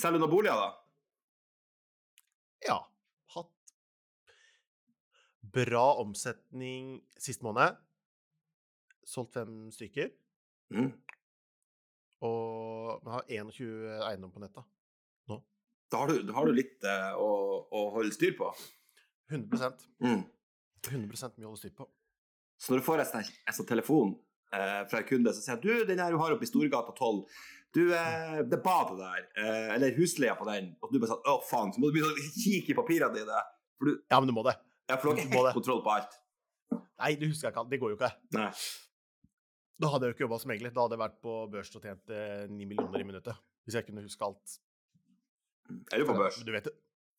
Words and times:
Selger 0.00 0.16
du 0.16 0.24
noen 0.24 0.32
boliger, 0.32 0.56
da? 0.56 0.70
Ja. 2.64 2.78
Hatt 3.34 3.74
bra 5.60 5.84
omsetning 6.00 6.98
sist 7.20 7.44
måned. 7.44 7.76
Solgt 9.04 9.36
fem 9.36 9.66
stykker. 9.74 10.12
Mm. 10.72 10.92
Og 12.24 13.00
vi 13.04 13.12
har 13.12 13.24
21 13.28 14.04
eiendom 14.08 14.32
på 14.32 14.42
nettet. 14.42 14.64
Da 15.90 16.04
har 16.04 16.06
du, 16.06 16.20
da 16.22 16.34
har 16.36 16.46
du 16.46 16.54
litt 16.54 16.84
eh, 16.86 17.14
å, 17.18 17.30
å 17.66 17.80
holde 17.96 18.14
styr 18.14 18.36
på. 18.38 18.52
100 19.30 19.72
Mm. 20.02 20.22
100 20.86 21.34
mye 21.36 21.48
å 21.48 21.50
holde 21.50 21.60
styr 21.60 21.74
på. 21.74 21.86
Så 22.60 22.72
når 22.72 22.80
du 22.80 22.86
får 22.86 23.02
en 23.02 23.24
en 23.24 23.56
sånn 23.56 23.68
telefon 23.68 24.12
eh, 24.52 24.82
fra 24.90 24.98
en 25.02 25.08
kunde 25.08 25.32
som 25.36 25.42
sier 25.44 25.60
du, 25.62 25.84
den 25.88 25.98
her 26.02 26.10
du 26.14 26.18
har 26.20 26.32
oppe 26.34 26.46
i 26.46 26.50
Storgata 26.50 26.92
12, 26.96 27.24
du, 27.76 27.82
eh, 27.94 28.40
det 28.50 28.58
badet 28.64 28.98
der, 28.98 29.26
eh, 29.38 29.74
eller 29.76 29.94
husleia 29.98 30.34
på 30.38 30.46
den, 30.48 30.72
og 30.82 30.90
du 30.92 30.98
bare 30.98 31.12
sånn, 31.12 31.22
å 31.30 31.36
faen, 31.46 31.72
så 31.74 31.78
må 31.82 31.90
du 31.90 31.98
begynne 31.98 32.10
å 32.14 32.28
kikke 32.34 32.72
i 32.74 32.78
papirene 32.78 33.14
dine, 33.20 33.42
for 33.78 33.90
du, 33.92 34.02
Ja, 34.10 34.18
men 34.20 34.26
du 34.28 34.34
må 34.34 34.42
det. 34.46 34.56
ja, 34.90 34.96
for 34.96 35.10
du 35.10 35.14
har 35.14 35.22
ikke 35.24 35.36
helt 35.38 35.54
kontroll 35.60 35.82
på 35.86 35.92
alt. 35.94 36.16
Nei, 37.00 37.14
det 37.16 37.28
husker 37.30 37.48
jeg 37.48 37.54
ikke. 37.56 37.68
Det 37.70 37.78
går 37.80 37.92
jo 37.94 37.96
ikke. 37.96 38.10
Nei. 38.36 38.50
Da 39.80 39.88
hadde 39.88 40.04
jeg 40.04 40.12
jo 40.12 40.16
ikke 40.18 40.24
jobba 40.26 40.38
som 40.42 40.50
megler. 40.52 40.72
Da 40.76 40.82
hadde 40.84 40.96
jeg 40.98 41.00
vært 41.00 41.14
på 41.24 41.36
børs 41.50 41.70
og 41.78 41.82
tjent 41.86 42.10
ni 42.52 42.66
9 42.66 42.68
millioner 42.68 43.00
i 43.00 43.06
minuttet. 43.08 43.38
Hvis 43.64 43.78
jeg 43.78 43.86
kunne 43.86 44.02
huske 44.04 44.26
alt. 44.26 44.58
Er 45.94 46.02
du 46.02 46.04
på 46.10 46.16
børs? 46.18 46.36
Du 46.44 46.50
vet, 46.52 46.68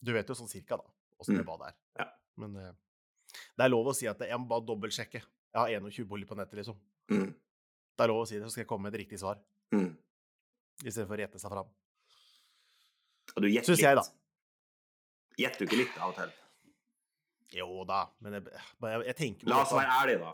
du 0.06 0.12
vet 0.14 0.30
jo 0.30 0.36
sånn 0.38 0.52
cirka, 0.52 0.78
da, 0.78 0.86
åssen 1.18 1.40
det 1.40 1.42
Mm. 1.46 1.50
badet 1.50 1.72
er. 1.72 1.76
Ja. 2.04 2.06
Men 2.38 2.56
eh, 2.62 2.72
det 3.58 3.66
er 3.66 3.70
lov 3.74 3.90
å 3.90 3.96
si 3.98 4.06
at 4.12 4.20
jeg 4.20 4.38
må 4.40 4.48
bare 4.52 4.66
dobbeltsjekke. 4.70 5.22
Jeg 5.24 5.58
har 5.58 5.74
21 5.90 6.06
boliger 6.08 6.30
på 6.30 6.38
nettet, 6.38 6.60
liksom. 6.62 6.78
Mm. 7.12 7.30
Det 7.98 8.06
er 8.06 8.12
lov 8.14 8.22
å 8.24 8.28
si 8.30 8.38
det, 8.40 8.46
så 8.48 8.54
skal 8.56 8.64
jeg 8.64 8.70
komme 8.72 8.88
med 8.88 8.96
et 8.96 9.02
riktig 9.04 9.20
svar. 9.22 9.40
Mm. 9.76 9.90
Istedenfor 10.82 11.20
å 11.20 11.24
gjette 11.26 11.42
seg 11.42 11.52
fram. 11.54 11.68
Og 13.36 13.44
du 13.44 13.48
gjetter 13.52 13.72
Syns 13.76 13.84
jeg, 13.84 13.98
da. 14.00 14.06
gjett 14.08 15.42
Gjetter 15.42 15.60
du 15.64 15.68
ikke 15.70 15.82
litt 15.84 16.00
av 16.02 16.12
og 16.14 16.18
til? 16.18 16.32
Jo 17.56 17.84
da, 17.88 18.06
men 18.24 18.38
jeg, 18.38 18.48
jeg, 18.56 19.04
jeg 19.12 19.16
tenker 19.20 19.52
La 19.52 19.62
oss 19.66 19.74
være 19.76 19.92
ærlige, 20.02 20.24
da. 20.24 20.32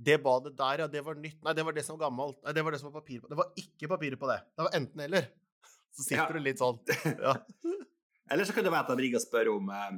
Det 0.00 0.16
badet 0.24 0.52
der, 0.56 0.80
ja, 0.84 0.86
det 0.88 1.02
var 1.04 1.16
nytt. 1.20 1.38
Nei, 1.44 1.52
det 1.56 1.64
var 1.66 1.76
det 1.76 1.82
som 1.84 1.96
var 1.98 2.06
gammelt. 2.06 2.38
Nei, 2.44 2.52
det 2.56 2.62
var 2.64 2.72
det 2.72 2.78
som 2.80 2.88
var 2.88 3.02
papir 3.02 3.20
på. 3.20 3.28
Det 3.28 3.36
var 3.36 3.50
ikke 3.60 3.88
papiret 3.90 4.20
på 4.20 4.28
det. 4.30 4.38
Det 4.56 4.64
var 4.64 4.76
enten 4.78 5.02
eller. 5.04 5.26
Så 5.92 6.06
sitter 6.06 6.22
Ja. 6.22 6.28
du 6.32 6.40
litt 6.44 6.60
sånn. 6.60 6.78
Ja. 7.20 7.34
Eller 8.30 8.46
så 8.46 8.54
kan 8.54 8.62
det 8.62 8.70
være 8.70 8.86
at 8.86 8.90
de 8.94 9.02
ringer 9.02 9.18
og 9.18 9.24
spør 9.24 9.48
om 9.56 9.70
eh, 9.74 9.94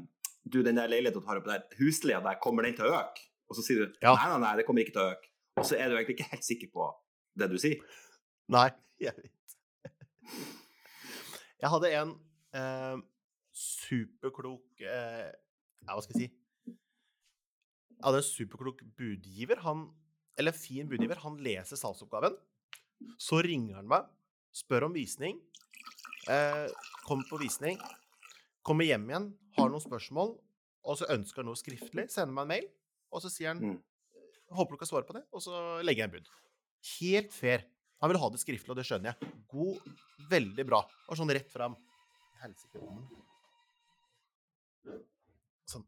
du, 0.48 0.62
den 0.64 0.78
der 0.80 0.88
leiligheten 0.88 1.20
du 1.20 1.26
har 1.28 1.36
oppe 1.42 1.50
der, 1.52 1.66
husleia 1.76 2.16
der, 2.24 2.38
kommer 2.40 2.64
den 2.64 2.72
til 2.78 2.88
å 2.88 2.94
øke? 2.96 3.26
Og 3.52 3.58
så 3.58 3.64
sier 3.66 3.82
du 3.84 3.98
Ja. 4.00 4.14
nei, 4.16 4.30
nei, 4.32 4.38
nei, 4.40 4.52
det 4.56 4.64
kommer 4.64 4.80
ikke 4.86 4.94
til 4.96 5.02
å 5.04 5.10
øke. 5.12 5.28
Og 5.60 5.66
så 5.68 5.76
er 5.76 5.90
du 5.90 5.96
egentlig 5.96 6.16
ikke 6.18 6.30
helt 6.32 6.46
sikker 6.46 6.70
på 6.72 6.88
det 7.38 7.48
du 7.52 7.58
sier. 7.60 7.82
Nei, 8.52 8.68
jeg 9.00 9.14
vet. 9.18 9.56
Jeg 11.62 11.70
hadde 11.70 11.90
en 11.94 12.12
eh, 12.58 13.02
superklok 13.54 14.82
eh, 14.82 15.28
Ja, 15.84 15.94
hva 15.94 16.02
skal 16.04 16.16
jeg 16.18 16.30
si? 16.30 16.74
Jeg 17.92 18.06
hadde 18.08 18.22
en 18.22 18.26
superklok 18.26 18.82
budgiver. 18.98 19.60
Han, 19.66 19.84
eller 20.40 20.56
fin 20.56 20.88
budgiver. 20.90 21.20
Han 21.22 21.38
leser 21.44 21.78
salgsoppgaven. 21.78 22.34
Så 23.20 23.42
ringer 23.46 23.78
han 23.78 23.88
meg, 23.90 24.08
spør 24.54 24.88
om 24.88 24.96
visning. 24.96 25.38
Eh, 26.30 26.66
kommer 27.06 27.28
på 27.30 27.38
visning. 27.42 27.78
Kommer 28.66 28.86
hjem 28.86 29.08
igjen, 29.10 29.24
har 29.56 29.70
noen 29.72 29.82
spørsmål, 29.82 30.36
og 30.86 30.98
så 30.98 31.08
ønsker 31.10 31.42
han 31.42 31.48
noe 31.50 31.58
skriftlig. 31.58 32.04
Sender 32.14 32.30
meg 32.36 32.44
en 32.44 32.52
mail, 32.52 32.68
og 33.10 33.24
så 33.24 33.30
sier 33.32 33.50
han 33.54 33.62
Mm. 33.72 33.80
Håper 34.56 34.76
du 34.76 34.80
kan 34.82 34.88
svare 34.90 35.06
på 35.08 35.14
det, 35.16 35.22
og 35.32 35.42
så 35.44 35.60
legger 35.84 36.04
jeg 36.04 36.10
en 36.10 36.16
bud. 36.16 36.30
Helt 36.98 37.32
fair. 37.34 37.64
Han 38.02 38.10
vil 38.10 38.18
ha 38.18 38.28
det 38.34 38.40
skriftlig, 38.42 38.72
og 38.74 38.78
det 38.78 38.84
skjønner 38.88 39.12
jeg. 39.12 39.32
God, 39.52 39.84
veldig 40.32 40.64
bra. 40.68 40.80
Og 41.08 41.18
sånn 41.18 41.30
rett 41.32 41.50
fram. 41.52 41.76
Sånn. 45.70 45.84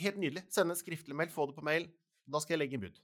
Helt 0.00 0.18
nydelig. 0.20 0.46
Sende 0.52 0.74
en 0.76 0.80
skriftlig 0.80 1.16
mail, 1.16 1.30
få 1.32 1.46
det 1.50 1.56
på 1.58 1.64
mail. 1.66 1.86
Da 2.26 2.40
skal 2.42 2.56
jeg 2.56 2.62
legge 2.64 2.78
inn 2.78 2.86
bud. 2.86 2.96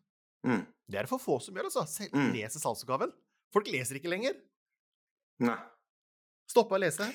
Mm. 0.49 0.63
Det 0.91 0.99
er 0.99 1.07
det 1.07 1.13
for 1.13 1.23
få 1.23 1.37
som 1.45 1.55
gjør, 1.57 1.69
altså. 1.71 1.85
Se, 1.89 2.09
Mm. 2.13 2.33
Leser 2.35 2.61
salgsoppgaven. 2.63 3.13
Folk 3.53 3.69
leser 3.71 4.01
ikke 4.01 4.11
lenger. 4.11 4.35
Nei. 5.45 5.59
Stoppa 6.51 6.77
å 6.77 6.81
lese. 6.83 7.07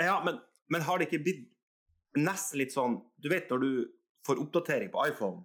Ja, 0.00 0.16
men, 0.24 0.40
men 0.72 0.82
har 0.82 0.98
det 0.98 1.08
ikke 1.08 1.22
blitt 1.22 1.48
nesten 2.18 2.58
litt 2.60 2.72
sånn 2.74 2.98
Du 3.22 3.28
vet 3.32 3.48
når 3.48 3.60
du 3.62 3.70
får 4.26 4.40
oppdatering 4.42 4.90
på 4.92 5.06
iPhone, 5.08 5.44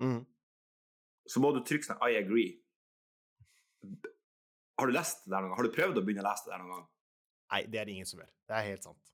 Mm. 0.00 0.24
så 1.28 1.40
må 1.42 1.50
du 1.52 1.60
trykke 1.60 1.84
sånn 1.84 2.00
I 2.08 2.16
agree. 2.16 2.54
Har 4.78 4.86
du 4.88 4.92
lest 4.94 5.24
det 5.26 5.32
der 5.34 5.42
noen 5.42 5.50
gang? 5.50 5.58
Har 5.58 5.66
du 5.68 5.74
prøvd 5.74 5.98
å 6.00 6.04
begynne 6.06 6.22
å 6.24 6.28
lese 6.30 6.46
det 6.46 6.54
der 6.54 6.62
noen 6.62 6.72
gang? 6.78 6.86
Nei, 7.52 7.62
det 7.66 7.80
er 7.80 7.84
det 7.88 7.92
ingen 7.98 8.08
som 8.08 8.20
gjør. 8.22 8.30
Det 8.48 8.56
er 8.56 8.68
helt 8.70 8.86
sant. 8.86 9.10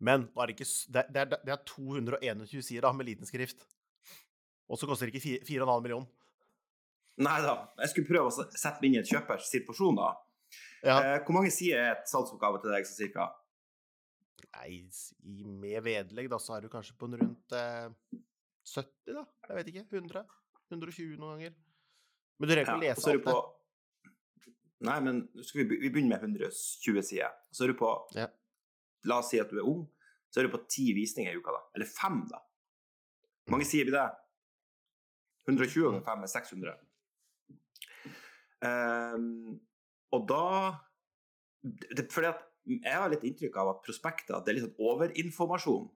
Men 0.00 0.26
nå 0.34 0.42
er 0.42 0.50
det, 0.50 0.56
ikke, 0.56 0.66
det, 0.96 1.04
det, 1.14 1.20
er, 1.22 1.44
det 1.46 1.52
er 1.54 1.62
221 1.70 2.64
sider 2.66 2.82
da, 2.88 2.92
med 2.96 3.06
liten 3.06 3.28
skrift. 3.28 3.62
Og 4.66 4.80
så 4.80 4.88
koster 4.88 5.06
det 5.12 5.20
ikke 5.20 5.44
4,5 5.46 5.84
millioner. 5.84 6.08
Nei 7.22 7.36
da. 7.44 7.54
Jeg 7.84 7.92
skulle 7.92 8.08
prøve 8.10 8.32
å 8.32 8.34
sette 8.34 8.80
meg 8.80 8.88
inn 8.88 8.96
i 8.98 9.02
et 9.04 9.10
kjøpers 9.12 9.46
situasjon, 9.52 10.00
da. 10.00 10.08
Ja. 10.82 10.96
Eh, 10.98 11.18
hvor 11.22 11.36
mange 11.38 11.52
sider 11.54 11.78
er 11.84 11.92
et 11.94 12.10
salgsoppgave 12.10 12.58
til 12.64 12.74
deg, 12.74 12.88
så 12.88 12.96
cirka? 12.98 13.28
Nei, 14.54 14.88
i- 15.24 15.44
med 15.44 15.82
vedlegg 15.84 16.28
da, 16.30 16.38
så 16.38 16.56
er 16.56 16.62
du 16.64 16.68
kanskje 16.72 16.96
på 16.98 17.08
en 17.08 17.18
rundt 17.20 17.52
eh, 17.52 17.90
70, 18.64 19.12
da. 19.14 19.24
Jeg 19.48 19.56
vet 19.58 19.70
ikke. 19.72 19.84
100? 19.92 20.24
120 20.72 21.18
noen 21.20 21.36
ganger. 21.38 21.54
Men 22.38 22.48
du 22.48 22.54
rekker 22.54 22.74
ikke 22.74 22.80
å 22.80 22.84
lese 22.84 23.10
alt 23.10 23.24
det. 23.28 24.12
Nei, 24.84 24.96
men 25.00 25.20
vi, 25.34 25.64
vi 25.64 25.88
begynner 25.90 26.18
med 26.20 26.24
120 26.40 27.02
sider. 27.06 27.32
Så 27.54 27.64
er 27.64 27.72
du 27.72 27.78
på 27.78 27.90
Ja. 28.16 28.28
La 29.04 29.18
oss 29.20 29.30
si 29.30 29.38
at 29.40 29.50
du 29.50 29.58
er 29.60 29.66
ung, 29.68 29.82
så 30.32 30.40
er 30.40 30.46
du 30.48 30.52
på 30.54 30.62
ti 30.68 30.86
visninger 30.96 31.32
i 31.34 31.36
uka, 31.40 31.52
da. 31.52 31.60
Eller 31.76 31.86
fem, 31.88 32.22
da. 32.30 32.40
Hvor 33.44 33.56
mange 33.58 33.66
sider 33.68 33.90
blir 33.90 33.98
det? 33.98 34.10
120 35.48 35.84
ganger 35.90 36.04
5 36.06 36.22
er 36.24 36.32
600. 36.32 36.78
Um, 38.64 39.60
og 40.14 40.22
da 40.30 40.44
det, 41.96 42.06
Fordi 42.12 42.30
at 42.30 42.40
jeg 42.66 42.96
har 42.96 43.10
litt 43.12 43.24
inntrykk 43.28 43.56
av 43.60 43.68
at 43.74 43.82
prospekter 43.84 44.40
det 44.44 44.52
er 44.52 44.58
litt 44.58 44.66
sånn 44.66 44.88
overinformasjon. 44.90 45.90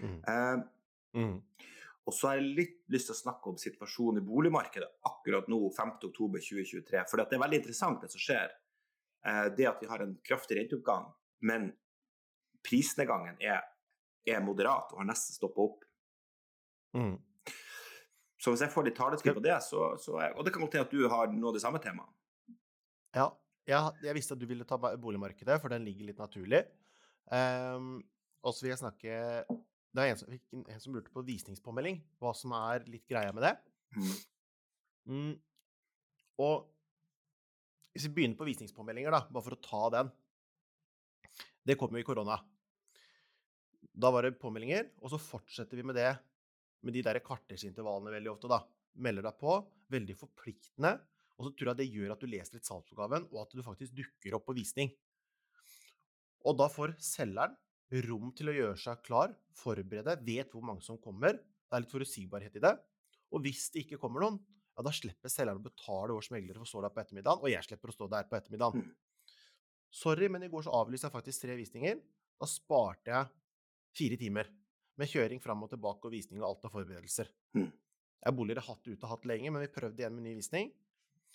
Mm. 0.00 0.18
Ehm, 0.28 0.68
Mm. 1.14 1.42
og 2.06 2.12
så 2.12 2.28
har 2.28 2.36
jeg 2.36 2.54
litt 2.56 2.76
lyst 2.92 3.08
til 3.08 3.14
å 3.14 3.22
snakke 3.22 3.48
om 3.48 3.56
situasjonen 3.56 4.22
i 4.22 4.26
boligmarkedet 4.26 4.88
akkurat 5.08 5.48
nå, 5.48 5.58
5.10.2023. 5.74 7.04
For 7.08 7.16
det 7.16 7.32
er 7.32 7.42
veldig 7.42 7.60
interessant, 7.62 8.00
det 8.00 8.10
som 8.12 8.20
skjer. 8.20 8.50
Eh, 9.24 9.48
Det 9.56 9.66
at 9.66 9.80
vi 9.80 9.86
har 9.88 9.98
en 10.00 10.18
kraftig 10.22 10.58
renteoppgang, 10.58 11.12
men 11.40 11.72
prisnedgangen 12.62 13.36
er, 13.40 13.62
er 14.26 14.40
moderat 14.40 14.92
og 14.92 14.98
har 14.98 15.06
nesten 15.06 15.34
stoppa 15.34 15.60
opp. 15.60 15.84
Mm. 16.94 17.18
Så 18.38 18.52
hvis 18.52 18.60
jeg 18.60 18.70
får 18.70 18.84
litt 18.84 18.96
taletid 18.96 19.34
på 19.34 19.42
det, 19.42 19.56
så, 19.62 19.98
så 19.98 20.20
er, 20.20 20.36
Og 20.38 20.44
det 20.44 20.52
kan 20.52 20.62
godt 20.62 20.74
hende 20.74 20.86
at 20.86 20.90
du 20.94 21.08
har 21.08 21.26
noe 21.26 21.48
av 21.48 21.54
det 21.54 21.62
samme 21.62 21.80
temaet. 21.82 22.08
Ja, 23.14 23.32
jeg, 23.68 23.96
jeg 24.06 24.16
visste 24.16 24.36
at 24.36 24.40
du 24.40 24.46
ville 24.48 24.66
ta 24.68 24.78
boligmarkedet, 24.80 25.58
for 25.60 25.72
den 25.72 25.84
ligger 25.86 26.08
litt 26.08 26.20
naturlig. 26.20 26.62
Um, 27.28 27.98
og 28.46 28.54
så 28.56 28.64
vil 28.64 28.70
jeg 28.72 28.80
snakke 28.80 29.16
Det 29.44 30.00
er 30.00 30.12
en 30.14 30.16
som, 30.16 30.30
en, 30.32 30.62
en 30.72 30.80
som 30.80 30.94
lurte 30.94 31.12
på 31.12 31.24
visningspåmelding, 31.26 31.98
hva 32.22 32.32
som 32.36 32.54
er 32.56 32.86
litt 32.88 33.04
greia 33.10 33.34
med 33.36 33.44
det. 33.44 33.54
Mm. 33.98 34.14
Mm. 35.08 35.32
Og 36.44 36.68
hvis 37.92 38.06
vi 38.06 38.14
begynner 38.14 38.38
på 38.38 38.46
visningspåmeldinger, 38.46 39.12
da, 39.12 39.24
bare 39.26 39.44
for 39.44 39.56
å 39.56 39.62
ta 39.64 39.82
den 39.96 40.10
Det 41.66 41.76
kom 41.76 41.92
jo 41.92 42.00
i 42.00 42.06
korona. 42.06 42.38
Da 43.92 44.12
var 44.14 44.24
det 44.24 44.38
påmeldinger, 44.40 44.92
og 45.02 45.12
så 45.12 45.18
fortsetter 45.20 45.76
vi 45.76 45.84
med 45.84 45.98
det 45.98 46.12
med 46.86 46.94
de 46.94 47.02
der 47.02 47.18
kvartersintervallene 47.24 48.14
veldig 48.14 48.30
ofte, 48.32 48.48
da. 48.48 48.62
Melder 49.02 49.26
deg 49.26 49.40
på. 49.40 49.56
Veldig 49.92 50.14
forpliktende. 50.20 50.94
Og 51.38 51.46
så 51.46 51.54
tror 51.54 51.70
jeg 51.70 51.80
det 51.80 51.88
gjør 51.94 52.12
at 52.14 52.22
du 52.22 52.26
leser 52.30 52.58
litt 52.58 52.66
salgsoppgaven, 52.66 53.28
og 53.30 53.40
at 53.44 53.54
du 53.54 53.62
faktisk 53.62 53.94
dukker 53.94 54.36
opp 54.38 54.48
på 54.48 54.56
visning. 54.58 54.90
Og 56.46 56.56
da 56.58 56.66
får 56.70 56.96
selgeren 57.02 57.54
rom 58.08 58.32
til 58.36 58.50
å 58.50 58.56
gjøre 58.56 58.78
seg 58.80 59.00
klar, 59.06 59.32
forberede, 59.56 60.18
vet 60.26 60.52
hvor 60.52 60.64
mange 60.66 60.84
som 60.84 60.98
kommer. 61.00 61.38
Det 61.38 61.76
er 61.76 61.84
litt 61.84 61.92
forutsigbarhet 61.92 62.58
i 62.58 62.64
det. 62.64 62.74
Og 63.32 63.44
hvis 63.44 63.68
det 63.72 63.84
ikke 63.84 64.00
kommer 64.02 64.24
noen, 64.24 64.38
ja, 64.78 64.84
da 64.86 64.92
slipper 64.94 65.32
selgeren 65.32 65.60
å 65.60 65.64
betale 65.64 66.14
vår 66.14 66.28
meglere 66.34 66.60
for 66.60 66.68
å 66.68 66.72
stå 66.72 66.84
der 66.84 66.94
på 66.94 67.02
ettermiddagen, 67.02 67.44
og 67.44 67.52
jeg 67.52 67.66
slipper 67.66 67.90
å 67.90 67.96
stå 67.96 68.08
der 68.12 68.28
på 68.30 68.38
ettermiddagen. 68.38 68.84
Mm. 68.86 69.34
Sorry, 69.98 70.28
men 70.30 70.44
i 70.44 70.50
går 70.52 70.66
så 70.66 70.74
avlyste 70.78 71.08
jeg 71.08 71.16
faktisk 71.16 71.44
tre 71.44 71.56
visninger. 71.58 72.00
Da 72.38 72.48
sparte 72.50 73.14
jeg 73.14 73.30
fire 73.98 74.18
timer 74.20 74.50
med 74.98 75.10
kjøring 75.10 75.42
fram 75.42 75.64
og 75.64 75.72
tilbake 75.72 76.06
og 76.06 76.14
visning 76.14 76.42
og 76.42 76.50
alt 76.50 76.68
av 76.68 76.74
forberedelser. 76.74 77.30
Mm. 77.58 77.70
Jeg 78.18 78.26
har 78.26 78.34
boliger 78.34 78.60
jeg 78.60 78.66
har 78.66 78.76
hatt 78.76 78.88
ute 78.90 79.06
og 79.06 79.12
hatt 79.14 79.26
lenge, 79.30 79.50
men 79.54 79.64
vi 79.64 79.72
prøvde 79.72 80.02
igjen 80.02 80.14
med 80.14 80.26
ny 80.26 80.36
visning. 80.38 80.70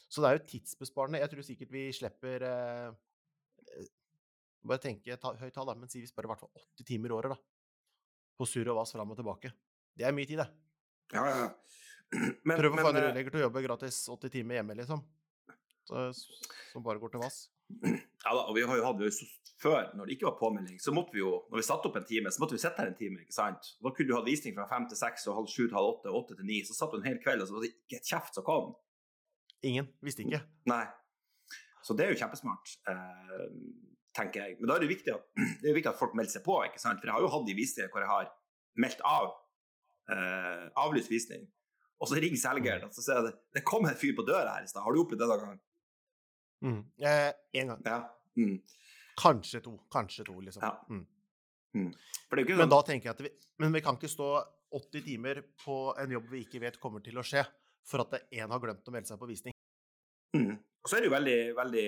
Så 0.08 0.22
det 0.22 0.30
er 0.30 0.38
jo 0.38 0.46
tidsbesparende. 0.52 1.22
Jeg 1.24 1.32
tror 1.32 1.46
sikkert 1.48 1.74
vi 1.74 1.88
slipper 1.96 2.46
eh, 2.48 2.90
eh, 3.74 3.92
Bare 4.64 4.80
tenke 4.80 5.18
ta, 5.20 5.34
høyt 5.36 5.52
tall, 5.56 5.74
men 5.76 5.90
si 5.92 6.00
vi 6.00 6.08
sparer 6.08 6.30
i 6.30 6.32
hvert 6.32 6.44
fall 6.46 6.62
80 6.80 6.86
timer 6.88 7.12
i 7.12 7.16
året, 7.18 7.34
da. 7.34 7.98
På 8.40 8.48
surr 8.48 8.70
og 8.72 8.78
vas 8.78 8.94
fram 8.96 9.12
og 9.12 9.18
tilbake. 9.20 9.52
Det 9.98 10.06
er 10.08 10.16
mye 10.16 10.30
tid, 10.30 10.40
det. 10.40 10.48
Ja, 11.14 11.26
ja. 11.28 11.50
Men, 12.48 12.56
Prøv 12.60 12.78
å 12.78 12.80
få 12.80 12.92
en 12.94 13.00
eh, 13.02 13.08
rørlegger 13.10 13.34
til 13.34 13.42
å 13.42 13.48
jobbe 13.48 13.66
gratis 13.66 13.98
80 14.14 14.34
timer 14.38 14.60
hjemme, 14.60 14.78
liksom. 14.80 15.02
så, 15.90 16.06
som 16.72 16.86
bare 16.86 17.02
går 17.02 17.16
til 17.16 17.24
vass. 17.26 17.44
Ja 17.82 18.34
da, 18.36 18.44
og 18.46 18.54
vi 18.56 18.64
har 18.68 18.78
jo 18.78 18.86
hatt 18.86 19.00
vi 19.00 19.08
jo 19.08 19.28
Før, 19.64 19.94
når 19.96 20.08
det 20.08 20.16
ikke 20.18 20.28
var 20.28 20.36
påmelding, 20.40 20.80
så 20.82 20.92
måtte 20.94 21.16
vi 21.16 21.22
jo 21.22 21.32
Når 21.50 21.62
vi 21.62 21.66
satte 21.66 21.88
opp 21.88 21.98
en 21.98 22.08
time, 22.08 22.32
så 22.34 22.42
måtte 22.44 22.58
vi 22.58 22.62
sitte 22.62 22.84
her 22.84 22.92
en 22.92 22.98
time, 23.00 23.22
ikke 23.24 23.36
sant? 23.36 23.70
Da 23.80 23.92
kunne 23.92 24.10
du 24.10 24.16
ha 24.18 24.24
visning 24.26 24.56
fra 24.58 24.68
fem 24.70 24.88
til 24.92 25.00
seks 25.00 25.28
og 25.30 25.38
halv 25.40 25.52
sju 25.52 25.62
til 25.64 25.78
halv 25.78 25.92
åtte, 25.94 26.12
og 26.12 26.24
åtte 26.24 26.38
til 26.40 26.50
ni. 26.50 26.60
Så 26.68 26.76
satt 26.76 26.92
du 26.94 27.00
en 27.00 27.08
hel 27.08 27.20
kveld, 27.24 27.44
og 27.44 27.50
så 27.50 27.56
var 27.56 27.66
det 27.66 27.72
ikke 27.72 28.00
et 28.02 28.12
kjeft 28.12 28.38
som 28.38 28.48
kom. 28.48 28.74
Ingen. 29.64 29.88
Visste 30.04 30.26
ikke. 30.26 30.42
Nei. 30.70 30.84
Så 31.84 31.96
det 32.00 32.06
er 32.06 32.14
jo 32.14 32.20
kjempesmart, 32.20 32.76
eh, 32.92 33.48
tenker 34.16 34.46
jeg. 34.46 34.58
Men 34.60 34.70
da 34.70 34.76
er 34.76 34.84
det 34.84 34.88
jo 34.90 34.94
viktig 34.94 35.16
viktig 35.80 35.92
at 35.92 36.00
folk 36.00 36.16
melder 36.16 36.38
seg 36.38 36.46
på, 36.46 36.60
ikke 36.68 36.82
sant? 36.82 37.02
For 37.02 37.10
jeg 37.10 37.18
har 37.18 37.26
jo 37.26 37.32
hatt 37.34 37.48
de 37.50 37.58
visninger 37.58 37.92
hvor 37.92 38.04
jeg 38.04 38.12
har 38.12 38.32
meldt 38.84 39.04
av 39.08 39.30
eh, 40.14 40.66
avlyst 40.84 41.12
visning. 41.12 41.46
Og 42.04 42.10
så 42.10 42.20
ringer 42.20 42.40
selgeren, 42.40 42.88
og 42.88 42.96
så 42.96 43.04
sier 43.04 43.20
jeg 43.22 43.36
det, 43.56 43.64
kom 43.68 43.86
en 43.88 44.00
fyr 44.00 44.16
på 44.18 44.26
døra 44.28 44.58
her 44.58 44.66
i 44.66 44.72
stad. 44.72 44.84
Har 44.84 44.96
du 44.96 45.04
opplevd 45.04 45.24
det 45.24 45.30
noen 45.32 45.44
gang? 45.54 45.62
Mm. 46.64 46.82
Eh, 47.00 47.30
en 47.62 47.74
gang. 47.74 47.86
Ja. 47.88 48.00
Mm. 48.40 48.58
Kanskje 49.20 49.62
to. 49.64 49.78
Kanskje 49.94 50.26
to, 50.28 50.40
liksom. 50.44 50.66
Ja. 50.66 50.74
Mm. 50.90 51.06
Er 51.74 52.42
ikke 52.42 52.58
Men 52.58 52.68
sånn 52.68 52.74
da 52.74 52.82
tenker 52.86 53.10
jeg 53.10 53.16
at 53.16 53.24
vi, 53.26 53.32
men 53.62 53.74
vi 53.74 53.82
kan 53.86 53.98
ikke 53.98 54.12
stå 54.12 54.30
80 54.74 55.06
timer 55.06 55.42
på 55.64 55.78
en 56.02 56.14
jobb 56.16 56.30
vi 56.34 56.44
ikke 56.46 56.62
vet 56.62 56.80
kommer 56.82 57.02
til 57.06 57.18
å 57.18 57.26
skje, 57.26 57.44
for 57.88 58.06
at 58.06 58.28
én 58.34 58.50
har 58.50 58.62
glemt 58.62 58.88
å 58.90 58.94
melde 58.94 59.10
seg 59.10 59.22
på 59.22 59.30
visning. 59.30 59.53
Mm. 60.34 60.58
Og 60.84 60.90
så 60.90 60.98
er 60.98 61.04
det 61.04 61.08
jo 61.08 61.14
veldig, 61.14 61.38
veldig 61.56 61.86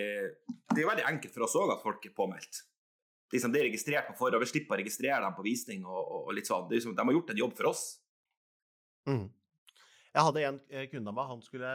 Det 0.71 0.81
er 0.81 0.87
veldig 0.87 1.05
enkelt 1.09 1.33
for 1.33 1.47
oss 1.47 1.57
òg 1.59 1.73
at 1.73 1.83
folk 1.83 2.05
er 2.07 2.13
påmeldt. 2.15 2.61
Liksom, 3.33 3.51
det 3.51 3.61
er 3.61 3.67
registrert 3.67 4.07
på 4.07 4.15
forhånd. 4.19 4.43
Vi 4.45 4.51
slipper 4.53 4.77
å 4.77 4.79
registrere 4.79 5.19
dem 5.23 5.35
på 5.35 5.43
visning 5.45 5.83
og, 5.87 6.01
og, 6.21 6.29
litt 6.37 6.47
sånn. 6.47 6.67
Det 6.69 6.77
er 6.77 6.85
som, 6.85 6.93
de 6.95 7.03
har 7.03 7.17
gjort 7.17 7.33
en 7.33 7.41
jobb 7.41 7.55
for 7.57 7.71
oss. 7.71 7.83
Mm. 9.09 9.25
Jeg 10.15 10.25
hadde 10.27 10.45
en 10.47 10.61
eh, 10.69 10.87
kunde 10.91 11.11
av 11.11 11.17
meg, 11.17 11.29
han 11.33 11.43
skulle 11.45 11.73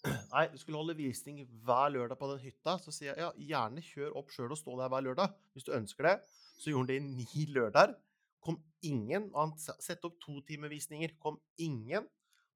Nei, 0.34 0.44
skulle 0.56 0.80
holde 0.80 0.96
visning 0.96 1.42
hver 1.64 1.90
lørdag 1.92 2.16
på 2.20 2.28
den 2.32 2.42
hytta. 2.44 2.76
Så 2.82 2.92
sier 2.94 3.12
jeg 3.12 3.22
ja, 3.22 3.30
gjerne 3.52 3.84
kjør 3.84 4.14
opp 4.20 4.32
sjøl 4.34 4.52
og 4.52 4.60
stå 4.60 4.76
der 4.80 4.92
hver 4.92 5.04
lørdag, 5.08 5.34
hvis 5.54 5.66
du 5.66 5.74
ønsker 5.76 6.08
det. 6.08 6.14
Så 6.60 6.72
gjorde 6.72 6.84
han 6.84 6.90
det 6.90 7.00
i 7.00 7.24
ni 7.24 7.46
lørdager. 7.54 7.96
Kom 8.40 8.56
ingen. 8.84 9.28
Han 9.36 9.52
satte 9.60 10.08
opp 10.08 10.16
to 10.20 10.40
timer 10.48 10.72
visninger. 10.72 11.12
Kom 11.20 11.36
ingen. 11.60 12.08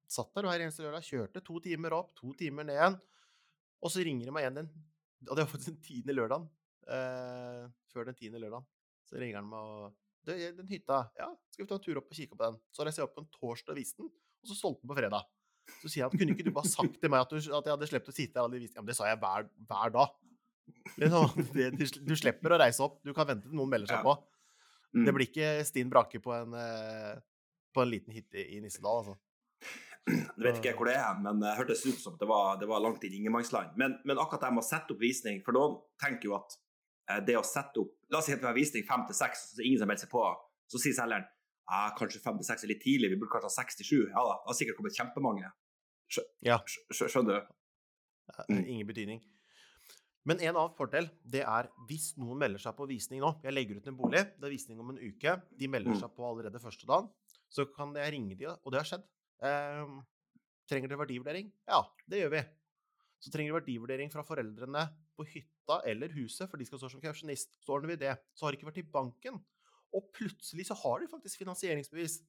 Satt 0.09 0.33
der 0.37 0.45
hver 0.45 0.61
eneste 0.61 0.85
lørdag, 0.85 1.05
kjørte 1.05 1.41
to 1.45 1.59
timer 1.65 1.93
opp, 1.97 2.13
to 2.17 2.33
timer 2.37 2.65
ned 2.67 2.77
igjen. 2.77 2.97
Og 3.83 3.91
så 3.91 4.03
ringer 4.05 4.27
de 4.27 4.33
meg 4.35 4.45
igjen 4.45 4.59
den 4.61 4.69
Og 5.27 5.35
det 5.35 5.43
var 5.43 5.51
faktisk 5.51 5.73
den 5.73 5.81
tiende 5.83 6.15
lørdagen. 6.15 6.47
Uh, 6.85 7.65
før 7.89 8.07
den 8.09 8.17
tiende 8.17 8.41
lørdagen. 8.41 8.65
Så 9.09 9.17
ringer 9.21 9.41
han 9.41 9.49
meg 9.49 9.71
og 9.75 9.93
du, 10.25 10.33
den 10.33 10.69
hytta, 10.69 11.03
ja, 11.19 11.27
skal 11.53 11.65
vi 11.65 11.69
ta 11.69 11.77
en 11.77 11.81
tur 11.85 11.99
opp 11.99 12.07
og 12.09 12.17
kikke 12.17 12.33
på 12.33 12.41
den? 12.41 12.55
Så 12.73 12.85
reiser 12.85 13.03
jeg 13.03 13.09
opp 13.09 13.13
på 13.13 13.21
en 13.21 13.27
torsdag 13.35 13.75
og 13.75 13.77
viste 13.77 14.01
den, 14.01 14.07
og 14.09 14.49
så 14.49 14.55
solgte 14.57 14.81
den 14.81 14.89
på 14.89 14.97
fredag. 14.97 15.27
Så 15.83 15.91
sier 15.93 16.07
han, 16.07 16.17
kunne 16.17 16.33
ikke 16.33 16.45
du 16.47 16.53
bare 16.55 16.69
sagt 16.69 16.97
til 17.01 17.11
meg 17.13 17.25
at, 17.25 17.33
du, 17.33 17.37
at 17.37 17.67
jeg 17.67 17.73
hadde 17.75 17.89
sluppet 17.91 18.09
å 18.09 18.15
sitte 18.15 18.39
her 18.39 18.47
alle 18.47 18.57
de 18.57 18.63
visningene? 18.63 18.79
Ja, 18.79 18.85
men 18.85 18.89
det 18.89 18.97
sa 18.97 19.09
jeg 19.09 19.19
hver, 19.21 19.45
hver 19.69 19.93
dag. 19.93 20.15
Det, 21.53 21.67
du, 21.77 21.83
du 22.09 22.15
slipper 22.17 22.55
å 22.55 22.57
reise 22.57 22.81
opp, 22.81 22.97
du 23.05 23.11
kan 23.13 23.27
vente 23.29 23.45
til 23.45 23.57
noen 23.57 23.69
melder 23.69 23.91
seg 23.91 24.01
Ja. 24.01 24.05
på. 24.05 24.15
Mm. 24.95 25.03
Det 25.05 25.13
blir 25.13 25.27
ikke 25.29 25.49
Stinn 25.67 25.91
Brake 25.93 26.21
på 26.23 26.33
en, 26.33 26.53
eh, 26.57 27.21
på 27.75 27.83
en 27.83 27.91
liten 27.91 28.15
hytte 28.15 28.41
i 28.41 28.57
Nissedal, 28.63 29.03
altså. 29.03 29.15
Nå 30.07 30.43
vet 30.45 30.57
ikke 30.59 30.69
jeg 30.69 30.75
hvor 30.77 30.85
det 30.85 30.95
er, 31.01 31.15
men 31.23 31.39
det 31.41 31.55
hørtes 31.57 31.81
ut 31.87 31.97
som 31.97 32.17
det 32.19 32.27
var, 32.29 32.57
det 32.61 32.67
var 32.69 32.79
langt 32.83 33.03
inn 33.07 33.13
i 33.15 33.17
ingenmannsland. 33.23 33.71
Men, 33.81 33.95
men 34.05 34.19
akkurat 34.21 34.43
det 34.45 34.51
med 34.53 34.61
å 34.61 34.67
sette 34.67 34.93
opp 34.93 34.99
visning, 35.01 35.39
for 35.45 35.55
noen 35.57 35.79
tenker 36.01 36.29
jo 36.29 36.35
at 36.37 36.53
eh, 37.09 37.21
det 37.25 37.37
å 37.39 37.43
sette 37.47 37.81
opp 37.81 37.93
La 38.13 38.19
oss 38.19 38.27
si 38.29 38.35
at 38.35 38.39
vi 38.43 38.45
har 38.45 38.53
visning 38.53 38.83
fem 38.85 39.01
til 39.09 39.17
seks, 39.17 39.47
så 39.57 39.63
ingen 39.65 39.79
som 39.81 39.89
melder 39.89 40.03
seg 40.05 40.11
på. 40.11 40.21
Så 40.69 40.77
sier 40.83 40.93
selgeren 40.93 41.25
ah, 41.73 41.89
kanskje 41.97 42.21
fem 42.21 42.37
til 42.37 42.45
seks 42.45 42.63
er 42.67 42.69
litt 42.69 42.83
tidlig, 42.85 43.09
vi 43.09 43.17
burde 43.17 43.33
kanskje 43.33 43.49
ha 43.49 43.55
seks 43.55 43.79
til 43.79 43.87
sju. 43.89 43.99
Ja 44.11 44.21
da, 44.29 44.35
det 44.43 44.51
har 44.51 44.57
sikkert 44.59 44.77
kommet 44.77 44.93
kjempemange. 44.99 45.49
Skjø- 46.13 46.27
Ja. 46.45 46.59
skjø- 46.69 47.09
Skjønner 47.09 47.39
du? 47.39 47.55
Eh, 48.35 48.43
Mm. 48.49 48.61
Ingen 48.75 48.87
betydning. 48.87 49.19
Men 50.25 50.39
en 50.41 50.55
annen 50.55 50.73
fordel, 50.77 51.09
det 51.25 51.41
er 51.45 51.67
hvis 51.89 52.11
noen 52.17 52.37
melder 52.41 52.61
seg 52.61 52.73
på 52.77 52.87
visning 52.89 53.21
nå 53.21 53.29
Jeg 53.43 53.53
legger 53.53 53.77
ut 53.77 53.87
en 53.87 53.97
bolig, 53.97 54.21
det 54.37 54.45
er 54.47 54.53
visning 54.53 54.79
om 54.81 54.89
en 54.93 54.97
uke. 55.01 55.35
De 55.57 55.67
melder 55.67 55.93
Mm. 55.93 55.99
seg 55.99 56.13
på 56.15 56.25
allerede 56.29 56.61
første 56.61 56.85
dagen. 56.89 57.09
Så 57.49 57.65
kan 57.73 57.93
jeg 57.95 58.13
ringe 58.13 58.35
de, 58.37 58.45
og 58.49 58.71
det 58.73 58.81
har 58.81 58.85
skjedd. 58.89 59.03
Ehm, 59.43 59.99
trenger 60.69 60.87
dere 60.89 60.99
verdivurdering? 61.03 61.51
Ja, 61.67 61.81
det 62.07 62.21
gjør 62.23 62.31
vi. 62.31 62.43
Så 63.19 63.31
trenger 63.33 63.51
dere 63.53 63.61
verdivurdering 63.61 64.11
fra 64.11 64.23
foreldrene 64.23 64.85
på 65.17 65.25
hytta 65.27 65.81
eller 65.87 66.09
huset, 66.13 66.49
for 66.49 66.57
de 66.57 66.65
skal 66.65 66.79
stå 66.79 66.89
som 66.91 67.01
kausjonist. 67.01 67.57
Så 67.63 67.73
ordner 67.75 67.93
vi 67.95 67.95
det. 68.05 68.15
Så 68.35 68.45
har 68.45 68.51
de 68.51 68.57
ikke 68.59 68.69
vært 68.71 68.81
i 68.83 68.89
banken. 68.91 69.43
Og 69.95 70.11
plutselig 70.13 70.65
så 70.67 70.75
har 70.75 70.99
de 70.99 71.07
faktisk 71.07 71.37
finansieringsbevis 71.39 72.19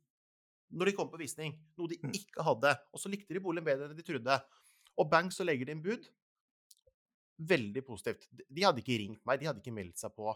når 0.73 0.87
de 0.87 0.93
kommer 0.97 1.13
på 1.13 1.19
visning. 1.23 1.55
Noe 1.79 1.89
de 1.89 1.99
Mm. 2.03 2.13
ikke 2.15 2.43
hadde. 2.43 2.79
Og 2.93 2.99
så 3.01 3.09
likte 3.11 3.35
de 3.35 3.41
boligen 3.41 3.65
bedre 3.65 3.89
enn 3.91 3.97
de 3.97 4.03
trodde. 4.03 4.43
Og 4.99 5.11
bang, 5.11 5.29
så 5.31 5.45
legger 5.45 5.67
de 5.67 5.73
inn 5.73 5.83
bud. 5.83 6.09
Veldig 7.39 7.83
positivt. 7.85 8.27
De- 8.33 8.45
De 8.51 8.63
hadde 8.63 8.81
ikke 8.81 8.99
ringt 8.99 9.25
meg, 9.27 9.41
de 9.41 9.47
hadde 9.47 9.61
ikke 9.61 9.75
meldt 9.75 9.99
seg 9.99 10.15
på. 10.17 10.35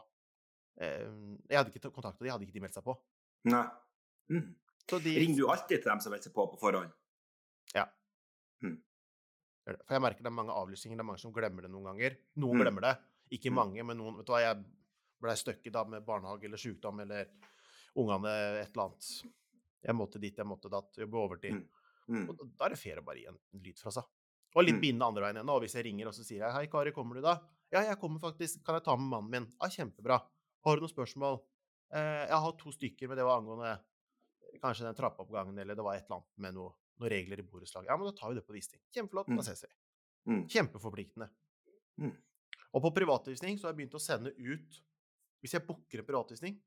Eh, 0.81 1.08
Jeg 1.49 1.56
hadde 1.58 1.73
ikke 1.73 1.90
kontakta 1.93 2.19
de 2.25 2.31
hadde 2.31 2.43
ikke 2.46 2.52
de 2.52 2.61
meldt 2.61 2.75
seg 2.75 2.84
på. 2.84 2.96
Nei. 3.44 3.66
Mm. 4.31 4.55
Så 4.90 4.98
de 5.02 5.14
Ringer 5.19 5.37
du 5.37 5.46
alltid 5.48 5.82
til 5.82 5.90
dem 5.90 6.00
som 6.02 6.10
melder 6.12 6.26
seg 6.28 6.34
på 6.34 6.46
på 6.50 6.58
forhånd? 6.60 6.92
Ja. 7.75 7.87
det. 9.66 9.76
For 9.87 9.94
jeg 9.94 10.02
merker 10.02 10.25
det 10.25 10.31
er 10.31 10.34
mange 10.34 10.54
avlysninger, 10.56 10.96
det 10.98 11.04
er 11.04 11.08
mange 11.12 11.22
som 11.22 11.32
glemmer 11.34 11.62
det 11.62 11.70
noen 11.70 11.84
ganger. 11.92 12.16
Noen 12.42 12.56
Mm. 12.58 12.62
glemmer 12.64 12.81
det, 12.87 12.94
ikke 13.38 13.50
Mm. 13.50 13.54
mange, 13.54 13.84
men 13.87 13.96
noen 13.98 14.16
Vet 14.16 14.26
du 14.26 14.32
hva, 14.32 14.40
jeg 14.40 14.64
blei 15.20 15.34
støkket 15.37 15.72
da 15.72 15.84
med 15.84 16.04
barnehage 16.04 16.44
eller 16.44 16.56
sykdom 16.56 17.00
eller 17.00 17.26
ungene 17.96 18.60
et 18.62 18.70
eller 18.72 18.84
annet. 18.88 19.22
Jeg 19.84 19.94
måtte 19.94 20.20
dit, 20.20 20.37
jeg 20.37 20.46
måtte 20.46 20.70
datt, 20.70 20.92
jobbe 20.96 21.14
overtid. 21.14 21.52
Mm. 21.52 21.69
Mm. 22.08 22.28
Og 22.28 22.37
da- 22.58 22.64
er 22.66 22.69
det 22.70 22.78
fair 22.78 22.96
å 23.00 23.04
bare 23.04 23.16
gi 23.19 23.26
en 23.26 23.38
en 23.54 23.60
lyd 23.60 23.78
fra 23.78 23.90
seg. 23.90 24.04
Og 24.56 24.64
litt 24.64 24.75
Mm. 24.75 24.81
bindende 24.81 25.06
andre 25.06 25.22
veien 25.22 25.37
igjen. 25.37 25.48
Og 25.50 25.62
hvis 25.62 25.75
jeg 25.75 25.84
ringer 25.84 26.06
og 26.08 26.14
så 26.14 26.25
sier 26.25 26.38
jeg 26.40 26.52
'Hei, 26.52 26.66
Kari, 26.66 26.90
kommer 26.92 27.14
du 27.14 27.20
da?' 27.20 27.38
'Ja, 27.70 27.82
jeg 27.82 27.98
kommer 28.00 28.19
faktisk. 28.19 28.64
Kan 28.64 28.75
jeg 28.75 28.82
ta 28.84 28.96
med 28.96 29.08
mannen 29.08 29.31
min?' 29.31 29.52
'Ja, 29.60 29.69
kjempebra. 29.69 30.26
Har 30.64 30.76
du 30.76 30.81
noen 30.82 30.92
spørsmål?' 30.92 31.40
Eh, 31.92 32.26
'Jeg 32.28 32.40
har 32.40 32.52
to 32.52 32.70
stykker, 32.70 33.08
men 33.08 33.16
det 33.16 33.25
var 33.25 33.40
angående 33.40 33.81
kanskje 34.62 34.84
den 34.86 34.94
trappeoppgangen, 34.98 35.58
eller 35.58 35.74
det 35.78 35.84
var 35.84 35.96
et 35.96 36.04
eller 36.06 36.20
annet 36.20 36.38
med 36.44 36.54
noe, 36.54 36.72
noen 37.00 37.10
regler 37.10 37.38
i 37.40 37.46
borettslaget.' 37.46 37.88
'Ja, 37.88 37.96
men 37.96 38.06
da 38.10 38.12
tar 38.18 38.28
vi 38.30 38.34
det 38.40 38.46
på 38.46 38.52
visning.' 38.56 38.82
Kjempeflott, 38.94 39.26
da 39.28 39.32
Mm. 39.32 39.44
ses 39.46 39.64
vi. 39.64 39.70
Mm. 40.32 40.42
Kjempeforpliktende. 40.48 41.30
Mm. 41.98 42.16
Og 42.74 42.82
på 42.82 42.94
privatvisning 42.94 43.58
så 43.58 43.66
har 43.66 43.72
jeg 43.74 43.78
begynt 43.80 43.94
å 43.98 44.00
sende 44.00 44.30
ut 44.36 44.82
Hvis 45.42 45.52
jeg 45.54 45.66
booker 45.66 45.98
en 46.00 46.04
privatvisning, 46.04 46.60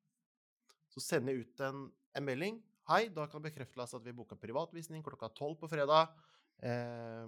så 0.90 1.00
sender 1.00 1.34
jeg 1.36 1.46
ut 1.46 1.60
en, 1.62 1.92
en 2.16 2.26
melding. 2.26 2.56
Hei, 2.90 3.08
da 3.14 3.28
kan 3.28 3.40
det 3.40 3.52
bekreftes 3.54 3.94
at 3.94 4.04
vi 4.04 4.12
booka 4.12 4.36
privatvisning 4.36 5.04
klokka 5.06 5.30
tolv 5.30 5.60
på 5.60 5.70
fredag. 5.70 6.10
Eh, 6.58 7.28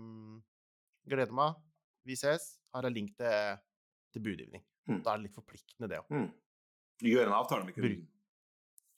gleder 1.07 1.31
meg. 1.37 1.53
Vi 2.03 2.13
ses. 2.17 2.57
Her 2.73 2.87
er 2.89 2.89
link 2.89 3.15
til, 3.15 3.59
til 4.11 4.23
budgivning. 4.25 4.63
Mm. 4.89 5.03
Da 5.03 5.13
er 5.13 5.17
det 5.21 5.27
litt 5.29 5.37
forpliktende, 5.37 5.87
det 5.87 5.99
òg. 6.01 6.09
Mm. 6.09 6.33
Du 6.97 7.05
gjør 7.11 7.27
en 7.27 7.37
avtale 7.37 7.65
med 7.65 7.75
kunden? 7.75 8.07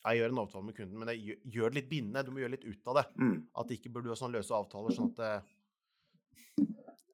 Jeg 0.08 0.22
gjør 0.22 0.34
en 0.34 0.42
avtale 0.44 0.68
med 0.68 0.76
kunden, 0.78 1.00
men 1.02 1.12
jeg 1.12 1.38
gjør, 1.44 1.72
det 1.72 1.82
litt 1.82 1.90
bindende. 1.92 2.24
Du 2.24 2.34
må 2.34 2.42
gjøre 2.42 2.56
litt 2.56 2.68
ut 2.68 2.92
av 2.92 3.00
det. 3.00 3.06
Mm. 3.20 3.38
At 3.60 3.70
det 3.70 3.80
ikke 3.80 3.94
burde 3.96 4.14
ha 4.14 4.20
sånne 4.20 4.40
løse 4.40 4.56
avtaler, 4.56 4.96
sånn 4.96 5.14
at 5.16 5.24
eh, 5.28 5.54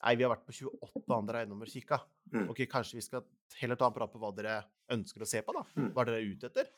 Nei, 0.03 0.17
vi 0.19 0.25
har 0.25 0.33
vært 0.33 0.43
på 0.43 0.51
28 0.51 1.15
andre 1.15 1.41
eiendommer 1.41 1.69
og 1.69 1.71
kikka. 1.71 2.01
Mm. 2.33 2.49
Ok, 2.51 2.65
kanskje 2.67 2.97
vi 2.97 3.05
skal 3.05 3.23
heller 3.61 3.79
ta 3.79 3.87
en 3.87 3.95
prat 3.95 4.11
på 4.11 4.19
hva 4.19 4.33
dere 4.35 4.57
ønsker 4.91 5.23
å 5.23 5.27
se 5.29 5.39
på, 5.47 5.55
da. 5.55 5.63
Hva 5.95 6.03
dere 6.03 6.19
er 6.19 6.27
ute 6.27 6.49
etter? 6.49 6.73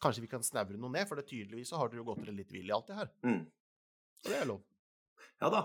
Kanskje 0.00 0.24
vi 0.24 0.30
kan 0.32 0.44
snevre 0.44 0.80
noe 0.80 0.92
ned, 0.94 1.04
for 1.08 1.20
det 1.20 1.26
tydeligvis 1.28 1.74
så 1.74 1.80
har 1.80 1.90
dere 1.90 2.00
jo 2.00 2.06
gått 2.08 2.22
dere 2.24 2.38
litt 2.38 2.54
vill 2.54 2.70
i 2.70 2.72
alt 2.72 2.88
det 2.88 2.96
her. 2.96 3.12
Mm. 3.28 3.42
Og 4.24 4.32
det 4.32 4.38
er 4.38 4.48
lov. 4.48 4.64
Ja 5.44 5.52
da. 5.52 5.62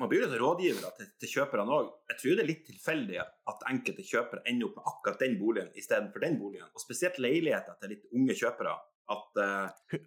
Man 0.00 0.08
blir 0.10 0.24
jo 0.24 0.26
litt 0.30 0.40
rådgivere 0.40 0.90
til, 0.96 1.10
til 1.20 1.32
kjøperne 1.36 1.76
òg. 1.76 1.90
Jeg 2.10 2.20
tror 2.22 2.38
det 2.38 2.42
er 2.42 2.48
litt 2.48 2.64
tilfeldig 2.66 3.18
at 3.20 3.66
enkelte 3.70 4.06
kjøpere 4.08 4.42
ender 4.50 4.70
opp 4.70 4.80
med 4.80 4.88
akkurat 4.90 5.22
den 5.22 5.36
boligen 5.38 5.68
istedenfor 5.78 6.24
den 6.24 6.40
boligen. 6.40 6.72
Og 6.72 6.82
spesielt 6.82 7.20
leiligheter 7.22 7.76
til 7.82 7.92
litt 7.94 8.08
unge 8.16 8.34
kjøpere. 8.40 8.72
At 9.12 9.40
uh, 9.42 9.98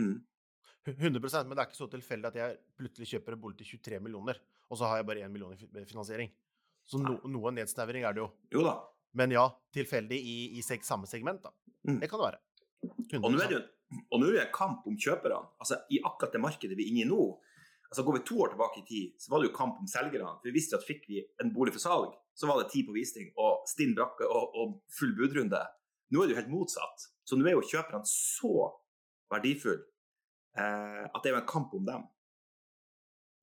mm, 0.00 0.16
100% 0.90 1.48
men 1.48 1.56
det 1.56 1.62
er 1.62 1.68
ikke 1.68 1.78
så 1.78 1.90
tilfeldig 1.92 2.30
at 2.30 2.38
jeg 2.40 2.60
plutselig 2.78 3.10
kjøper 3.14 3.36
en 3.36 3.42
bolig 3.42 3.60
til 3.60 3.76
23 3.76 4.00
millioner, 4.04 4.40
og 4.70 4.80
så 4.80 4.88
har 4.88 5.00
jeg 5.00 5.08
bare 5.10 5.26
1 5.26 5.34
million 5.34 5.52
i 5.54 5.84
finansiering. 5.88 6.30
Så 6.88 6.98
no, 7.02 7.18
noe 7.28 7.52
nedsnevring 7.54 8.06
er 8.08 8.16
det 8.16 8.24
jo. 8.24 8.30
Jo 8.54 8.64
da. 8.66 8.78
Men 9.18 9.34
ja, 9.34 9.44
tilfeldig 9.74 10.16
i, 10.16 10.38
i 10.58 10.64
seg, 10.64 10.86
samme 10.86 11.08
segment, 11.10 11.42
da. 11.44 11.52
Mm. 11.88 12.00
Det 12.00 12.08
kan 12.10 12.22
det 12.22 12.30
være. 12.30 12.40
Og 13.20 13.28
nå 13.28 13.42
er 13.44 13.52
det 13.52 13.60
og 14.10 14.20
nå 14.22 14.30
er 14.30 14.36
det 14.38 14.50
kamp 14.54 14.84
om 14.86 14.96
kjøperne. 14.98 15.40
Altså, 15.60 15.80
I 15.90 15.98
akkurat 16.06 16.34
det 16.34 16.42
markedet 16.42 16.76
vi 16.78 16.86
er 16.86 16.92
inne 16.92 17.04
i 17.04 17.08
nå, 17.10 17.24
altså 17.90 18.04
går 18.06 18.20
vi 18.20 18.26
to 18.28 18.38
år 18.44 18.52
tilbake 18.52 18.82
i 18.82 18.86
tid, 18.86 19.16
så 19.18 19.32
var 19.32 19.42
det 19.42 19.50
jo 19.50 19.56
kamp 19.56 19.80
om 19.82 19.88
selgerne. 19.90 20.36
For 20.38 20.46
vi 20.46 20.54
visste 20.54 20.78
at 20.78 20.86
fikk 20.86 21.08
vi 21.10 21.24
en 21.42 21.52
bolig 21.54 21.74
for 21.74 21.82
salg, 21.82 22.14
så 22.38 22.48
var 22.50 22.60
det 22.60 22.70
ti 22.72 22.84
på 22.86 22.94
visning 22.94 23.32
og 23.40 23.66
stinn 23.68 23.96
brakke 23.98 24.28
og, 24.30 24.54
og 24.54 24.76
full 24.94 25.16
budrunde. 25.18 25.62
Nå 26.10 26.22
er 26.22 26.26
det 26.30 26.34
jo 26.34 26.40
helt 26.40 26.52
motsatt. 26.52 27.04
Så 27.28 27.36
nå 27.38 27.46
er 27.46 27.54
jo 27.54 27.62
kjøperne 27.70 28.06
så 28.10 28.50
verdifulle 29.30 29.84
eh, 30.58 31.04
at 31.06 31.20
det 31.22 31.30
er 31.30 31.36
jo 31.36 31.40
en 31.42 31.50
kamp 31.50 31.74
om 31.78 31.84
dem. 31.86 32.06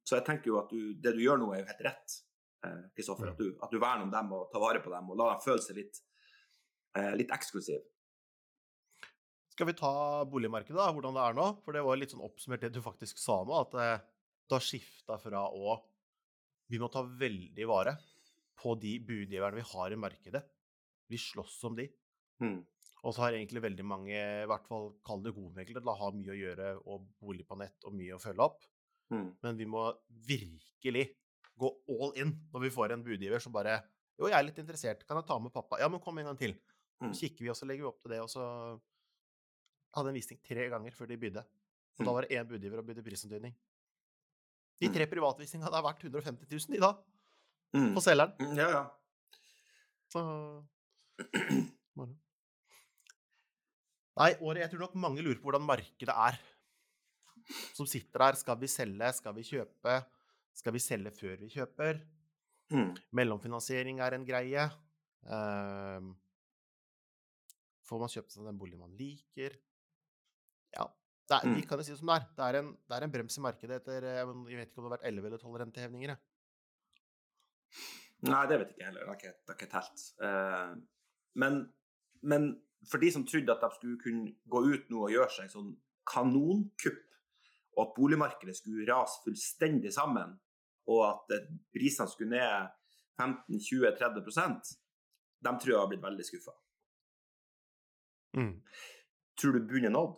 Så 0.07 0.17
jeg 0.17 0.25
tenker 0.27 0.51
jo 0.51 0.57
at 0.61 0.69
du, 0.71 0.93
det 1.03 1.13
du 1.15 1.21
gjør 1.23 1.39
nå, 1.41 1.51
er 1.55 1.61
jo 1.63 1.69
helt 1.69 1.83
rett, 1.87 2.17
eh, 2.67 2.81
Kristoffer. 2.95 3.31
At, 3.33 3.39
du- 3.39 3.57
at 3.63 3.71
du 3.71 3.79
verner 3.79 4.03
om 4.07 4.11
dem 4.11 4.33
og 4.35 4.49
tar 4.51 4.63
vare 4.63 4.81
på 4.83 4.91
dem 4.91 5.09
og 5.11 5.19
lar 5.19 5.33
dem 5.35 5.43
føle 5.45 5.63
seg 5.63 5.79
litt, 5.79 6.01
eh, 6.99 7.13
litt 7.19 7.31
eksklusive. 7.35 7.83
Skal 9.55 9.67
vi 9.71 9.73
ta 9.79 9.91
boligmarkedet, 10.29 10.77
da, 10.77 10.91
hvordan 10.93 11.15
det 11.17 11.23
er 11.25 11.37
nå? 11.39 11.47
For 11.65 11.73
det 11.73 11.81
var 11.87 11.97
litt 11.97 12.11
sånn 12.13 12.21
oppsummert 12.27 12.61
det 12.61 12.73
du 12.75 12.81
faktisk 12.85 13.17
sa 13.19 13.39
nå, 13.47 13.55
at 13.63 13.73
eh, 13.81 14.03
det 14.47 14.55
har 14.59 14.63
skifta 14.63 15.17
fra 15.19 15.47
å 15.49 15.77
Vi 16.69 16.79
må 16.83 16.89
ta 16.91 16.99
veldig 17.01 17.65
vare 17.67 17.93
på 18.59 18.73
de 18.75 18.97
budgiverne 18.99 19.55
vi 19.55 19.63
har 19.69 19.93
i 19.95 19.99
markedet. 19.99 20.41
Vi 21.07 21.15
slåss 21.17 21.61
om 21.69 21.77
de. 21.77 21.85
Mm. 22.41 22.65
Og 23.03 23.13
så 23.13 23.21
har 23.23 23.31
egentlig 23.37 23.61
veldig 23.63 23.85
mange, 23.85 24.15
i 24.17 24.47
hvert 24.49 24.65
fall 24.67 24.89
kall 25.05 25.21
det 25.23 25.33
hovedmeglere, 25.35 25.83
da 25.85 25.93
har 25.95 26.11
mye 26.17 26.33
å 26.33 26.37
gjøre 26.37 26.71
og 26.85 27.05
bolig 27.21 27.45
på 27.47 27.57
nett 27.57 27.85
og 27.85 27.93
mye 27.93 28.15
å 28.17 28.19
følge 28.21 28.43
opp. 28.43 28.63
Mm. 29.13 29.29
Men 29.43 29.57
vi 29.57 29.65
må 29.65 29.83
virkelig 30.27 31.05
gå 31.57 31.69
all 31.89 32.11
in 32.19 32.33
når 32.53 32.65
vi 32.65 32.69
får 32.73 32.91
en 32.93 33.03
budgiver 33.05 33.39
som 33.41 33.53
bare 33.55 33.79
Jo, 34.19 34.25
jeg 34.27 34.33
er 34.33 34.43
litt 34.47 34.57
interessert, 34.57 35.05
kan 35.05 35.17
jeg 35.19 35.27
ta 35.29 35.37
med 35.39 35.53
pappa? 35.53 35.77
Ja, 35.79 35.87
men 35.87 35.99
kom 36.01 36.17
en 36.17 36.25
gang 36.25 36.37
til. 36.37 36.55
Mm. 36.99 37.11
Så 37.13 37.19
kikker 37.21 37.43
vi, 37.45 37.49
og 37.53 37.55
så 37.55 37.67
legger 37.69 37.83
vi 37.85 37.89
opp 37.91 37.99
til 38.01 38.09
det, 38.15 38.19
og 38.23 38.29
så 38.33 38.41
hadde 39.93 40.09
en 40.09 40.17
visning 40.17 40.39
tre 40.41 40.65
ganger 40.73 40.91
før 40.97 41.05
de 41.11 41.17
bydde. 41.21 41.43
Og 41.45 42.01
Mm. 42.01 42.05
da 42.05 42.11
var 42.13 42.21
det 42.25 42.31
én 42.33 42.47
budgiver 42.49 42.79
og 42.79 42.85
bydde 42.87 43.03
prisantydning. 43.05 43.53
De 44.81 44.87
Mm. 44.89 44.93
tre 44.93 45.05
privatvisningene 45.05 45.69
hadde 45.69 45.83
vært 45.85 46.01
150 46.01 46.49
000 46.49 46.75
i 46.77 46.79
dag, 46.81 46.97
Mm. 47.75 47.93
på 47.93 48.01
selgeren. 48.01 48.33
Mm, 48.39 48.57
Ja, 48.57 48.69
ja. 48.69 48.89
Så. 50.09 50.65
Nei, 54.17 54.31
året 54.41 54.63
Jeg 54.63 54.71
tror 54.73 54.85
nok 54.87 54.95
mange 54.97 55.21
lurer 55.25 55.37
på 55.41 55.49
hvordan 55.49 55.65
markedet 55.67 56.13
er. 56.13 56.37
Som 57.77 57.87
sitter 57.87 58.19
der. 58.25 58.37
Skal 58.39 58.57
vi 58.59 58.67
selge? 58.71 59.11
Skal 59.19 59.35
vi 59.37 59.43
kjøpe? 59.47 59.97
Skal 60.57 60.73
vi 60.73 60.81
selge 60.81 61.11
før 61.15 61.35
vi 61.43 61.49
kjøper? 61.53 61.99
Mm. 62.73 62.95
Mellomfinansiering 63.15 64.01
er 64.03 64.15
en 64.17 64.25
greie. 64.27 64.65
Um, 65.27 66.09
får 67.87 68.01
man 68.01 68.11
kjøpt 68.11 68.33
seg 68.33 68.47
den 68.49 68.57
boligen 68.59 68.81
man 68.83 68.95
liker? 68.99 69.55
Ja. 70.75 70.87
Er, 71.29 71.43
Vi 71.43 71.61
Mm. 71.61 71.67
kan 71.67 71.79
jo 71.79 71.83
si 71.83 71.91
det 71.93 71.99
som 71.99 72.07
det 72.11 72.15
er. 72.17 72.25
Det 72.35 72.43
er 72.47 72.59
en, 72.61 72.73
det 72.87 72.95
er 72.97 73.03
en 73.05 73.11
brems 73.11 73.37
i 73.37 73.41
markedet 73.43 73.81
etter 73.81 74.03
eh, 74.03 74.19
Jeg 74.23 74.57
vet 74.57 74.69
ikke 74.71 74.79
om 74.81 74.85
det 74.85 74.91
har 74.91 74.97
vært 74.97 75.07
11 75.11 75.25
eller 75.27 75.37
12 75.43 75.57
rentehevninger. 75.61 76.17
Nei, 78.27 78.43
det 78.49 78.57
vet 78.59 78.69
jeg 78.71 78.77
ikke 78.77 78.85
heller. 78.87 79.01
Det 79.01 79.07
har 79.07 79.17
ikke, 79.19 79.33
det 79.37 79.51
har 79.53 79.57
ikke 79.59 79.73
telt. 79.73 80.05
Uh, 80.23 80.71
men, 81.37 81.59
men 82.23 82.47
for 82.87 83.03
de 83.03 83.11
som 83.13 83.25
trodde 83.27 83.51
at 83.53 83.63
de 83.63 83.69
skulle 83.75 83.99
kunne 84.01 84.33
gå 84.49 84.63
ut 84.71 84.89
nå 84.93 85.03
og 85.07 85.13
gjøre 85.13 85.33
seg 85.35 85.51
sånn 85.51 85.73
kanonkupp, 86.07 87.03
og 87.77 87.81
at 87.83 87.95
boligmarkedet 87.97 88.55
skulle 88.57 88.87
rase 88.89 89.19
fullstendig 89.25 89.91
sammen, 89.93 90.31
og 90.87 91.01
at 91.09 91.33
eh, 91.35 91.49
prisene 91.75 92.07
skulle 92.09 92.37
ned 92.39 92.69
15-20-30% 93.19 94.77
de 95.45 95.51
tror 95.61 95.71
jeg 95.73 95.79
har 95.79 95.89
blitt 95.91 96.03
veldig 96.03 96.25
skuffa. 96.25 96.53
Tror 99.37 99.53
du 99.53 99.59
bunnen 99.69 99.89
er 99.89 99.93
nådd? 99.93 100.15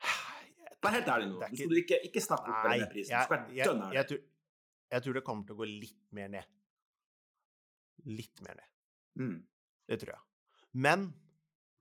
Vær 0.82 0.96
helt 0.96 1.10
ærlig 1.14 1.28
nå. 1.30 1.42
Ikke- 1.50 1.68
du 1.70 1.76
ikke, 1.78 2.00
ikke 2.08 2.22
snakke 2.24 2.50
opp 2.50 2.64
Nei, 2.66 2.78
denne 2.78 2.90
prisen. 2.92 3.14
jeg, 3.14 3.22
jeg, 3.60 3.66
jeg, 3.94 4.06
tror, 4.10 4.24
jeg 4.94 5.06
tror 5.06 5.18
det 5.18 5.24
kommer 5.26 5.46
til 5.46 5.58
å 5.58 5.60
gå 5.62 5.70
litt 5.70 6.02
mer 6.16 6.28
ned. 6.34 6.56
Litt 8.10 8.42
mer 8.46 8.58
ned. 8.58 8.69
Mm. 9.18 9.38
Det 9.90 9.98
tror 10.02 10.14
jeg. 10.14 10.22
Men, 10.72 11.08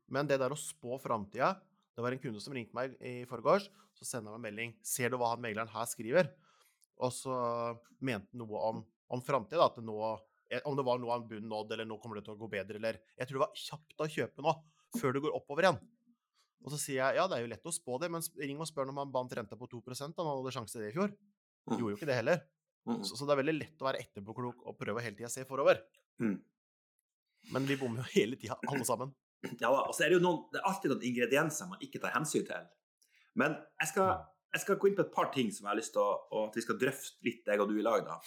men 0.09 0.29
det 0.29 0.39
der 0.41 0.53
å 0.53 0.57
spå 0.57 0.97
framtida 1.01 1.53
Det 1.93 2.01
var 2.01 2.15
en 2.15 2.21
kunde 2.23 2.41
som 2.41 2.55
ringte 2.55 2.73
meg 2.77 2.95
i 3.03 3.25
forgårs. 3.29 3.67
Så 3.97 4.07
sender 4.07 4.31
han 4.31 4.39
meg 4.39 4.53
en 4.53 4.55
melding. 4.55 4.77
Ser 4.87 5.11
du 5.11 5.17
hva 5.19 5.33
han 5.33 5.43
megleren 5.43 5.71
her 5.73 5.89
skriver? 5.89 6.31
Og 7.03 7.11
så 7.15 7.35
mente 7.99 8.31
han 8.31 8.41
noe 8.43 8.63
om, 8.69 8.81
om 9.11 9.23
framtida. 9.23 9.67
At 9.67 9.77
det 9.79 9.85
nå 9.87 9.97
eh, 10.07 10.63
Om 10.63 10.77
det 10.79 10.85
var 10.87 11.01
noe 11.03 11.17
av 11.17 11.27
bunnen 11.27 11.51
nådd, 11.51 11.75
eller 11.75 11.89
nå 11.89 11.99
kommer 11.99 12.19
det 12.19 12.25
til 12.27 12.37
å 12.37 12.39
gå 12.39 12.49
bedre, 12.51 12.79
eller 12.79 13.01
Jeg 13.17 13.27
tror 13.27 13.39
det 13.39 13.45
var 13.45 13.63
kjapt 13.65 14.05
å 14.05 14.11
kjøpe 14.15 14.45
nå, 14.45 14.55
før 14.95 15.15
det 15.15 15.23
går 15.25 15.35
oppover 15.35 15.67
igjen. 15.67 15.81
Og 16.65 16.73
så 16.73 16.79
sier 16.79 16.99
jeg 16.99 17.19
ja, 17.19 17.25
det 17.29 17.37
er 17.37 17.43
jo 17.45 17.51
lett 17.53 17.67
å 17.67 17.73
spå 17.73 17.99
det, 18.03 18.09
men 18.11 18.23
ring 18.39 18.59
og 18.59 18.67
spør 18.67 18.89
når 18.89 18.97
man 18.97 19.11
bandt 19.13 19.35
renta 19.37 19.55
på 19.59 19.67
2 19.71 19.79
da 19.87 20.23
man 20.25 20.33
hadde 20.33 20.55
sjanse 20.55 20.75
til 20.75 20.83
det 20.83 20.91
i 20.91 20.95
fjor. 20.95 21.13
Mm. 21.69 21.75
Gjorde 21.77 21.91
jo 21.93 21.99
ikke 21.99 22.09
det 22.09 22.17
heller. 22.19 22.41
Mm. 22.89 23.03
Så, 23.05 23.15
så 23.15 23.27
det 23.27 23.35
er 23.35 23.41
veldig 23.43 23.55
lett 23.55 23.83
å 23.83 23.87
være 23.87 24.01
etterpåklok 24.03 24.65
og 24.67 24.77
prøve 24.79 25.03
hele 25.05 25.15
tida 25.15 25.29
å 25.29 25.33
se 25.33 25.45
forover. 25.47 25.79
Mm. 26.23 26.35
Men 27.53 27.65
vi 27.69 27.77
bommer 27.79 28.03
jo 28.03 28.11
hele 28.13 28.37
tida, 28.37 28.57
alle 28.67 28.85
sammen. 28.85 29.13
Ja 29.61 29.69
da, 29.71 29.85
og 29.87 29.93
så 29.95 30.03
er 30.03 30.11
det 30.11 30.19
jo 30.19 30.25
noen, 30.25 30.41
det 30.51 30.59
er 30.59 30.67
alltid 30.67 30.91
noen 30.91 31.05
ingredienser 31.07 31.69
man 31.71 31.79
ikke 31.85 32.01
tar 32.03 32.11
hensyn 32.17 32.43
til. 32.45 32.67
Men 33.39 33.55
jeg 33.79 33.91
skal, 33.93 34.11
jeg 34.53 34.61
skal 34.65 34.77
gå 34.81 34.89
inn 34.89 34.97
på 34.97 35.05
et 35.07 35.13
par 35.15 35.31
ting 35.33 35.49
som 35.55 35.65
jeg 35.65 35.71
har 35.71 35.79
lyst 35.79 35.93
til 35.95 36.03
å, 36.03 36.11
og 36.35 36.49
at 36.49 36.59
vi 36.59 36.65
skal 36.65 36.77
drøfte 36.81 37.23
litt, 37.25 37.47
jeg 37.47 37.63
og 37.63 37.71
du 37.71 37.79
i 37.79 37.85
lag. 37.85 38.03
da. 38.05 38.19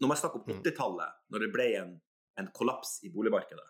Når 0.00 0.08
man 0.12 0.20
snakker 0.20 0.40
om 0.40 0.46
Mm. 0.46 0.62
80-tallet, 0.62 1.18
når 1.34 1.44
det 1.46 1.50
ble 1.54 1.66
en, 1.80 1.92
en 2.38 2.48
kollaps 2.54 3.00
i 3.04 3.10
boligmarkedet, 3.14 3.66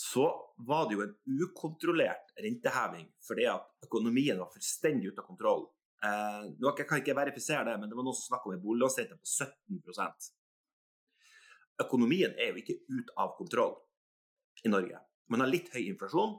så 0.00 0.28
var 0.68 0.86
det 0.88 0.94
jo 0.96 1.02
en 1.04 1.14
ukontrollert 1.42 2.30
renteheving 2.40 3.08
fordi 3.26 3.44
at 3.50 3.66
økonomien 3.84 4.38
var 4.38 4.48
fullstendig 4.54 5.10
ute 5.10 5.20
av 5.20 5.26
kontroll. 5.26 5.66
Eh, 6.06 6.46
nå 6.56 6.70
kan 6.72 6.84
jeg 6.84 6.88
kan 6.88 7.02
ikke 7.02 7.16
verifisere 7.18 7.66
det, 7.66 7.74
men 7.82 7.90
det 7.90 7.98
var 7.98 8.06
noen 8.06 8.16
som 8.16 8.30
snakket 8.30 8.48
om 8.48 8.54
en 8.56 8.62
boliglånsrente 8.62 9.18
på 9.18 9.26
17 9.28 9.82
Økonomien 11.80 12.34
er 12.36 12.52
jo 12.52 12.60
ikke 12.60 12.78
ut 12.90 13.10
av 13.16 13.34
kontroll 13.38 13.74
i 14.64 14.72
Norge. 14.72 15.00
Man 15.30 15.44
har 15.44 15.50
litt 15.50 15.70
høy 15.74 15.82
inflasjon, 15.86 16.36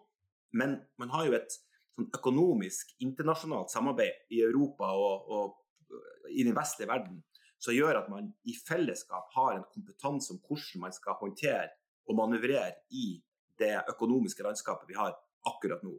men 0.57 0.77
man 1.01 1.11
har 1.15 1.27
jo 1.27 1.35
et 1.37 1.57
sånn 1.95 2.09
økonomisk 2.15 2.93
internasjonalt 3.03 3.71
samarbeid 3.73 4.31
i 4.35 4.41
Europa 4.45 4.91
og, 4.95 5.27
og 5.31 6.31
i 6.31 6.45
den 6.47 6.55
vestlige 6.55 6.91
verden 6.91 7.19
som 7.61 7.75
gjør 7.75 7.99
at 7.99 8.09
man 8.09 8.31
i 8.49 8.55
fellesskap 8.57 9.29
har 9.35 9.55
en 9.55 9.67
kompetanse 9.73 10.33
om 10.33 10.39
hvordan 10.47 10.85
man 10.87 10.95
skal 10.95 11.19
håndtere 11.19 11.67
og 12.09 12.17
manøvrere 12.17 12.71
i 12.97 13.19
det 13.59 13.75
økonomiske 13.91 14.43
landskapet 14.45 14.89
vi 14.89 14.97
har 14.97 15.13
akkurat 15.47 15.83
nå. 15.85 15.93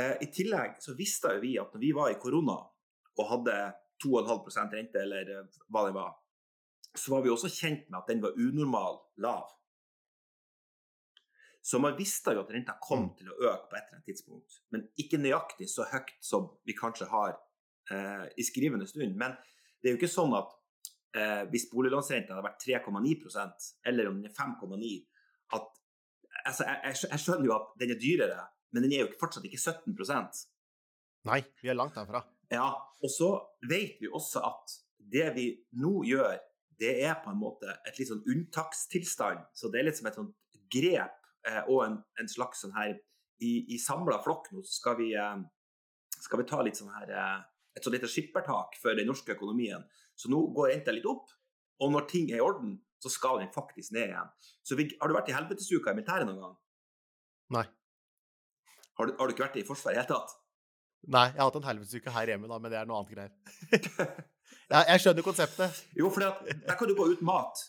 Eh, 0.00 0.16
I 0.24 0.30
tillegg 0.32 0.78
så 0.82 0.96
visste 0.96 1.34
vi 1.42 1.54
at 1.60 1.74
når 1.74 1.82
vi 1.82 1.92
var 1.96 2.12
i 2.12 2.20
korona 2.20 2.56
og 3.14 3.28
hadde 3.30 3.58
2,5% 4.02 4.78
rente, 4.78 5.02
eller 5.04 5.30
eh, 5.36 5.58
hva 5.68 5.84
det 5.86 5.94
var, 5.96 6.14
så 6.98 7.14
var 7.14 7.24
vi 7.24 7.32
også 7.32 7.50
kjent 7.50 7.88
med 7.90 8.00
at 8.00 8.10
den 8.10 8.22
var 8.22 8.36
unormal 8.38 9.00
lav. 9.22 9.50
Så 11.64 11.80
man 11.80 11.96
visste 11.96 12.34
jo 12.36 12.42
at 12.44 12.50
renta 12.52 12.74
kom 12.84 13.06
til 13.16 13.30
å 13.32 13.38
øke 13.38 13.70
på 13.70 13.76
et 13.78 13.86
eller 13.86 13.96
annet 13.96 14.08
tidspunkt, 14.10 14.58
men 14.74 14.84
ikke 15.00 15.20
nøyaktig 15.20 15.70
så 15.72 15.86
høyt 15.88 16.12
som 16.20 16.50
vi 16.68 16.76
kanskje 16.76 17.08
har 17.08 17.38
eh, 17.90 18.26
i 18.36 18.44
skrivende 18.44 18.86
stund. 18.90 19.16
Men 19.16 19.32
det 19.80 19.88
er 19.88 19.94
jo 19.94 20.00
ikke 20.02 20.12
sånn 20.12 20.36
at 20.36 20.52
eh, 21.16 21.42
hvis 21.48 21.70
boliglånsrenta 21.72 22.36
hadde 22.36 22.44
vært 22.44 22.66
3,9% 22.66 23.70
eller 23.90 24.10
om 24.10 24.20
den 24.20 24.28
er 24.28 24.36
5,9 24.36 24.92
at 25.56 25.70
altså, 26.44 26.68
jeg, 26.68 26.78
jeg, 26.84 27.00
jeg 27.14 27.24
skjønner 27.24 27.48
jo 27.48 27.56
at 27.56 27.72
den 27.80 27.94
er 27.94 28.00
dyrere, 28.02 28.46
men 28.74 28.84
den 28.86 28.96
er 28.96 29.04
jo 29.06 29.12
fortsatt 29.20 29.46
ikke 29.48 29.60
17% 29.60 30.44
Nei, 31.24 31.40
vi 31.62 31.70
er 31.72 31.78
langt 31.78 31.96
derfra. 31.96 32.20
ja, 32.52 32.68
og 32.76 33.08
så 33.12 33.30
vet 33.64 34.02
vi 34.04 34.10
også 34.12 34.44
at 34.44 34.74
det 35.14 35.30
vi 35.36 35.46
nå 35.80 36.02
gjør, 36.08 36.36
det 36.80 36.92
er 37.06 37.18
på 37.22 37.32
en 37.32 37.40
måte 37.40 37.70
et 37.86 37.98
litt 37.98 38.10
sånn 38.10 38.24
unntakstilstand. 38.30 39.46
Så 39.54 39.70
det 39.72 39.80
er 39.80 39.88
litt 39.88 39.98
som 39.98 40.08
et 40.10 40.18
sånt 40.18 40.34
grep 40.72 41.18
eh, 41.48 41.62
og 41.68 41.84
en, 41.86 41.98
en 42.20 42.30
slags 42.30 42.64
sånn 42.64 42.74
her 42.76 42.94
I, 43.42 43.52
i 43.74 43.78
samla 43.82 44.20
flokk 44.24 44.50
nå 44.54 44.62
så 44.64 44.72
skal 44.78 44.98
vi, 45.00 45.10
eh, 45.18 45.36
skal 46.16 46.40
vi 46.40 46.48
ta 46.48 46.62
litt 46.64 46.78
sånn 46.78 46.92
her 46.94 47.10
eh, 47.12 47.40
et 47.74 47.82
sånt 47.82 47.96
lite 47.96 48.10
skippertak 48.10 48.76
for 48.80 48.94
den 48.94 49.08
norske 49.10 49.34
økonomien. 49.34 49.82
Så 50.14 50.30
nå 50.30 50.44
går 50.54 50.70
renta 50.70 50.94
litt 50.94 51.08
opp, 51.10 51.32
og 51.82 51.90
når 51.90 52.06
ting 52.10 52.28
er 52.30 52.38
i 52.38 52.44
orden, 52.44 52.76
så 53.02 53.10
skal 53.10 53.40
den 53.42 53.50
faktisk 53.52 53.92
ned 53.96 54.12
igjen. 54.12 54.30
Så 54.62 54.78
vi, 54.78 54.86
har 55.00 55.10
du 55.10 55.16
vært 55.16 55.32
i 55.32 55.34
helvetesuka 55.34 55.90
i 55.90 55.98
militæret 55.98 56.28
noen 56.28 56.38
gang? 56.40 56.54
Nei. 57.56 57.64
Har 58.94 59.10
du, 59.10 59.16
har 59.18 59.26
du 59.26 59.34
ikke 59.34 59.48
vært 59.48 59.58
i 59.58 59.66
Forsvaret 59.66 59.96
i 59.96 59.98
det 59.98 60.04
hele 60.04 60.12
tatt? 60.14 60.36
Nei, 61.10 61.26
jeg 61.34 61.40
har 61.42 61.50
hatt 61.50 61.58
en 61.58 61.66
helvetesuke 61.66 62.14
her 62.14 62.30
hjemme, 62.32 62.48
da, 62.48 62.60
men 62.62 62.72
det 62.72 62.78
er 62.78 62.88
noe 62.88 63.02
annet 63.02 63.12
greier. 63.18 64.22
jeg, 64.70 64.84
jeg 64.88 65.00
skjønner 65.04 65.22
konseptet. 65.26 65.84
Jo, 65.98 66.10
for 66.10 66.20
der 66.20 66.76
kan 66.78 66.88
du 66.88 66.94
gå 66.98 67.06
uten 67.12 67.26
mat 67.28 67.62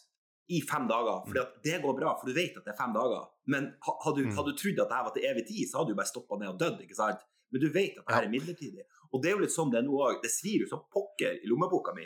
i 0.50 0.62
fem 0.62 0.88
dager. 0.88 1.24
For 1.26 1.34
det 1.66 1.80
går 1.82 1.96
bra, 2.00 2.16
for 2.20 2.30
du 2.30 2.34
vet 2.38 2.58
at 2.58 2.66
det 2.66 2.74
er 2.74 2.78
fem 2.80 2.94
dager. 2.94 3.24
Men 3.50 3.72
hadde 3.82 4.16
du, 4.22 4.26
Mm. 4.30 4.36
hadde 4.38 4.52
du 4.54 4.58
trodd 4.58 4.80
at 4.84 4.90
det 4.90 4.98
her 4.98 5.04
var 5.08 5.14
til 5.16 5.26
evig 5.30 5.46
tid, 5.48 5.66
så 5.70 5.78
hadde 5.80 5.90
du 5.94 5.96
bare 6.00 6.12
stoppa 6.12 6.38
ned 6.38 6.50
og 6.54 6.60
dødd. 6.60 6.82
ikke 6.86 6.96
sant? 6.96 7.20
Men 7.52 7.62
du 7.62 7.70
vet 7.72 7.98
at 7.98 8.06
det 8.08 8.16
her 8.16 8.24
er 8.28 8.30
midlertidig. 8.34 8.84
Og 9.14 9.22
det 9.24 9.30
er 9.30 9.36
jo 9.38 9.42
litt 9.46 9.54
sånn 9.56 9.72
det 9.72 9.80
er 9.80 9.88
nå 9.88 9.96
òg. 10.02 10.22
Det 10.22 10.32
svir 10.32 10.62
jo 10.62 10.68
som 10.70 10.84
pokker 10.92 11.40
i 11.44 11.48
lommeboka 11.50 11.94
mi. 11.96 12.06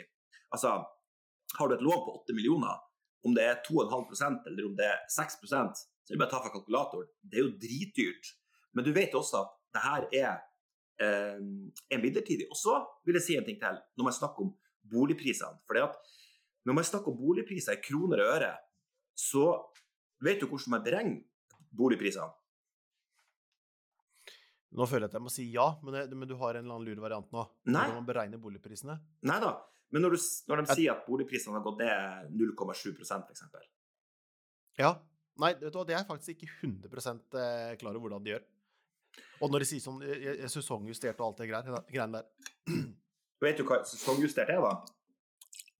Altså, 0.54 0.84
har 1.58 1.68
du 1.68 1.74
et 1.74 1.80
lån 1.84 2.04
på 2.06 2.12
åtte 2.20 2.34
millioner, 2.36 2.76
om 3.24 3.34
det 3.34 3.44
er 3.44 3.56
2,5% 3.68 4.46
eller 4.46 4.66
om 4.66 4.76
det 4.76 4.86
er 4.86 4.98
6% 5.10 5.76
så 6.04 6.14
er 6.14 6.16
det 6.16 6.18
bare 6.18 6.28
å 6.30 6.32
ta 6.32 6.40
fra 6.42 6.50
kalkulatoren. 6.54 7.08
Det 7.22 7.38
er 7.38 7.44
jo 7.44 7.52
dritdyrt. 7.60 8.30
Men 8.74 8.84
du 8.84 8.92
vet 8.92 9.12
også 9.14 9.42
at 9.44 9.50
det 9.74 9.82
her 9.84 10.06
er, 10.12 10.40
er 11.00 12.02
midlertidig. 12.02 12.48
Og 12.50 12.58
så 12.58 12.76
vil 13.06 13.16
jeg 13.18 13.26
si 13.26 13.36
en 13.38 13.46
ting 13.46 13.60
til 13.60 13.78
når 13.96 14.08
man 14.10 14.16
snakker 14.16 14.44
om 14.46 14.52
boligprisene. 14.90 15.60
For 15.66 15.80
når 16.68 16.76
man 16.76 16.84
snakker 16.86 17.12
om 17.12 17.20
boligpriser 17.20 17.78
i 17.78 17.82
kroner 17.84 18.22
og 18.24 18.34
øre, 18.36 18.52
så 19.16 19.46
vet 20.24 20.40
du 20.42 20.46
hvordan 20.48 20.76
man 20.76 20.84
beregner 20.84 21.22
boligprisene. 21.76 22.28
Nå 24.70 24.86
føler 24.86 25.08
jeg 25.08 25.10
at 25.10 25.16
jeg 25.18 25.24
må 25.24 25.32
si 25.34 25.44
ja, 25.50 25.66
men, 25.82 25.96
det, 25.96 26.14
men 26.14 26.28
du 26.30 26.36
har 26.38 26.54
en 26.54 26.62
eller 26.62 26.76
annen 26.76 26.86
lur 26.86 27.02
variant 27.02 27.32
nå. 27.34 27.42
Nei. 27.66 27.80
Hvordan 27.80 27.96
man 27.98 28.06
beregner 28.06 28.42
boligprisene. 28.42 28.94
Nei 29.26 29.38
da. 29.42 29.56
Men 29.90 30.04
når, 30.04 30.14
du, 30.14 30.26
når 30.46 30.60
de 30.60 30.66
Jeg- 30.68 30.78
sier 30.78 30.92
at 30.94 31.06
boligprisene 31.08 31.56
har 31.56 31.64
gått 31.64 31.80
ned 31.82 32.30
0,7 32.38 32.92
f.eks. 32.94 33.42
Ja. 34.78 34.92
Nei, 35.40 35.54
vet 35.58 35.72
du 35.72 35.78
hva, 35.78 35.86
det 35.88 35.94
er 35.96 36.02
jeg 36.02 36.06
faktisk 36.06 36.30
ikke 36.36 36.50
100 36.68 37.40
eh, 37.40 37.76
klar 37.80 37.96
over 37.96 38.04
hvordan 38.06 38.22
de 38.22 38.34
gjør. 38.34 38.44
Og 39.40 39.52
når 39.52 39.64
de 39.64 39.68
sier 39.70 39.82
sånn 39.82 40.00
jeg, 40.04 40.20
jeg, 40.42 40.50
sesongjustert 40.52 41.20
og 41.20 41.30
alt 41.30 41.42
det 41.42 41.50
greiene 41.50 42.20
der 42.20 42.80
Vet 43.44 43.60
du 43.60 43.64
hva 43.64 43.80
sesongjustert 43.88 44.52
er, 44.52 44.60
da? 44.60 44.74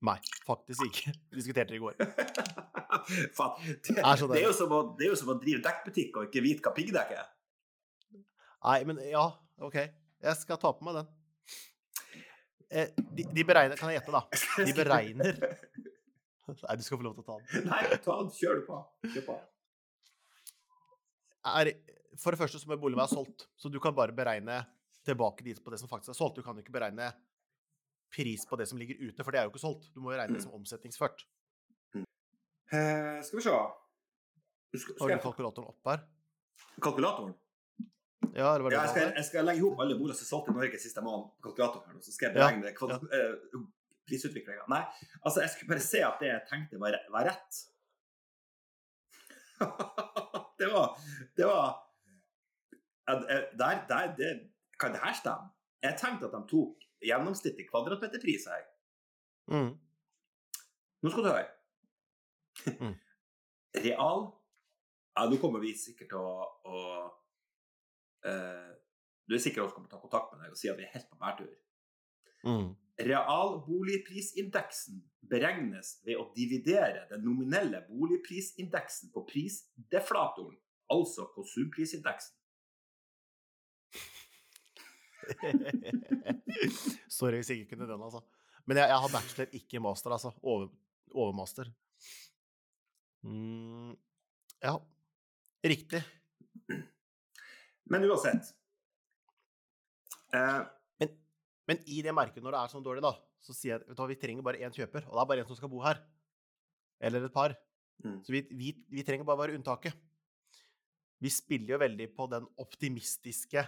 Nei, 0.09 0.17
faktisk 0.47 0.87
ikke. 0.87 1.13
Vi 1.29 1.37
diskuterte 1.37 1.75
det 1.75 1.77
i 1.77 1.83
går. 1.83 1.99
Faen, 3.37 3.59
det, 3.85 3.99
Er 3.99 4.23
det, 4.23 4.39
er 4.39 4.47
jo 4.47 4.55
som 4.57 4.73
å, 4.73 4.81
det 4.97 5.11
som 5.21 5.29
å 5.35 5.37
drive 5.43 5.61
dekkbutikk 5.67 6.17
og 6.17 6.31
ikke 6.31 6.43
vite 6.47 6.65
hva 6.65 6.73
piggdekk 6.77 7.13
er. 7.19 7.29
Nei, 8.65 8.79
men 8.89 9.03
ja, 9.05 9.27
OK. 9.61 9.77
Jeg 9.77 10.41
skal 10.41 10.61
ta 10.61 10.73
på 10.77 10.89
meg 10.89 11.03
den. 11.03 11.13
Eh, 12.71 12.91
de, 12.97 13.25
de 13.35 13.43
beregner 13.43 13.79
Kan 13.81 13.91
jeg 13.91 13.99
gjette, 13.99 14.13
da? 14.15 14.21
De 14.63 14.75
beregner 14.77 15.39
Nei, 16.61 16.75
du 16.79 16.85
skal 16.87 17.01
få 17.01 17.05
lov 17.07 17.17
til 17.17 17.25
å 17.25 17.27
ta 17.27 17.39
den. 17.39 17.69
Nei, 17.69 17.81
ta 18.03 18.17
den. 18.23 18.31
Kjør 18.35 18.61
du 18.61 18.65
på. 18.67 18.79
Kjør 19.07 19.25
på. 19.29 19.37
Er, 21.51 21.71
for 22.19 22.33
det 22.35 22.39
første 22.41 22.59
så 22.59 22.69
må 22.71 22.77
boligen 22.81 22.99
være 23.01 23.15
solgt, 23.15 23.47
så 23.57 23.71
du 23.71 23.79
kan 23.81 23.95
bare 23.95 24.13
beregne 24.17 24.63
tilbake 25.07 25.45
dit 25.47 25.61
på 25.65 25.71
det 25.71 25.79
som 25.81 25.89
faktisk 25.89 26.11
er 26.15 26.19
solgt. 26.19 26.37
Du 26.37 26.43
kan 26.43 26.57
jo 26.57 26.63
ikke 26.65 26.73
beregne 26.75 27.13
pris 28.11 28.43
på 28.47 28.57
det 28.59 28.67
som 28.69 28.79
ligger 28.79 28.99
ute, 29.09 29.23
for 29.25 29.31
det 29.31 29.39
er 29.41 29.45
jo 29.47 29.53
ikke 29.53 29.63
solgt. 29.63 29.87
Du 29.95 30.01
må 30.03 30.13
jo 30.13 30.19
regne 30.19 30.35
det 30.35 30.43
som 30.43 30.53
omsetningsført. 30.59 31.23
Eh, 32.73 33.21
skal 33.23 33.39
vi 33.39 33.43
se. 33.47 33.55
Skal, 34.79 34.97
Har 35.01 35.09
du 35.15 35.23
kalkulatoren 35.25 35.69
opp 35.73 35.89
her? 35.91 36.03
kalkulatoren? 36.83 37.33
Ja, 38.35 38.53
eller 38.55 38.63
var 38.63 38.71
det 38.71 38.77
Ja, 38.77 38.83
jeg, 38.85 38.91
skal, 38.93 39.09
det? 39.09 39.15
jeg 39.17 39.25
skal 39.31 39.45
legge 39.49 39.59
ihop 39.63 39.81
alle 39.83 39.97
boliger 39.99 40.15
som 40.19 40.27
er 40.27 40.31
solgt 40.31 40.51
i 40.51 40.55
Norge 40.55 40.79
siste 40.79 41.03
måned 41.03 41.31
på 41.43 41.49
kalkulatoren. 41.51 41.97
Og 41.99 42.05
så 42.05 42.13
skal 42.15 42.29
jeg 42.31 42.37
Ja, 42.37 42.47
beregne 42.47 42.75
kval- 42.77 43.09
eh, 43.17 43.65
prisutviklinga. 44.07 44.67
Nei, 44.71 44.83
altså, 45.25 45.41
jeg 45.43 45.51
skulle 45.51 45.69
bare 45.73 45.87
se 45.87 46.03
at 46.07 46.21
det 46.23 46.29
jeg 46.31 46.47
tenkte, 46.51 46.79
var, 46.83 46.95
var 47.11 47.27
rett. 47.31 47.61
det 50.61 50.69
var 50.73 50.97
Det 51.37 51.47
var 51.47 51.65
ja, 51.67 51.75
Der, 53.59 53.87
der 53.89 54.15
det, 54.17 54.31
Kan 54.81 54.93
det 54.93 55.01
her 55.05 55.15
stemme? 55.17 55.51
Jeg 55.83 55.97
tenkte 56.01 56.27
at 56.29 56.35
de 56.37 56.43
tok 56.51 56.77
gjennomsnittlig 57.01 57.67
kvadratmeterpris 57.71 58.45
her. 58.53 58.65
Mm. 59.51 59.73
Nå 61.03 61.11
skal 61.11 61.25
du 61.25 61.29
høre. 61.29 61.47
Mm. 62.67 62.95
Real 63.87 64.21
Ja, 65.17 65.25
nå 65.31 65.37
kommer 65.43 65.61
vi 65.63 65.73
sikkert 65.79 66.09
til 66.13 66.19
å, 66.21 66.45
å 66.67 66.77
uh, 68.27 68.71
Du 69.27 69.35
er 69.35 69.43
sikkert 69.43 69.65
også 69.65 69.75
kommer 69.77 69.91
til 69.91 69.97
å 69.97 70.01
ta 70.01 70.05
kontakt 70.05 70.33
med 70.33 70.45
deg 70.45 70.55
og 70.55 70.61
si 70.61 70.71
at 70.71 70.79
vi 70.79 70.85
er 70.87 70.95
helt 70.95 71.11
på 71.11 71.21
bærtur. 71.21 71.55
Mm. 72.47 72.69
Realboligprisindeksen 73.01 74.97
beregnes 75.31 75.89
ved 76.05 76.17
å 76.21 76.33
dividere 76.37 77.07
den 77.11 77.23
nominelle 77.25 77.81
boligprisindeksen 77.89 79.13
på 79.15 79.21
prisdeflatoren, 79.29 80.59
altså 80.93 81.23
konsumprisindeksen. 81.37 82.40
Sorry 87.19 87.41
hvis 87.41 87.51
jeg 87.53 87.63
ikke 87.63 87.75
kunne 87.77 87.89
den, 87.91 88.03
altså. 88.03 88.23
Men 88.69 88.81
jeg, 88.81 88.91
jeg 88.93 89.03
har 89.05 89.13
bachelor, 89.13 89.55
ikke 89.61 89.83
master, 89.83 90.15
altså. 90.17 90.33
Over, 90.43 90.69
overmaster. 91.15 91.71
Mm. 93.27 93.97
Ja. 94.63 94.77
Riktig. 95.65 96.01
Men 97.91 98.07
uansett 98.07 98.53
eh, 100.33 100.61
Men 101.69 101.83
i 101.85 101.99
det 102.05 102.15
markedet, 102.17 102.45
når 102.45 102.55
det 102.55 102.61
er 102.61 102.73
sånn 102.73 102.85
dårlig, 102.87 103.03
da, 103.05 103.13
så 103.45 103.57
sier 103.57 103.77
jeg 103.77 103.93
at 103.93 104.07
vi 104.09 104.17
trenger 104.21 104.47
bare 104.47 104.63
én 104.65 104.73
kjøper, 104.75 105.05
og 105.09 105.17
det 105.17 105.23
er 105.23 105.29
bare 105.33 105.45
én 105.45 105.51
som 105.51 105.59
skal 105.59 105.73
bo 105.73 105.83
her. 105.85 106.01
Eller 107.01 107.27
et 107.27 107.35
par. 107.35 107.55
Mm. 108.05 108.21
Så 108.25 108.33
vi, 108.33 108.45
vi, 108.57 108.73
vi 108.93 109.05
trenger 109.07 109.29
bare 109.29 109.45
være 109.45 109.59
unntaket. 109.59 109.97
Vi 111.21 111.31
spiller 111.33 111.75
jo 111.75 111.83
veldig 111.83 112.09
på 112.17 112.27
den 112.33 112.47
optimistiske 112.61 113.65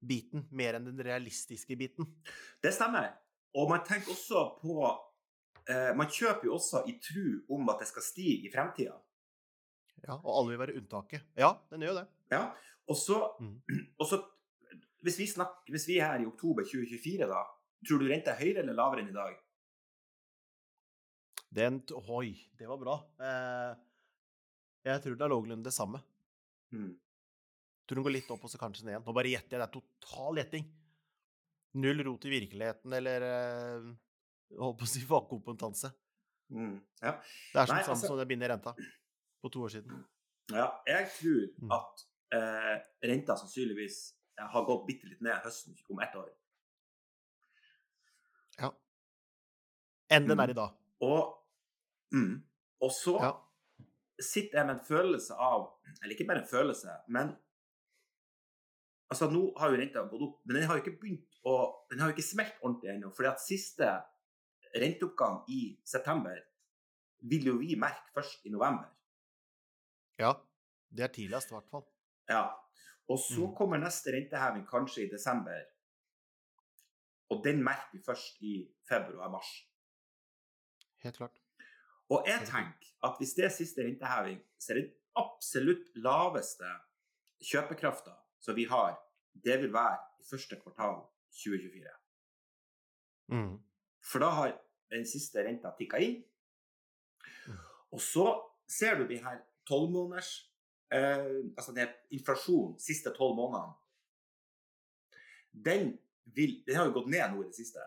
biten, 0.00 0.46
mer 0.56 0.78
enn 0.78 0.86
den 0.88 1.02
realistiske 1.04 1.76
biten. 1.76 2.06
Det 2.62 2.72
stemmer. 2.74 3.12
Og 3.58 3.68
man 3.70 3.82
tenker 3.84 4.12
også 4.14 4.42
på 4.60 4.74
eh, 5.68 5.90
Man 5.96 6.08
kjøper 6.08 6.46
jo 6.46 6.54
også 6.56 6.84
i 6.88 6.96
tru 7.02 7.40
om 7.56 7.68
at 7.72 7.82
det 7.82 7.88
skal 7.90 8.02
stige 8.06 8.46
i 8.46 8.52
fremtida. 8.52 8.96
Ja, 10.06 10.16
og 10.16 10.30
alle 10.38 10.52
vil 10.54 10.60
være 10.62 10.76
unntaket. 10.80 11.26
Ja, 11.36 11.52
den 11.70 11.82
gjør 11.84 11.98
det. 12.00 12.06
Ja. 12.32 12.44
Og 12.88 12.96
så, 12.96 13.18
Mm. 13.40 13.60
og 14.00 14.06
så 14.06 14.22
hvis, 15.02 15.18
vi 15.18 15.26
snakker, 15.26 15.70
hvis 15.72 15.88
vi 15.88 15.98
er 15.98 16.12
her 16.12 16.24
i 16.24 16.26
oktober 16.28 16.62
2024, 16.64 17.26
da, 17.28 17.42
tror 17.88 17.98
du 18.00 18.08
renta 18.08 18.34
er 18.34 18.40
høyere 18.42 18.62
eller 18.64 18.76
lavere 18.76 19.00
enn 19.04 19.12
i 19.12 19.16
dag? 19.16 19.36
Den 21.50 21.80
Oi, 21.90 22.34
det 22.58 22.68
var 22.68 22.78
bra. 22.78 22.96
Eh, 23.18 23.76
jeg 24.86 25.02
tror 25.02 25.16
det 25.16 25.24
er 25.26 25.32
noenlunde 25.32 25.66
det 25.66 25.74
samme. 25.74 26.00
Mm. 26.70 26.92
Tror 27.90 27.98
den 27.98 28.04
går 28.06 28.12
litt 28.14 28.28
opp, 28.30 28.44
og 28.46 28.50
så 28.52 28.58
kanskje 28.60 28.84
ned 28.86 28.92
igjen. 28.94 29.02
Nå 29.08 29.12
bare 29.16 29.30
gjetter 29.32 29.56
jeg. 29.56 29.58
Det 29.58 29.66
er 29.66 29.72
total 29.74 30.36
gjetting. 30.38 30.66
Null 31.82 32.02
rot 32.06 32.24
i 32.28 32.30
virkeligheten 32.30 32.92
eller 32.94 33.24
øh, 33.26 33.88
Holdt 34.60 34.78
på 34.78 34.86
å 34.86 34.90
si 34.90 35.00
fagkompetanse. 35.10 35.90
Mm. 36.54 36.76
Ja. 37.02 37.12
Det 37.18 37.58
er 37.62 37.66
som 37.66 37.76
Nei, 37.76 37.82
samme 37.82 37.96
altså- 37.96 38.06
som 38.12 38.18
det 38.18 38.28
binder 38.30 38.50
renta 38.54 38.72
på 39.42 39.50
to 39.50 39.62
år 39.66 39.74
siden. 39.74 40.04
ja. 40.54 40.68
Jeg 40.86 41.10
tror 41.18 41.42
Mm. 41.58 41.70
at 41.74 42.04
eh, 42.32 42.76
renta 43.10 43.34
sannsynligvis 43.38 43.98
har 44.38 44.64
gått 44.66 44.86
bitte 44.86 45.06
litt 45.10 45.20
ned 45.22 45.42
høsten 45.44 45.74
om 45.90 45.98
ett 46.00 46.14
år. 46.14 46.30
Ja. 48.60 48.70
Enn 50.10 50.26
den 50.28 50.36
Mm. 50.38 50.44
er 50.44 50.50
i 50.50 50.54
dag. 50.54 50.74
Og, 51.02 51.34
mm, 52.14 52.42
og 52.82 52.90
så 52.90 53.18
Ja. 53.20 53.32
sitter 54.20 54.58
jeg 54.58 54.66
med 54.66 54.78
en 54.78 54.84
følelse 54.84 55.30
av 55.38 55.72
Eller 56.02 56.14
ikke 56.14 56.26
bare 56.26 56.42
en 56.42 56.48
følelse, 56.48 57.00
men 57.08 57.36
Altså, 59.10 59.26
nå 59.30 59.52
har 59.58 59.70
jo 59.72 59.76
renta 59.80 60.02
gått 60.06 60.22
opp, 60.22 60.36
men 60.46 60.56
den 60.56 60.68
har 60.68 60.78
jo 60.78 60.82
ikke 60.84 61.00
begynt 61.00 61.40
å 61.44 61.54
Den 61.90 61.98
har 62.00 62.10
jo 62.10 62.14
ikke 62.14 62.28
smelt 62.28 62.60
ordentlig 62.62 62.90
ennå. 62.94 63.10
fordi 63.16 63.28
at 63.28 63.40
siste 63.40 63.88
renteoppgang 64.76 65.44
i 65.50 65.80
september 65.84 66.38
vil 67.22 67.44
jo 67.46 67.56
vi 67.58 67.74
merke 67.76 68.12
først 68.14 68.44
i 68.46 68.50
november. 68.50 68.88
ja. 70.18 70.34
Det 70.92 71.04
er 71.04 71.08
tidligst, 71.14 71.50
i 71.50 71.54
hvert 71.54 71.68
fall. 71.70 71.84
Ja. 72.28 72.50
Og 73.08 73.18
så 73.18 73.46
Mm. 73.46 73.54
kommer 73.56 73.76
neste 73.78 74.10
renteheving 74.10 74.66
kanskje 74.66 75.04
i 75.04 75.08
desember. 75.10 75.62
Og 77.30 77.44
den 77.44 77.62
merker 77.62 77.92
vi 77.92 77.98
først 78.02 78.42
i 78.42 78.74
februar-mars. 78.88 79.66
Helt 81.04 81.16
klart. 81.16 81.38
Og 82.10 82.24
jeg 82.26 82.40
tenker 82.40 82.90
at 83.04 83.14
hvis 83.20 83.34
det 83.34 83.44
er 83.44 83.48
siste 83.48 83.82
renteheving, 83.86 84.42
så 84.58 84.70
er 84.72 84.74
den 84.80 84.92
absolutt 85.16 85.94
laveste 85.94 86.66
kjøpekrafta 87.40 88.16
som 88.40 88.56
vi 88.56 88.64
har, 88.70 88.96
det 89.44 89.60
vil 89.62 89.72
være 89.72 89.98
i 90.20 90.26
første 90.30 90.56
kvartal 90.60 91.02
2024. 91.42 91.92
Mm. 93.30 93.58
For 94.02 94.22
da 94.24 94.30
har 94.34 94.54
den 94.90 95.06
siste 95.06 95.44
renta 95.46 95.70
tikka 95.78 96.00
inn. 96.02 96.18
Mm. 97.46 97.58
Og 97.94 98.02
så 98.02 98.26
ser 98.70 98.98
du 98.98 99.06
de 99.08 99.20
her 99.22 99.42
tolvmåneders 99.68 100.30
eh, 100.94 101.44
Altså 101.56 101.74
den 101.76 101.92
inflasjonen 102.16 102.78
siste 102.82 103.12
tolv 103.14 103.36
månedene. 103.38 103.76
Den, 105.50 105.92
vil, 106.24 106.60
den 106.66 106.78
har 106.78 106.88
jo 106.88 106.96
gått 107.00 107.10
ned 107.10 107.32
nå 107.32 107.44
i 107.44 107.50
det 107.50 107.58
siste. 107.58 107.84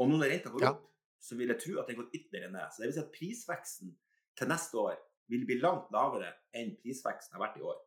Og 0.00 0.10
nå 0.10 0.18
når 0.18 0.32
renta 0.34 0.52
går 0.52 0.66
Ja. 0.66 0.74
opp, 0.74 0.90
så 1.20 1.36
vil 1.38 1.52
jeg 1.52 1.60
tro 1.60 1.80
at 1.80 1.88
den 1.88 1.96
går 1.96 2.10
ytterligere 2.12 2.52
ned. 2.52 2.68
Så 2.72 2.82
det 2.82 2.88
vil 2.88 2.96
si 2.96 3.04
at 3.04 3.12
prisveksten 3.14 3.96
til 4.36 4.50
neste 4.50 4.76
år 4.80 4.96
vil 5.32 5.46
bli 5.48 5.60
langt 5.60 5.92
lavere 5.94 6.34
enn 6.52 6.74
prisveksten 6.82 7.36
har 7.36 7.44
vært 7.46 7.60
i 7.60 7.64
år. 7.64 7.78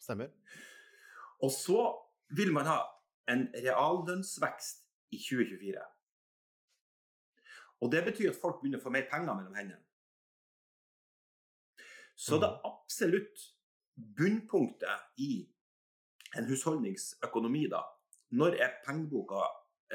Stemmer. 0.00 0.32
Og 1.44 1.52
så 1.52 1.84
vil 2.36 2.52
man 2.56 2.68
ha 2.68 2.80
en 3.30 3.46
reallønnsvekst 3.54 4.84
i 5.14 5.20
2024. 5.20 5.84
Og 7.80 7.92
det 7.92 8.02
betyr 8.04 8.32
at 8.32 8.40
folk 8.40 8.60
begynner 8.60 8.80
å 8.80 8.84
få 8.84 8.92
mer 8.92 9.06
penger 9.10 9.36
mellom 9.36 9.56
hendene. 9.56 9.80
Så 12.20 12.36
det 12.40 12.50
absolutt 12.68 13.46
bunnpunktet 14.16 15.22
i 15.24 15.32
en 16.36 16.46
husholdningsøkonomi, 16.50 17.64
da, 17.72 17.80
når 18.36 18.58
er 18.60 18.76
pengeboka 18.84 19.40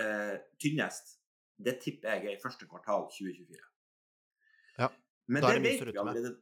eh, 0.02 0.34
tynnest, 0.60 1.20
det 1.56 1.78
tipper 1.84 2.18
jeg 2.18 2.26
er 2.26 2.36
i 2.36 2.42
første 2.42 2.68
kvartal 2.68 3.06
2024. 3.14 3.62
Ja, 4.82 4.90
Men 5.32 5.44
er 5.44 5.54
det, 5.54 5.62
det 5.62 5.70
vet 5.70 5.86
vi 5.86 5.92
med. 5.94 6.00
allerede 6.02 6.34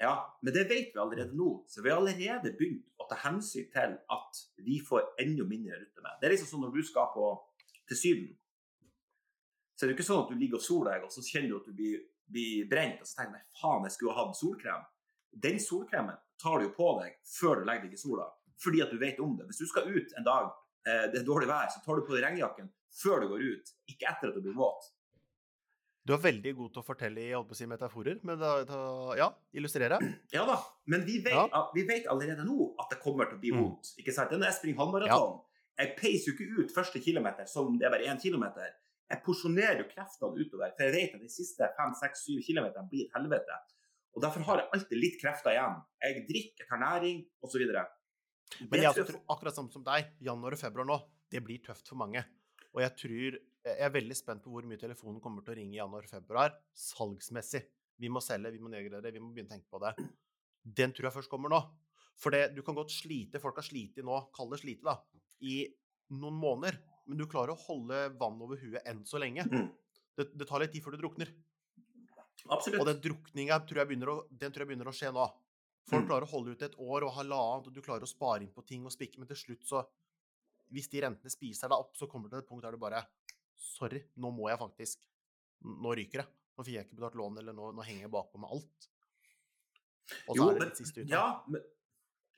ja, 0.00 0.12
men 0.42 0.54
det 0.54 0.66
vet 0.70 0.92
vi 0.94 1.00
allerede 1.00 1.36
nå. 1.36 1.50
Så 1.68 1.82
vi 1.82 1.90
har 1.92 2.00
allerede 2.00 2.52
begynt 2.58 2.86
å 3.00 3.06
ta 3.10 3.18
hensyn 3.24 3.68
til 3.72 3.96
at 4.16 4.42
vi 4.64 4.78
får 4.86 5.12
enda 5.22 5.46
mindre 5.48 5.80
å 5.80 6.04
med. 6.04 6.20
Det 6.20 6.28
er 6.28 6.36
liksom 6.36 6.50
sånn 6.52 6.64
når 6.66 6.76
du 6.76 6.86
skal 6.86 7.10
på, 7.14 7.32
til 7.90 8.00
Syden, 8.00 8.30
så 9.80 9.86
er 9.86 9.90
det 9.90 9.96
ikke 9.96 10.08
sånn 10.10 10.24
at 10.26 10.32
du 10.32 10.36
ligger 10.36 10.60
og 10.60 10.64
soler 10.64 10.92
deg, 10.92 11.04
og 11.06 11.12
så 11.14 11.22
kjenner 11.24 11.52
du 11.52 11.56
at 11.56 11.68
du 11.70 11.76
blir, 11.76 12.00
blir 12.28 12.66
brent, 12.68 13.00
og 13.00 13.08
så 13.08 13.16
tenker 13.16 13.32
du 13.32 13.38
nei, 13.38 13.46
faen, 13.62 13.86
jeg 13.88 13.94
skulle 13.94 14.12
ha 14.12 14.26
hatt 14.26 14.36
solkrem. 14.36 14.82
Den 15.46 15.60
solkremen 15.62 16.18
tar 16.42 16.60
du 16.60 16.66
jo 16.66 16.74
på 16.76 16.90
deg 16.98 17.16
før 17.24 17.62
du 17.62 17.68
legger 17.68 17.88
deg 17.88 17.96
i 17.96 18.02
sola, 18.02 18.26
fordi 18.60 18.82
at 18.84 18.92
du 18.92 18.98
vet 19.00 19.22
om 19.24 19.32
det. 19.38 19.46
Hvis 19.48 19.62
du 19.62 19.70
skal 19.70 19.88
ut 19.88 20.12
en 20.20 20.26
dag, 20.26 20.50
eh, 20.84 21.06
det 21.12 21.22
er 21.22 21.24
dårlig 21.24 21.48
vær, 21.48 21.72
så 21.72 21.80
tar 21.84 21.96
du 21.96 22.04
på 22.04 22.12
deg 22.12 22.26
regnjakken 22.26 22.68
før 23.00 23.22
du 23.22 23.30
går 23.32 23.46
ut, 23.54 23.72
ikke 23.88 24.10
etter 24.10 24.28
at 24.28 24.36
du 24.36 24.44
blir 24.44 24.58
våt. 24.58 24.90
Du 26.10 26.14
er 26.16 26.22
veldig 26.24 26.52
god 26.58 26.72
til 26.74 26.82
å 26.82 26.86
fortelle 26.88 27.22
i 27.22 27.28
holdt 27.30 27.46
på 27.52 27.54
å 27.54 27.58
si, 27.60 27.66
metaforer, 27.70 28.16
men 28.26 28.40
da, 28.40 28.48
da 28.66 28.78
ja, 29.20 29.28
illustrere. 29.54 30.00
Ja 30.34 30.42
da, 30.48 30.56
men 30.90 31.04
vi 31.06 31.20
vet, 31.22 31.36
Ja. 31.38 31.60
vi 31.76 31.84
vet 31.86 32.08
allerede 32.10 32.42
nå 32.48 32.72
at 32.82 32.90
det 32.90 32.98
kommer 33.04 33.28
til 33.30 33.38
å 33.38 33.40
bli 33.44 33.52
Mm. 33.54 33.60
vondt. 33.62 33.92
Ikke 34.02 34.12
sant? 34.16 34.32
Når 34.34 34.48
jeg 34.50 34.56
springer 34.58 34.80
halvmaraton, 34.82 35.36
jeg 35.78 35.92
peiser 36.00 36.32
jo 36.32 36.34
ikke 36.34 36.64
ut 36.64 36.74
første 36.74 36.98
kilometer 37.04 37.46
som 37.46 37.78
det 37.78 37.86
er 37.86 37.94
bare 37.94 38.08
én 38.10 38.18
kilometer. 38.20 38.72
jeg 39.10 39.22
porsjonerer 39.26 39.78
jo 39.80 39.86
kreftene 39.90 40.38
utover. 40.38 40.70
For 40.76 40.84
jeg 40.86 40.92
vet 40.94 41.14
at 41.16 41.20
de 41.20 41.28
siste 41.28 41.66
5-6-7 41.78 42.42
kilometerne 42.46 42.88
blir 42.90 43.06
et 43.08 43.14
helvete. 43.16 43.56
Og 44.14 44.22
derfor 44.22 44.44
har 44.46 44.56
jeg 44.60 44.68
alltid 44.74 44.98
litt 45.02 45.16
krefter 45.22 45.50
igjen. 45.50 45.80
Jeg 46.02 46.26
drikker, 46.28 46.58
jeg 46.62 46.68
tar 46.68 46.78
næring 46.78 47.24
osv. 47.42 47.64
Men 48.70 48.82
jeg 48.82 48.94
tror, 48.94 49.18
akkurat 49.34 49.54
samme 49.54 49.72
som 49.74 49.82
deg, 49.86 50.12
januar 50.22 50.54
og 50.54 50.62
februar 50.62 50.86
nå, 50.86 50.98
det 51.30 51.42
blir 51.42 51.58
tøft 51.62 51.88
for 51.90 51.98
mange. 51.98 52.22
Og 52.76 52.82
jeg 52.84 52.96
tror 53.02 53.38
Jeg 53.60 53.84
er 53.84 53.92
veldig 53.92 54.16
spent 54.16 54.40
på 54.40 54.52
hvor 54.54 54.64
mye 54.64 54.80
telefonen 54.80 55.20
kommer 55.20 55.44
til 55.44 55.52
å 55.52 55.56
ringe 55.58 55.74
i 55.74 55.80
januar 55.80 56.06
og 56.06 56.08
februar 56.08 56.54
salgsmessig. 56.72 57.60
Vi 58.00 58.08
må 58.08 58.22
selge, 58.24 58.54
vi 58.54 58.60
må 58.62 58.70
nedgradere, 58.72 59.12
vi 59.12 59.20
må 59.20 59.34
begynne 59.34 59.50
å 59.50 59.52
tenke 59.52 59.68
på 59.68 59.80
det. 59.82 59.90
Den 60.64 60.94
tror 60.96 61.10
jeg 61.10 61.16
først 61.18 61.28
kommer 61.32 61.52
nå. 61.52 61.58
For 62.16 62.32
det, 62.32 62.54
du 62.56 62.62
kan 62.64 62.78
godt 62.78 62.94
slite, 62.94 63.40
folk 63.42 63.60
har 63.60 63.66
slitt 63.66 64.00
nå, 64.04 64.16
kall 64.32 64.48
det 64.54 64.62
slite, 64.62 64.86
da, 64.88 64.96
i 65.44 65.66
noen 66.16 66.40
måneder. 66.40 66.80
Men 67.04 67.20
du 67.20 67.26
klarer 67.28 67.52
å 67.52 67.60
holde 67.66 68.00
vann 68.20 68.40
over 68.40 68.56
huet 68.60 68.80
enn 68.88 69.04
så 69.08 69.20
lenge. 69.20 69.44
Det, 70.16 70.30
det 70.36 70.48
tar 70.48 70.64
litt 70.64 70.72
tid 70.72 70.84
før 70.84 70.96
du 70.96 71.02
drukner. 71.02 71.30
Absolutt. 72.48 72.80
Og 72.80 72.88
den 72.88 73.00
drukninga 73.04 73.60
tror, 73.68 73.84
tror 73.84 74.62
jeg 74.64 74.68
begynner 74.72 74.88
å 74.88 74.96
skje 74.96 75.12
nå. 75.12 75.28
Folk 75.90 76.04
Mm. 76.04 76.08
klarer 76.08 76.26
å 76.26 76.30
holde 76.30 76.52
ut 76.54 76.62
et 76.62 76.76
år 76.78 77.04
og 77.06 77.14
halvannet, 77.16 77.66
og 77.68 77.74
du 77.74 77.80
klarer 77.82 78.04
å 78.04 78.08
spare 78.08 78.44
inn 78.44 78.52
på 78.52 78.64
ting 78.66 78.84
og 78.84 78.92
spikke, 78.92 79.18
men 79.18 79.28
til 79.28 79.36
slutt 79.36 79.64
så 79.66 79.84
Hvis 80.70 80.88
de 80.92 81.00
rentene 81.02 81.30
spiser 81.32 81.68
deg 81.68 81.78
opp, 81.82 81.96
så 81.98 82.06
kommer 82.06 82.28
det 82.30 82.36
til 82.38 82.44
et 82.44 82.48
punkt 82.48 82.62
der 82.62 82.72
du 82.76 82.78
bare 82.78 83.04
Sorry, 83.60 84.00
nå 84.16 84.30
må 84.32 84.48
jeg 84.48 84.58
faktisk 84.58 85.02
Nå 85.62 85.92
ryker 85.98 86.22
det. 86.22 86.26
Nå 86.56 86.64
fikk 86.64 86.74
jeg 86.78 86.86
ikke 86.86 86.96
betalt 86.96 87.14
lån, 87.20 87.38
eller 87.42 87.52
nå, 87.56 87.72
nå 87.76 87.82
henger 87.84 88.06
jeg 88.06 88.10
bakpå 88.14 88.38
med 88.40 88.48
alt. 88.54 88.86
Og 90.28 90.36
så 90.36 90.36
Jo, 90.38 90.46
er 90.48 90.54
det 90.54 90.60
men- 90.62 90.76
siste 90.76 91.00
utvei. 91.02 91.10
Ja, 91.12 91.42
men, 91.48 91.62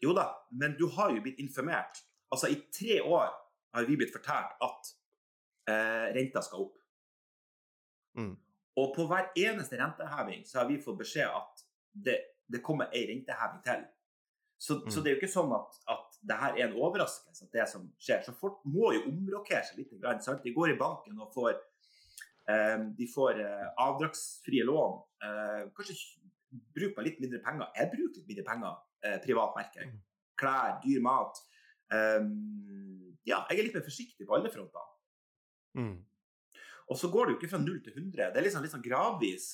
jo 0.02 0.12
da, 0.14 0.24
men 0.50 0.74
du 0.78 0.88
har 0.88 1.10
jo 1.14 1.20
blitt 1.22 1.38
informert. 1.38 2.02
Altså, 2.32 2.48
i 2.50 2.56
tre 2.74 2.98
år 3.02 3.30
har 3.74 3.86
vi 3.86 3.96
blitt 3.96 4.12
fortalt 4.12 4.56
at 4.60 4.90
eh, 5.70 6.08
renta 6.18 6.42
skal 6.42 6.64
opp. 6.66 6.78
Mm. 8.18 8.34
Og 8.76 8.94
på 8.96 9.06
hver 9.06 9.30
eneste 9.38 9.78
renteheving 9.78 10.42
så 10.48 10.58
har 10.62 10.68
vi 10.68 10.80
fått 10.82 10.98
beskjed 10.98 11.28
at 11.30 11.62
det, 11.92 12.18
det 12.50 12.62
kommer 12.64 12.90
ei 12.92 13.04
renteheving 13.12 13.62
til. 13.66 13.84
Så, 14.58 14.80
så 14.90 14.98
Mm. 14.98 15.04
det 15.04 15.10
er 15.10 15.14
jo 15.14 15.20
ikke 15.22 15.32
sånn 15.38 15.54
at, 15.56 15.78
at 15.94 16.11
det 16.22 16.38
her 16.38 16.56
er 16.56 16.68
en 16.68 16.78
overraskelse, 16.78 17.46
at 17.48 17.56
det 17.56 17.66
som 17.70 17.86
skjer. 18.00 18.22
Så 18.22 18.34
folk 18.38 18.62
må 18.68 18.92
jo 18.96 19.04
omrokere 19.10 19.64
seg 19.66 19.82
litt. 19.82 19.94
Sant? 20.22 20.44
De 20.44 20.54
går 20.54 20.74
i 20.74 20.78
banken 20.78 21.18
og 21.18 21.32
får 21.34 21.56
eh, 21.56 22.78
de 22.98 23.08
får 23.10 23.40
eh, 23.42 23.66
avdragsfrie 23.82 24.66
lån. 24.68 25.00
Eh, 25.26 25.64
kanskje 25.76 25.98
bruk 26.76 26.96
meg 26.96 27.08
litt 27.08 27.20
mindre 27.24 27.42
penger. 27.42 27.72
Jeg 27.78 27.92
bruker 27.94 28.20
litt 28.20 28.30
mindre 28.30 28.46
penger 28.46 28.78
eh, 29.08 29.18
privat, 29.24 29.58
merker. 29.58 29.88
Mm. 29.88 29.98
Klær, 30.38 30.78
dyr 30.84 31.02
mat. 31.04 31.42
Um, 31.92 33.18
ja, 33.28 33.42
jeg 33.50 33.58
er 33.58 33.66
litt 33.66 33.76
mer 33.76 33.84
forsiktig 33.84 34.26
på 34.28 34.36
alle 34.36 34.50
fronter. 34.52 34.86
Mm. 35.78 35.98
Og 36.90 36.98
så 36.98 37.10
går 37.12 37.28
det 37.28 37.34
jo 37.34 37.40
ikke 37.40 37.52
fra 37.52 37.60
0 37.62 37.82
til 37.84 37.98
100. 37.98 38.32
Det 38.32 38.40
er 38.40 38.46
liksom, 38.46 38.66
sånn 38.72 38.84
gradvis. 38.84 39.50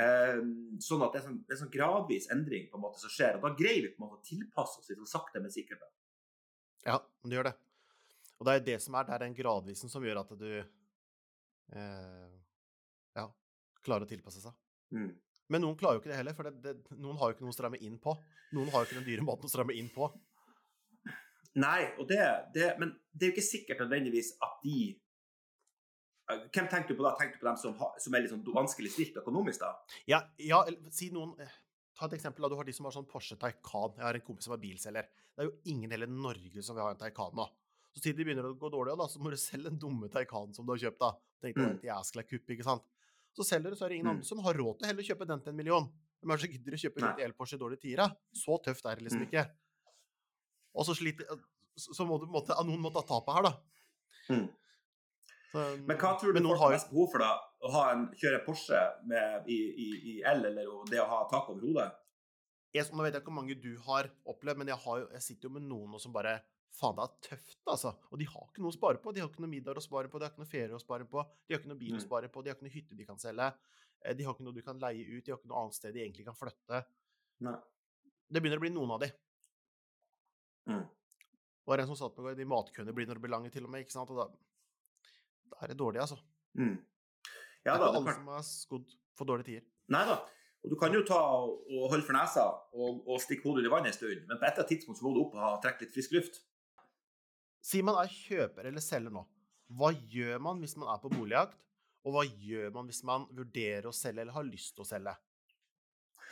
Um, 0.00 0.52
sånn 0.80 1.02
at 1.04 1.12
det 1.12 1.20
er, 1.20 1.24
sånn, 1.26 1.40
det 1.44 1.54
er 1.54 1.60
sånn 1.60 1.72
gradvis 1.72 2.30
endring 2.32 2.68
på 2.70 2.78
en 2.78 2.84
måte 2.84 3.02
som 3.02 3.12
skjer. 3.12 3.38
Og 3.38 3.46
da 3.46 3.54
greier 3.58 3.82
vi 3.84 3.92
på 3.94 4.00
en 4.00 4.06
måte 4.06 4.20
å 4.20 4.28
tilpasse 4.28 4.80
oss 4.80 4.90
litt 4.90 5.00
sånn 5.00 5.10
sakte, 5.10 5.42
men 5.42 5.52
sikkert. 5.52 5.82
Ja, 6.86 6.98
det 7.24 7.36
gjør 7.36 7.50
det. 7.50 7.56
Og 8.40 8.46
det 8.48 8.54
er 8.54 8.66
det 8.70 8.76
som 8.84 8.96
er, 8.96 9.08
det 9.08 9.16
er 9.16 9.24
den 9.26 9.36
gradvisen 9.36 9.92
som 9.92 10.04
gjør 10.04 10.22
at 10.22 10.30
du 10.40 10.48
eh, 10.56 12.30
ja, 13.18 13.26
klarer 13.84 14.06
å 14.06 14.10
tilpasse 14.10 14.40
seg. 14.42 14.56
Mm. 14.96 15.10
Men 15.50 15.64
noen 15.64 15.76
klarer 15.76 15.98
jo 15.98 16.04
ikke 16.04 16.12
det 16.12 16.20
heller, 16.20 16.36
for 16.38 16.48
det, 16.48 16.54
det, 16.64 16.96
noen 16.96 17.18
har 17.20 17.30
jo 17.30 17.36
ikke 17.36 17.44
noe 17.44 17.52
å 17.52 17.58
stramme 17.58 17.80
inn 17.84 17.98
på. 18.00 18.14
Noen 18.56 18.70
har 18.72 18.82
jo 18.82 18.88
ikke 18.88 19.00
den 19.00 19.08
dyre 19.10 19.26
måten 19.26 19.50
å 19.50 19.52
stramme 19.52 19.76
inn 19.76 19.90
på. 19.92 20.08
Nei, 21.60 21.90
og 21.98 22.06
det, 22.08 22.22
det, 22.54 22.72
men 22.78 22.94
det 23.10 23.26
er 23.26 23.32
jo 23.32 23.36
ikke 23.36 23.50
sikkert 23.50 23.82
nødvendigvis 23.82 24.36
at 24.46 24.60
de 24.62 24.78
Eh, 26.30 26.46
Hvem 26.54 26.68
tenker 26.68 26.88
du 26.88 27.00
på 27.00 27.06
da? 27.06 27.14
Tenker 27.18 27.38
du 27.38 27.42
på 27.42 27.48
dem 27.48 27.58
som, 27.60 27.76
som 27.98 28.14
er 28.14 28.24
litt 28.24 28.32
sånn 28.32 28.44
vanskelig 28.54 28.92
stilt 28.94 29.18
økonomisk, 29.22 29.64
da? 29.64 29.98
Ja, 30.10 30.22
ja 30.42 30.62
si 30.94 31.10
noen 31.14 31.34
eh, 31.42 31.58
Ta 32.00 32.06
et 32.08 32.14
eksempel. 32.16 32.48
Du 32.48 32.56
har 32.56 32.64
de 32.64 32.72
som 32.72 32.86
har 32.88 32.94
sånn 32.96 33.06
Porsche 33.08 33.36
Taycan. 33.36 33.92
Jeg 33.98 34.06
har 34.06 34.16
en 34.16 34.24
kompis 34.24 34.46
som 34.48 34.54
er 34.56 34.60
bilselger. 34.62 35.08
Det 35.36 35.44
er 35.44 35.50
jo 35.50 35.56
ingen 35.68 35.90
i 35.90 35.94
hele 35.98 36.06
Norge 36.08 36.62
som 36.64 36.74
vil 36.78 36.86
ha 36.86 36.94
en 36.94 37.00
Taycan 37.00 37.34
nå. 37.36 37.44
Så 37.92 38.00
siden 38.04 38.16
de 38.20 38.24
begynner 38.24 38.46
å 38.48 38.54
gå 38.56 38.70
dårlig, 38.72 38.94
da, 38.96 39.04
så 39.10 39.20
må 39.20 39.30
du 39.32 39.36
selge 39.36 39.68
den 39.68 39.78
dumme 39.82 40.08
Taycanen 40.08 40.54
som 40.56 40.64
du 40.64 40.72
har 40.72 40.78
kjøpt. 40.80 40.98
da. 41.02 41.10
Tenkte 41.42 41.60
Mm. 41.66 41.80
jeg 41.82 41.90
jæskla 41.90 42.22
kupp, 42.28 42.46
ikke 42.54 42.64
sant. 42.64 42.82
Så 43.36 43.44
selger 43.44 43.70
du, 43.70 43.76
så 43.76 43.84
er 43.84 43.88
det 43.90 43.96
ingen 43.98 44.06
Mm. 44.06 44.16
andre 44.16 44.24
som 44.24 44.38
har 44.38 44.54
råd 44.54 44.78
til 44.78 44.86
å 44.86 44.90
heller 44.90 45.02
kjøpe 45.02 45.26
den 45.26 45.40
til 45.40 45.48
en 45.50 45.56
million. 45.56 45.92
Hvem 46.22 46.30
er 46.32 46.36
det 46.36 46.40
som 46.40 46.50
gidder 46.50 46.72
å 46.72 46.82
kjøpe 46.84 47.00
litt 47.04 47.24
el-Porsche 47.26 47.54
i 47.54 47.58
dårlige 47.58 47.80
tider? 47.80 48.16
Så 48.34 48.62
tøft 48.64 48.84
er 48.90 48.96
det 48.96 49.04
liksom 49.04 49.20
Mm. 49.26 49.30
ikke. 49.30 49.50
Og 50.74 50.86
så 50.86 50.94
sliter 50.96 51.26
Så 51.76 52.04
må 52.06 52.18
du, 52.20 52.26
på 52.26 52.34
en 52.34 52.42
måte 52.42 52.64
noen 52.66 52.80
må 52.80 52.92
ta 52.92 53.00
tapet 53.00 53.32
her, 53.34 53.42
da. 53.42 53.52
Mm. 54.28 54.48
Så, 55.52 55.86
Men 55.86 55.96
hva 55.96 56.20
tror 56.20 56.32
du 56.34 56.40
folk 56.42 56.58
har 56.58 56.70
mest 56.72 56.90
behov 56.90 57.10
for, 57.10 57.18
da? 57.18 57.38
Å 57.60 57.70
ha 57.74 57.80
en, 57.92 58.06
kjøre 58.16 58.38
Porsche 58.46 58.78
med, 59.04 59.48
i, 59.52 59.56
i, 59.84 59.88
i 60.12 60.14
el, 60.24 60.44
eller 60.48 60.70
det 60.88 61.00
å 61.02 61.08
ha 61.10 61.18
tak 61.28 61.50
over 61.52 61.60
hodet? 61.66 61.90
jeg, 62.72 62.86
nå 62.94 63.02
vet 63.02 63.12
jeg 63.16 63.20
ikke 63.20 63.32
hvor 63.32 63.36
mange 63.40 63.56
du 63.60 63.72
har 63.84 64.06
opplevd, 64.30 64.58
men 64.62 64.68
jeg, 64.70 64.78
har 64.84 65.00
jeg 65.16 65.22
sitter 65.26 65.48
jo 65.48 65.54
med 65.58 65.66
noen 65.68 65.98
som 66.00 66.12
bare 66.14 66.38
Faen, 66.70 66.94
det 66.94 67.02
er 67.02 67.14
tøft, 67.26 67.56
altså. 67.66 67.90
Og 68.14 68.18
de 68.20 68.28
har 68.30 68.44
ikke 68.46 68.62
noe 68.62 68.70
å 68.70 68.76
spare 68.76 69.00
på. 69.02 69.10
De 69.12 69.18
har 69.18 69.26
ikke 69.26 69.42
noe 69.42 69.50
middag 69.50 69.74
å 69.74 69.82
spare 69.82 70.06
på, 70.08 70.20
de 70.20 70.24
har 70.28 70.30
ikke 70.30 70.38
noe 70.44 70.50
ferie 70.52 70.76
å 70.76 70.78
spare 70.78 71.02
på, 71.10 71.24
de 71.48 71.56
har 71.56 71.58
ikke 71.58 71.70
noe 71.72 71.80
bil 71.80 71.96
å 71.96 71.98
Mm. 71.98 72.04
spare 72.04 72.28
på, 72.30 72.42
de 72.46 72.52
har 72.52 72.54
ikke 72.56 72.66
noe 72.68 72.74
hytte 72.76 72.94
de 73.00 73.06
kan 73.08 73.18
selge. 73.18 73.48
eh, 74.04 74.14
De 74.14 74.22
har 74.24 74.36
ikke 74.36 74.44
noe 74.46 74.54
du 74.54 74.62
kan 74.62 74.78
leie 74.78 75.02
ut, 75.02 75.24
de 75.26 75.32
har 75.32 75.38
ikke 75.40 75.50
noe 75.50 75.64
annet 75.64 75.74
sted 75.74 75.92
de 75.98 76.00
egentlig 76.04 76.24
kan 76.28 76.38
flytte. 76.38 76.84
Nei. 77.42 77.56
Det 78.30 78.40
begynner 78.40 78.62
å 78.62 78.64
bli 78.64 78.70
noen 78.70 78.94
av 78.94 79.00
de. 79.02 79.10
Mm. 80.70 80.86
Det 80.86 81.66
var 81.74 81.82
en 81.82 81.90
som 81.90 81.98
satt 81.98 82.14
på 82.14 82.34
de 82.38 82.46
matkøene 82.48 82.94
begynner 82.94 83.18
å 83.18 83.24
bli 83.24 83.30
lange 83.34 83.50
til 83.50 83.66
og 83.66 83.70
med, 83.74 83.82
ikke 83.84 83.96
sant? 83.98 84.10
Og 84.14 84.22
da, 84.22 84.28
da 85.50 85.58
er 85.66 85.74
det 85.74 85.78
dårlig, 85.82 86.00
altså. 86.06 86.20
Mm. 86.54 86.78
Det 87.60 87.70
Ja 87.70 87.76
er 87.76 87.82
da, 87.82 87.88
ikke 87.90 88.00
alle 88.00 88.14
som 88.18 88.28
har 88.32 88.44
skodd 88.46 88.94
for 89.18 89.28
dårlige 89.28 89.50
tider. 89.50 89.66
nei 89.92 90.04
da. 90.08 90.20
Og 90.60 90.72
du 90.72 90.76
kan 90.76 90.92
jo 90.92 91.00
ta 91.08 91.16
og, 91.16 91.64
og 91.72 91.88
holde 91.92 92.04
for 92.04 92.16
nesa 92.16 92.44
og, 92.76 93.00
og 93.08 93.20
stikke 93.24 93.48
hodet 93.48 93.64
i 93.64 93.72
vannet 93.72 93.94
en 93.94 93.96
stund, 93.96 94.26
men 94.28 94.36
på 94.36 94.44
et 94.44 94.50
eller 94.52 94.64
annet 94.64 94.72
tidspunkt 94.74 95.00
så 95.00 95.06
må 95.06 95.12
du 95.14 95.22
opp 95.22 95.36
og 95.36 95.44
ha 95.44 95.54
trekke 95.62 95.86
litt 95.86 95.94
frisk 95.94 96.12
luft. 96.16 96.40
Sier 97.64 97.84
man 97.84 97.96
er 98.00 98.12
kjøper 98.12 98.68
eller 98.68 98.84
selger 98.84 99.12
nå. 99.14 99.24
Hva 99.76 99.92
gjør 99.92 100.40
man 100.42 100.60
hvis 100.60 100.76
man 100.80 100.90
er 100.92 101.00
på 101.00 101.12
boligjakt? 101.12 101.58
Og 102.04 102.14
hva 102.14 102.24
gjør 102.24 102.72
man 102.74 102.88
hvis 102.88 103.02
man 103.04 103.26
vurderer 103.36 103.88
å 103.88 103.94
selge 103.94 104.24
eller 104.24 104.36
har 104.36 104.46
lyst 104.48 104.74
til 104.76 104.84
å 104.84 104.88
selge? 104.88 105.14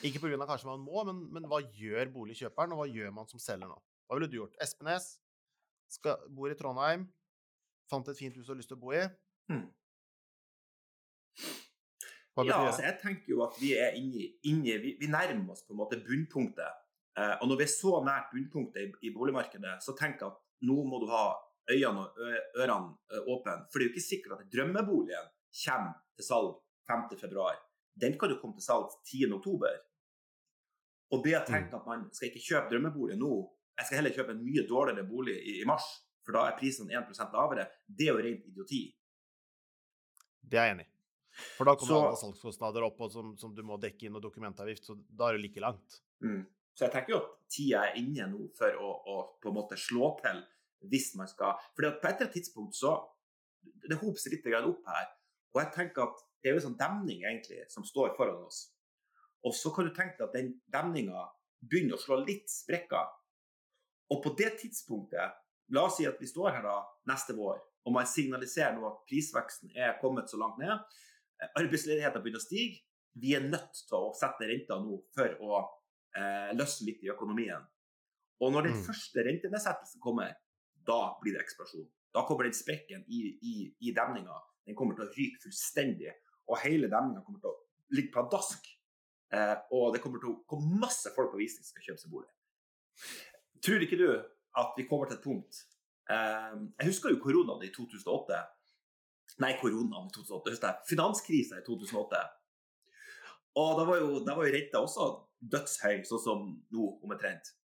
Ikke 0.06 0.22
pga. 0.22 0.46
kanskje 0.46 0.68
man 0.68 0.84
må, 0.84 1.02
men, 1.08 1.24
men 1.34 1.48
hva 1.50 1.58
gjør 1.60 2.12
boligkjøperen, 2.14 2.72
og 2.72 2.82
hva 2.82 2.86
gjør 2.88 3.14
man 3.14 3.28
som 3.30 3.40
selger 3.42 3.68
nå? 3.68 3.78
Hva 4.06 4.16
ville 4.16 4.30
du 4.30 4.38
gjort? 4.38 4.56
Espenes 4.62 5.16
skal, 5.90 6.20
bor 6.32 6.52
i 6.52 6.56
Trondheim, 6.56 7.08
fant 7.90 8.08
et 8.08 8.18
fint 8.18 8.36
hus 8.36 8.46
og 8.46 8.54
har 8.54 8.60
lyst 8.60 8.70
til 8.72 8.78
å 8.78 8.82
bo 8.84 8.94
i. 8.96 9.02
Mm. 9.50 9.64
Ja, 12.46 12.60
altså 12.68 12.84
jeg 12.84 12.98
tenker 13.02 13.32
jo 13.32 13.42
at 13.46 13.56
vi 13.58 13.72
er 13.74 13.96
inni, 13.98 14.28
inni 14.46 14.76
vi, 14.82 14.94
vi 15.00 15.10
nærmer 15.10 15.56
oss 15.56 15.64
på 15.66 15.74
en 15.74 15.80
måte 15.80 15.98
bunnpunktet. 16.04 16.84
Eh, 17.18 17.34
og 17.40 17.50
når 17.50 17.60
vi 17.60 17.66
er 17.66 17.72
så 17.72 17.98
nært 18.06 18.30
bunnpunktet 18.30 18.84
i, 18.84 19.08
i 19.08 19.14
boligmarkedet, 19.14 19.78
så 19.82 19.96
jeg 19.98 20.20
at 20.22 20.38
nå 20.68 20.76
må 20.86 21.00
du 21.02 21.08
ha 21.10 21.24
øynene 21.68 22.04
og 22.04 22.60
ørene 22.62 23.18
åpne. 23.26 23.56
For 23.68 23.78
det 23.78 23.84
er 23.84 23.88
jo 23.88 23.94
ikke 23.94 24.06
sikkert 24.06 24.38
at 24.38 24.50
drømmeboligen 24.52 25.30
kommer 25.64 25.98
til 26.16 26.28
salg 26.28 26.54
5.2. 26.90 27.48
Den 27.98 28.18
kan 28.18 28.30
jo 28.32 28.38
komme 28.40 28.58
til 28.58 28.66
salg 28.66 28.90
10.10. 29.10 29.78
Og 31.08 31.24
det 31.24 31.38
å 31.38 31.46
tenke 31.46 31.78
at 31.78 31.88
man 31.88 32.06
skal 32.12 32.30
ikke 32.30 32.44
kjøpe 32.44 32.72
drømmebolig 32.74 33.16
nå, 33.18 33.32
jeg 33.78 33.86
skal 33.86 34.00
heller 34.00 34.14
kjøpe 34.14 34.34
en 34.34 34.44
mye 34.44 34.64
dårligere 34.68 35.06
bolig 35.08 35.36
i, 35.38 35.58
i 35.62 35.66
mars, 35.68 35.86
for 36.26 36.36
da 36.36 36.48
er 36.48 36.56
prisen 36.58 36.90
1% 36.90 37.34
lavere, 37.34 37.68
det 37.86 38.08
er 38.08 38.16
jo 38.16 38.24
rent 38.24 38.48
idioti. 38.50 38.82
Det 40.42 40.58
er 40.58 40.68
jeg 40.68 40.76
enig 40.76 40.88
i. 40.88 40.97
For 41.56 41.68
da 41.68 41.74
kommer 41.78 41.94
Så- 41.94 42.04
alle 42.04 42.20
salgskostnader 42.20 42.86
opp, 42.86 43.00
og 43.00 43.12
som, 43.12 43.34
som 43.38 43.54
du 43.54 43.62
må 43.62 43.78
dekke 43.80 44.06
inn, 44.06 44.16
og 44.18 44.22
dokumentavgift, 44.22 44.84
så 44.84 44.96
da 45.08 45.28
er 45.28 45.38
det 45.38 45.44
like 45.46 45.60
langt. 45.62 46.00
Mm. 46.24 46.46
Så 46.74 46.86
jeg 46.86 46.92
tenker 46.92 47.14
jo 47.14 47.18
at 47.18 47.30
tida 47.50 47.82
er 47.88 47.98
inne 47.98 48.26
nå 48.30 48.48
for 48.54 48.70
å, 48.78 48.88
å 49.06 49.14
på 49.42 49.50
en 49.50 49.56
måte 49.56 49.78
slå 49.78 50.12
til 50.22 50.44
hvis 50.86 51.14
man 51.18 51.26
skal 51.26 51.56
For 51.74 51.82
på 51.82 51.88
et 51.88 52.04
eller 52.04 52.28
annet 52.28 52.34
tidspunkt 52.36 52.76
så 52.78 52.92
Det 53.82 53.98
hoper 53.98 54.20
seg 54.22 54.36
litt 54.36 54.46
opp 54.54 54.84
her. 54.86 55.08
Og 55.54 55.60
jeg 55.62 55.72
tenker 55.74 56.04
at 56.04 56.20
det 56.38 56.48
er 56.48 56.54
jo 56.54 56.60
en 56.60 56.66
sånn 56.68 56.78
demning 56.78 57.24
egentlig 57.26 57.64
som 57.72 57.84
står 57.84 58.14
foran 58.16 58.44
oss. 58.46 58.70
Og 59.44 59.54
så 59.54 59.72
kan 59.74 59.88
du 59.88 59.94
tenke 59.94 60.16
deg 60.18 60.28
at 60.28 60.36
den 60.36 60.52
demninga 60.70 61.24
begynner 61.66 61.96
å 61.96 62.02
slå 62.02 62.20
litt 62.22 62.46
sprekker. 62.50 63.10
Og 64.14 64.22
på 64.22 64.32
det 64.38 64.54
tidspunktet, 64.62 65.34
la 65.74 65.84
oss 65.84 65.98
si 65.98 66.06
at 66.08 66.20
vi 66.20 66.30
står 66.30 66.54
her 66.56 66.64
da 66.64 66.76
neste 67.10 67.34
vår, 67.36 67.58
og 67.84 67.94
man 67.94 68.08
signaliserer 68.08 68.76
nå 68.76 68.86
at 68.88 69.02
prisveksten 69.08 69.74
er 69.76 69.98
kommet 70.00 70.30
så 70.30 70.40
langt 70.40 70.60
ned, 70.62 70.78
arbeidsledigheten 71.58 72.22
begynner 72.22 72.42
å 72.42 72.46
stige, 72.46 72.82
vi 73.18 73.34
er 73.34 73.44
nødt 73.48 73.80
til 73.88 73.96
å 73.98 74.12
sette 74.14 74.42
ned 74.44 74.52
renta 74.52 74.78
nå 74.82 74.98
for 75.14 75.34
å 75.42 75.60
eh, 76.16 76.50
løsne 76.56 76.86
litt 76.90 77.02
i 77.04 77.10
økonomien. 77.12 77.64
Og 78.40 78.52
når 78.54 78.68
den 78.68 78.76
Mm. 78.78 78.84
første 78.86 79.24
rentenedsettelsen 79.26 80.00
kommer, 80.00 80.34
da 80.86 81.14
blir 81.20 81.34
det 81.34 81.42
eksplosjon. 81.42 81.88
Da 82.14 82.22
kommer 82.26 82.44
den 82.44 82.54
sprekken 82.54 83.04
i, 83.08 83.38
i, 83.42 83.54
i 83.80 83.92
demninga. 83.92 84.36
Den 84.66 84.76
kommer 84.78 84.94
til 84.94 85.04
å 85.06 85.12
ryke 85.12 85.42
fullstendig, 85.42 86.12
og 86.48 86.58
hele 86.62 86.88
demninga 86.88 87.24
kommer 87.26 87.40
til 87.40 87.50
å 87.50 87.58
ligge 87.96 88.12
pladask. 88.14 88.66
Eh, 89.32 89.56
og 89.76 89.92
det 89.94 90.00
kommer 90.02 90.18
til 90.22 90.30
å 90.32 90.38
komme 90.48 90.78
masse 90.80 91.10
folk 91.16 91.32
på 91.34 91.40
visning 91.42 91.64
som 91.66 91.74
skal 91.74 91.90
kjøpe 91.90 92.00
seg 92.00 92.10
bolig. 92.14 92.30
Tror 93.64 93.82
ikke 93.84 93.98
du 94.00 94.08
at 94.58 94.72
vi 94.78 94.86
kommer 94.88 95.06
til 95.10 95.18
et 95.18 95.22
punkt 95.24 95.58
eh, 96.10 96.54
Jeg 96.80 96.88
husker 96.88 97.12
jo 97.12 97.20
koronaen 97.22 97.62
i 97.66 97.72
2008. 97.74 98.38
Nei, 99.42 99.52
koronaen 99.60 100.08
i 100.10 100.14
2008. 100.16 100.54
Husk. 100.54 100.66
Finanskrisa 100.90 101.60
i 101.60 101.64
2008. 101.66 102.24
Og 103.58 103.70
da 103.78 103.84
var 103.88 104.02
jo, 104.02 104.10
da 104.26 104.34
var 104.38 104.48
jo 104.48 104.54
renta 104.54 104.82
også 104.82 105.06
dødshøy, 105.54 106.02
sånn 106.06 106.24
som 106.24 106.48
nå, 106.74 106.88
omtrent. 107.06 107.54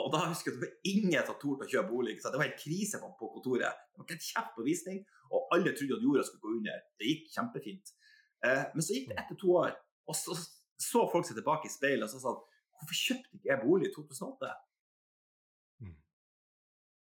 Og 0.00 0.08
da 0.14 0.22
husker 0.30 0.54
jeg 0.54 0.56
at 0.56 0.62
det 0.62 0.68
var 0.68 0.92
ingen 0.92 1.26
som 1.28 1.36
torde 1.42 1.66
å 1.66 1.70
kjøpe 1.70 1.90
bolig. 1.90 2.16
Så 2.22 2.32
det 2.32 2.40
var 2.40 2.48
helt 2.48 2.62
krise 2.62 3.00
på, 3.02 3.10
på 3.18 3.28
kontoret. 3.34 3.82
Det 3.90 4.00
var 4.00 4.06
ikke 4.06 4.16
en 4.16 4.28
kjeft 4.28 4.54
på 4.56 4.64
visning, 4.66 5.02
og 5.30 5.52
alle 5.56 5.74
trodde 5.76 5.98
at 5.98 6.06
jorda 6.06 6.24
skulle 6.26 6.46
gå 6.46 6.54
under. 6.60 6.86
Det 6.96 7.10
gikk 7.10 7.28
kjempefint. 7.34 7.92
Eh, 8.46 8.64
men 8.72 8.86
så 8.86 8.96
gikk 8.96 9.10
det 9.10 9.18
etter 9.20 9.38
to 9.38 9.52
år, 9.60 9.74
og 10.08 10.16
så 10.16 10.38
så 10.80 11.04
folk 11.12 11.28
seg 11.28 11.38
tilbake 11.38 11.68
i 11.68 11.72
speilet 11.72 12.06
og 12.06 12.12
så 12.12 12.22
sa 12.22 12.32
hvorfor 12.32 12.96
kjøpte 12.96 13.36
ikke 13.36 13.50
jeg 13.50 13.62
bolig 13.62 13.90
i 13.90 13.92
2008? 13.94 14.52
Mm. 15.84 15.96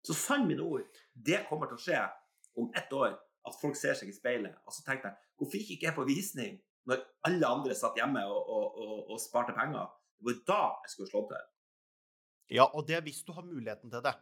Så 0.07 0.15
sann 0.19 0.47
mine 0.49 0.65
ord, 0.65 0.85
det 1.15 1.45
kommer 1.47 1.69
til 1.69 1.79
å 1.79 1.83
skje 1.85 2.01
om 2.59 2.71
ett 2.75 2.91
år. 2.95 3.15
At 3.49 3.57
folk 3.61 3.75
ser 3.79 3.97
seg 3.97 4.11
i 4.11 4.15
speilet. 4.15 4.55
Og 4.69 4.75
så 4.75 4.85
tenkte 4.85 5.09
jeg 5.11 5.17
hvorfor 5.39 5.57
gikk 5.61 5.75
ikke 5.77 5.89
jeg 5.89 5.97
på 5.97 6.07
visning 6.09 6.57
når 6.89 7.01
alle 7.27 7.49
andre 7.49 7.75
satt 7.77 7.97
hjemme 7.99 8.21
og, 8.29 8.47
og, 8.49 8.77
og, 8.81 8.95
og 9.13 9.19
sparte 9.21 9.53
penger? 9.57 9.89
Det 10.19 10.25
var 10.29 10.39
da 10.49 10.61
jeg 10.85 10.93
skulle 10.95 11.09
slå 11.11 11.25
til. 11.29 11.43
Ja, 12.57 12.65
og 12.73 12.87
det 12.89 12.95
er 12.97 13.03
hvis 13.05 13.21
du 13.27 13.31
har 13.35 13.45
muligheten 13.45 13.91
til 13.93 14.01
det. 14.05 14.15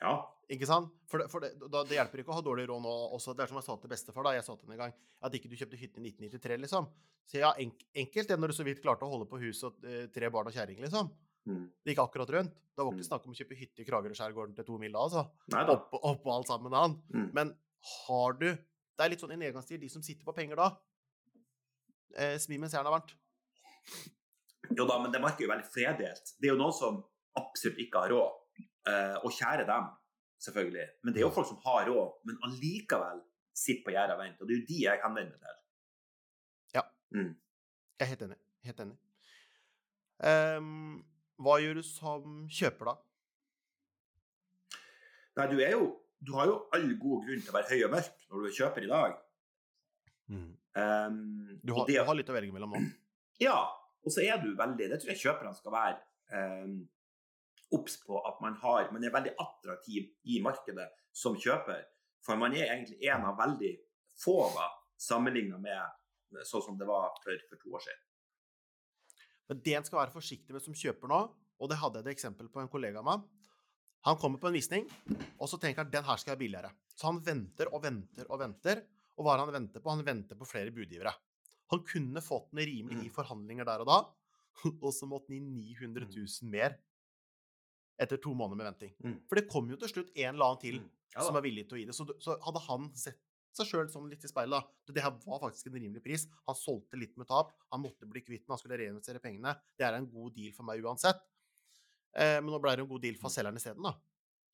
Ja. 0.00 0.14
Ikke 0.52 0.66
sant? 0.68 0.90
For, 1.08 1.20
det, 1.22 1.26
for 1.32 1.44
det, 1.44 1.52
da, 1.70 1.82
det 1.88 1.96
hjelper 1.96 2.20
ikke 2.22 2.32
å 2.34 2.38
ha 2.38 2.44
dårlig 2.44 2.64
råd 2.68 2.82
nå 2.84 2.94
også. 3.16 3.32
Det 3.36 3.44
er 3.44 3.50
som 3.52 3.60
jeg 3.60 3.66
sa 3.68 3.76
til 3.80 3.92
bestefar 3.92 4.26
da, 4.26 4.32
jeg 4.36 4.44
sa 4.46 4.56
til 4.56 4.66
henne 4.66 4.76
en 4.78 4.82
gang, 4.86 4.96
at 5.24 5.36
ikke 5.38 5.48
du 5.52 5.54
kjøpte 5.60 5.78
hytte 5.80 6.00
i 6.02 6.08
1993, 6.10 6.58
liksom. 6.64 6.88
Så 7.30 7.38
ja, 7.40 7.52
enk, 7.62 7.84
enkelt 8.04 8.28
det 8.32 8.36
når 8.40 8.52
du 8.52 8.56
så 8.58 8.66
vidt 8.66 8.82
klarte 8.84 9.06
å 9.06 9.12
holde 9.12 9.28
på 9.30 9.40
huset 9.40 9.68
og 9.70 9.86
eh, 9.88 10.06
tre 10.12 10.28
barn 10.34 10.50
og 10.50 10.56
kjerring, 10.56 10.80
liksom. 10.84 11.08
Mm. 11.48 11.62
Det 11.84 11.92
gikk 11.94 12.02
akkurat 12.04 12.32
rundt. 12.34 12.56
Det 12.74 12.80
var 12.82 12.90
ikke 12.90 13.04
Mm. 13.04 13.08
snakk 13.08 13.26
om 13.28 13.32
å 13.32 13.38
kjøpe 13.38 13.56
hytte 13.60 13.84
i 13.84 13.86
Kragerø-skjærgården 13.88 14.56
til 14.56 14.66
to 14.68 14.76
mil 14.82 14.92
da, 14.96 15.04
altså. 15.06 15.24
Oppå 15.76 16.00
opp 16.10 16.28
alt 16.34 16.48
sammen 16.50 16.72
han. 16.76 16.96
Mm. 17.14 17.26
Men 17.36 17.52
har 17.84 18.38
du 18.40 18.48
Det 18.94 19.02
er 19.02 19.10
litt 19.10 19.22
sånn 19.22 19.32
i 19.34 19.38
nedgangstid, 19.40 19.80
de 19.82 19.88
som 19.90 20.02
sitter 20.06 20.22
på 20.22 20.32
penger 20.36 20.60
da. 20.60 20.68
Eh, 22.14 22.36
Smi 22.38 22.60
mens 22.62 22.76
jernet 22.76 22.86
er 22.86 22.94
varmt. 22.94 23.14
Jo 24.70 24.86
da, 24.86 25.00
men 25.02 25.10
det 25.10 25.18
markedet 25.18 25.42
er 25.42 25.48
jo 25.48 25.50
veldig 25.50 25.66
fredelt. 25.66 26.30
Det 26.38 26.46
er 26.46 26.52
jo 26.52 26.60
noen 26.60 26.76
som 26.76 27.00
absolutt 27.40 27.80
ikke 27.82 28.04
har 28.04 28.14
råd. 28.14 28.36
Eh, 28.86 29.16
og 29.18 29.34
kjære 29.34 29.66
dem, 29.66 29.88
selvfølgelig. 30.46 30.86
Men 31.02 31.14
det 31.14 31.20
er 31.20 31.26
jo 31.26 31.32
folk 31.34 31.48
som 31.48 31.58
har 31.64 31.88
råd, 31.90 32.12
men 32.28 32.38
allikevel 32.46 33.24
sitter 33.50 33.82
på 33.86 33.94
gjerdet 33.96 34.14
og 34.14 34.22
venter. 34.22 34.44
Og 34.44 34.48
det 34.48 34.54
er 34.54 34.60
jo 34.60 34.68
de 34.68 34.78
jeg 34.84 35.02
henvender 35.02 35.34
meg 35.34 35.48
til. 35.48 35.58
Ja. 36.76 36.86
Mm. 37.18 37.32
Jeg 37.98 38.06
er 38.06 38.12
helt 38.12 38.24
enig. 38.28 38.38
Helt 38.68 38.84
enig. 38.86 38.96
Um, 40.24 41.02
hva 41.42 41.58
gjør 41.58 41.80
du 41.80 41.84
som 41.86 42.44
kjøper, 42.46 42.92
da? 42.92 42.96
Nei, 45.34 45.46
du 45.50 45.58
er 45.58 45.74
jo 45.74 45.86
Du 46.20 46.32
har 46.36 46.46
jo 46.48 46.58
all 46.72 46.86
god 47.00 47.24
grunn 47.26 47.40
til 47.42 47.50
å 47.52 47.56
være 47.58 47.70
høy 47.74 47.84
og 47.86 47.90
mørk 47.96 48.26
når 48.30 48.44
du 48.46 48.54
kjøper 48.58 48.84
i 48.86 48.90
dag. 48.90 49.16
Um, 50.30 51.60
Du 51.62 51.72
har, 51.74 51.86
det- 51.86 51.98
du 52.00 52.04
har 52.04 52.14
litt 52.18 52.30
å 52.30 52.36
velge 52.36 52.52
mellom 52.52 52.70
nå. 52.74 52.80
Ja, 53.42 53.58
og 54.04 54.12
så 54.14 54.22
er 54.22 54.38
du 54.38 54.52
veldig 54.56 54.86
Det 54.90 55.00
tror 55.02 55.10
jeg 55.10 55.20
kjøperne 55.20 55.54
skal 55.58 55.72
være 55.74 55.96
um, 56.64 56.76
obs 57.74 57.96
på 58.06 58.20
at 58.28 58.38
man 58.40 58.54
har 58.62 58.90
Man 58.94 59.04
er 59.04 59.10
veldig 59.14 59.34
attraktiv 59.42 60.08
i 60.24 60.38
markedet 60.40 60.86
som 61.12 61.36
kjøper. 61.36 61.82
For 62.24 62.36
man 62.40 62.54
er 62.56 62.70
egentlig 62.72 63.02
en 63.10 63.26
av 63.28 63.36
veldig 63.38 63.74
få 64.22 64.36
da, 64.54 64.68
sammenligna 64.96 65.58
med 65.58 66.42
sånn 66.46 66.62
som 66.64 66.78
det 66.78 66.86
var 66.88 67.12
for, 67.22 67.36
for 67.50 67.60
to 67.60 67.74
år 67.76 67.82
siden. 67.84 68.02
Men 69.50 69.60
det 69.66 69.74
en 69.76 69.84
skal 69.86 70.00
være 70.00 70.14
forsiktig 70.14 70.54
med 70.56 70.62
som 70.64 70.74
kjøper 70.74 71.10
nå, 71.10 71.18
og 71.60 71.68
det 71.70 71.76
hadde 71.78 72.00
jeg 72.00 72.06
et 72.08 72.14
eksempel 72.14 72.48
på 72.50 72.62
en 72.62 72.70
kollega 72.72 73.02
av 73.02 73.06
meg 73.10 73.26
Han 74.04 74.16
kommer 74.20 74.38
på 74.42 74.48
en 74.50 74.56
visning, 74.58 74.84
og 75.40 75.48
så 75.48 75.56
tenker 75.60 75.82
han 75.84 75.90
den 75.92 76.04
her 76.04 76.18
skal 76.20 76.34
være 76.34 76.42
billigere. 76.44 76.70
Så 76.94 77.06
han 77.08 77.20
venter 77.24 77.70
og 77.72 77.82
venter 77.86 78.26
og 78.30 78.40
venter. 78.42 78.82
Og 79.16 79.24
hva 79.24 79.32
er 79.34 79.38
det 79.40 79.44
han 79.46 79.54
venter 79.56 79.80
på? 79.84 79.90
Han 79.94 80.04
venter 80.04 80.36
på 80.36 80.48
flere 80.48 80.72
budgivere. 80.74 81.12
Han 81.72 81.80
kunne 81.88 82.20
fått 82.20 82.50
den 82.52 82.66
rimelig 82.68 83.06
i 83.06 83.08
Mm. 83.08 83.14
forhandlinger 83.14 83.64
der 83.64 83.80
og 83.80 83.86
da, 83.88 83.98
og 84.84 84.90
så 84.92 85.06
måtte 85.08 85.32
han 85.32 85.40
gi 85.48 85.74
900 85.80 86.04
000 86.12 86.50
mer 86.52 86.76
etter 88.00 88.18
to 88.20 88.34
måneder 88.34 88.58
med 88.58 88.66
venting. 88.72 88.92
Mm. 89.04 89.16
For 89.30 89.38
det 89.38 89.48
kom 89.50 89.70
jo 89.70 89.78
til 89.80 89.88
slutt 89.92 90.10
en 90.18 90.34
eller 90.34 90.44
annen 90.50 90.60
til 90.64 90.80
Ja, 91.14 91.22
som 91.22 91.34
da. 91.36 91.38
er 91.40 91.46
villig 91.46 91.64
til 91.68 91.76
å 91.76 91.80
gi 91.80 91.86
det. 91.86 91.94
Så, 91.94 92.04
så 92.18 92.34
hadde 92.42 92.60
han 92.66 92.88
sett 92.98 93.20
seg 93.54 93.68
sjøl 93.70 93.86
sånn 93.92 94.08
litt 94.10 94.24
i 94.26 94.28
speilet, 94.28 94.66
Det 94.90 95.00
her 95.00 95.12
var 95.24 95.38
faktisk 95.44 95.68
en 95.70 95.76
rimelig 95.78 96.02
pris. 96.02 96.24
Han 96.48 96.56
solgte 96.58 96.98
litt 96.98 97.14
med 97.16 97.28
tap. 97.30 97.52
Han 97.70 97.84
måtte 97.84 98.04
bli 98.10 98.20
kvitt 98.20 98.42
den, 98.42 98.50
han 98.50 98.58
skulle 98.58 98.76
reinvestere 98.80 99.22
pengene. 99.22 99.52
Det 99.78 99.86
er 99.86 99.94
en 99.94 100.08
god 100.10 100.34
deal 100.34 100.50
for 100.56 100.66
meg 100.66 100.82
uansett. 100.82 101.22
Eh, 102.14 102.38
men 102.40 102.50
nå 102.52 102.60
ble 102.62 102.76
det 102.76 102.84
en 102.84 102.90
god 102.90 103.02
deal 103.02 103.16
for 103.20 103.32
selgeren 103.34 103.58
isteden, 103.58 103.82
da. 103.82 103.94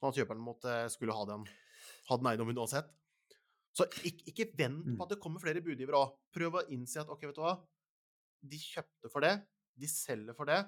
Sånn 0.00 0.12
at 0.14 0.20
kjøperen 0.20 0.40
måtte, 0.44 0.74
skulle 0.94 1.12
ha 1.16 1.26
den, 1.28 1.44
ha 2.08 2.16
den 2.16 2.30
eiendommen 2.30 2.56
uansett. 2.56 2.88
Så 3.76 3.86
ikke, 4.02 4.24
ikke 4.32 4.46
vent 4.58 4.86
Mm. 4.86 4.96
på 4.98 5.04
at 5.04 5.10
det 5.14 5.20
kommer 5.20 5.40
flere 5.40 5.62
budgivere 5.62 5.98
òg. 6.00 6.16
Prøv 6.34 6.56
å 6.58 6.66
innse 6.72 7.00
at 7.00 7.08
ok, 7.08 7.20
vet 7.28 7.36
du 7.36 7.42
hva, 7.44 7.54
de 8.42 8.56
kjøpte 8.56 9.10
for 9.12 9.20
det, 9.20 9.34
de 9.76 9.86
selger 9.86 10.34
for 10.34 10.46
det. 10.46 10.64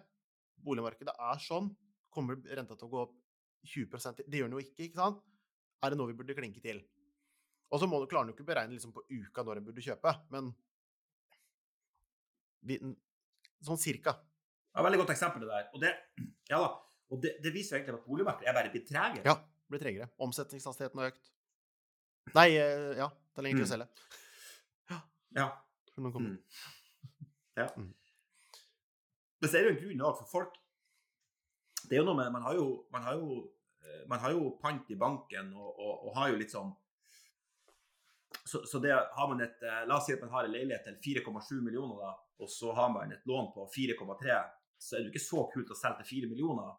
Boligmarkedet 0.63 1.15
er 1.19 1.39
sånn. 1.43 1.73
Kommer 2.13 2.37
renta 2.37 2.77
til 2.77 2.87
å 2.87 2.91
gå 2.93 3.01
opp 3.07 3.15
20 3.65 4.29
Det 4.29 4.39
gjør 4.39 4.51
den 4.51 4.59
jo 4.59 4.63
ikke, 4.63 4.85
ikke 4.87 5.01
sant? 5.01 5.23
Er 5.83 5.91
det 5.91 5.99
noe 5.99 6.07
vi 6.13 6.15
burde 6.19 6.37
klinke 6.37 6.61
til? 6.63 6.83
Og 7.73 7.81
så 7.81 7.89
må 7.89 7.99
du 8.01 8.07
klarer 8.07 8.29
du 8.29 8.35
ikke 8.35 8.47
beregne 8.47 8.75
liksom 8.77 8.93
på 8.93 9.03
uka 9.09 9.43
når 9.43 9.57
en 9.57 9.65
burde 9.65 9.83
kjøpe, 9.83 10.13
men 10.31 10.55
sånn 13.65 13.81
cirka. 13.81 14.19
Ja, 14.75 14.83
veldig 14.87 14.99
godt 15.03 15.11
eksempel, 15.15 15.43
det 15.45 15.49
der. 15.53 15.67
Og 15.75 15.81
det, 15.83 15.93
ja 16.49 16.59
da, 16.63 16.69
og 17.13 17.21
det, 17.23 17.35
det 17.45 17.53
viser 17.53 17.77
jo 17.77 17.81
egentlig 17.83 17.99
at 18.01 18.07
boligmarkedet 18.09 18.49
er 18.49 18.57
bare 18.57 18.71
blitt 18.73 18.87
tregere. 18.89 19.25
Ja, 19.29 19.35
blir 19.69 19.83
tregere. 19.83 20.09
Omsetningshastigheten 20.25 21.03
har 21.03 21.11
økt. 21.13 21.29
Nei, 22.37 22.47
eh, 22.57 22.93
ja, 22.97 23.09
det 23.11 23.43
er 23.43 23.47
lenge 23.49 23.61
til 23.61 23.67
å 23.67 23.69
Mm. 23.69 23.73
selge. 23.75 23.89
Ja. 24.91 25.01
ja. 25.37 25.49
Mm. 25.99 26.39
Ja. 27.57 27.67
Mm. 27.77 27.91
Men 29.43 29.51
så 29.51 29.59
er 29.59 29.63
det 29.67 29.69
jo 29.69 29.75
en 29.75 29.83
grunn 29.83 30.05
òg, 30.09 30.15
for 30.23 30.29
folk 30.31 30.55
Det 31.89 31.97
er 31.97 32.01
jo 32.01 32.05
noe 32.07 32.17
med 32.17 32.31
Man 32.33 32.43
har 32.47 32.55
jo, 32.57 32.87
man 32.95 33.03
har 33.05 33.19
jo, 33.19 33.35
eh, 33.85 34.05
man 34.09 34.23
har 34.23 34.31
jo 34.33 34.57
pant 34.63 34.89
i 34.91 34.97
banken 34.97 35.51
og, 35.53 35.75
og, 35.79 36.07
og 36.07 36.17
har 36.17 36.31
jo 36.33 36.39
litt 36.41 36.55
sånn 36.55 36.71
så, 38.49 38.63
så 38.67 38.79
det 38.81 38.93
har 38.95 39.29
man 39.29 39.43
et 39.45 39.61
eh, 39.63 39.83
La 39.87 39.99
oss 39.99 40.07
si 40.09 40.15
at 40.17 40.23
man 40.25 40.31
har 40.33 40.47
en 40.49 40.55
leilighet 40.55 40.87
til 41.03 41.21
4,7 41.21 41.61
millioner, 41.63 41.99
da, 42.01 42.15
og 42.43 42.49
så 42.51 42.73
har 42.75 42.89
man 42.95 43.13
et 43.13 43.27
lån 43.29 43.51
på 43.55 43.67
4,3, 43.75 44.39
så 44.83 44.97
er 44.99 45.05
det 45.07 45.13
ikke 45.13 45.23
så 45.25 45.45
kult 45.53 45.71
å 45.71 45.79
selge 45.79 46.03
til 46.03 46.11
4 46.23 46.31
millioner. 46.33 46.73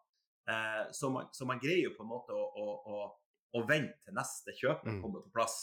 Eh, 0.50 0.82
så, 0.92 1.08
man, 1.12 1.30
så 1.32 1.46
man 1.48 1.60
greier 1.62 1.86
jo 1.88 1.94
på 1.96 2.04
en 2.04 2.10
måte 2.10 2.36
å, 2.36 2.42
å, 2.60 2.66
å, 2.92 2.98
å 3.56 3.62
vente 3.68 3.96
til 4.04 4.16
neste 4.18 4.52
kjøper 4.58 4.90
Mm. 4.92 5.00
kommer 5.02 5.24
på 5.24 5.32
plass, 5.38 5.56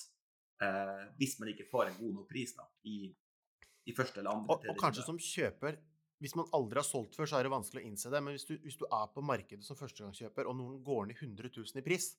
eh, 0.63 1.03
hvis 1.21 1.37
man 1.39 1.51
ikke 1.53 1.67
får 1.69 1.91
en 1.91 1.99
god 1.99 2.15
nok 2.17 2.27
pris 2.31 2.55
da, 2.57 2.65
i, 2.89 3.11
i 3.85 3.93
første 3.97 4.19
eller 4.23 4.33
andre. 4.33 4.55
Og, 4.57 4.65
og 4.73 4.79
kanskje 4.81 5.05
som 5.05 5.19
kjøper 5.21 5.77
Hvis 6.21 6.35
man 6.37 6.45
aldri 6.53 6.77
har 6.77 6.85
solgt 6.85 7.15
før, 7.17 7.25
så 7.25 7.39
er 7.39 7.47
det 7.47 7.49
vanskelig 7.53 7.81
å 7.81 7.85
innse 7.87 8.09
det. 8.13 8.19
Men 8.21 8.35
hvis 8.35 8.45
du, 8.45 8.51
hvis 8.61 8.75
du 8.77 8.83
er 8.85 9.07
på 9.09 9.23
markedet 9.25 9.65
som 9.65 9.77
førstegangskjøper, 9.79 10.45
og 10.45 10.53
noen 10.59 10.75
går 10.85 11.07
ned 11.09 11.17
100 11.17 11.49
000 11.55 11.81
i 11.81 11.85
pris 11.87 12.11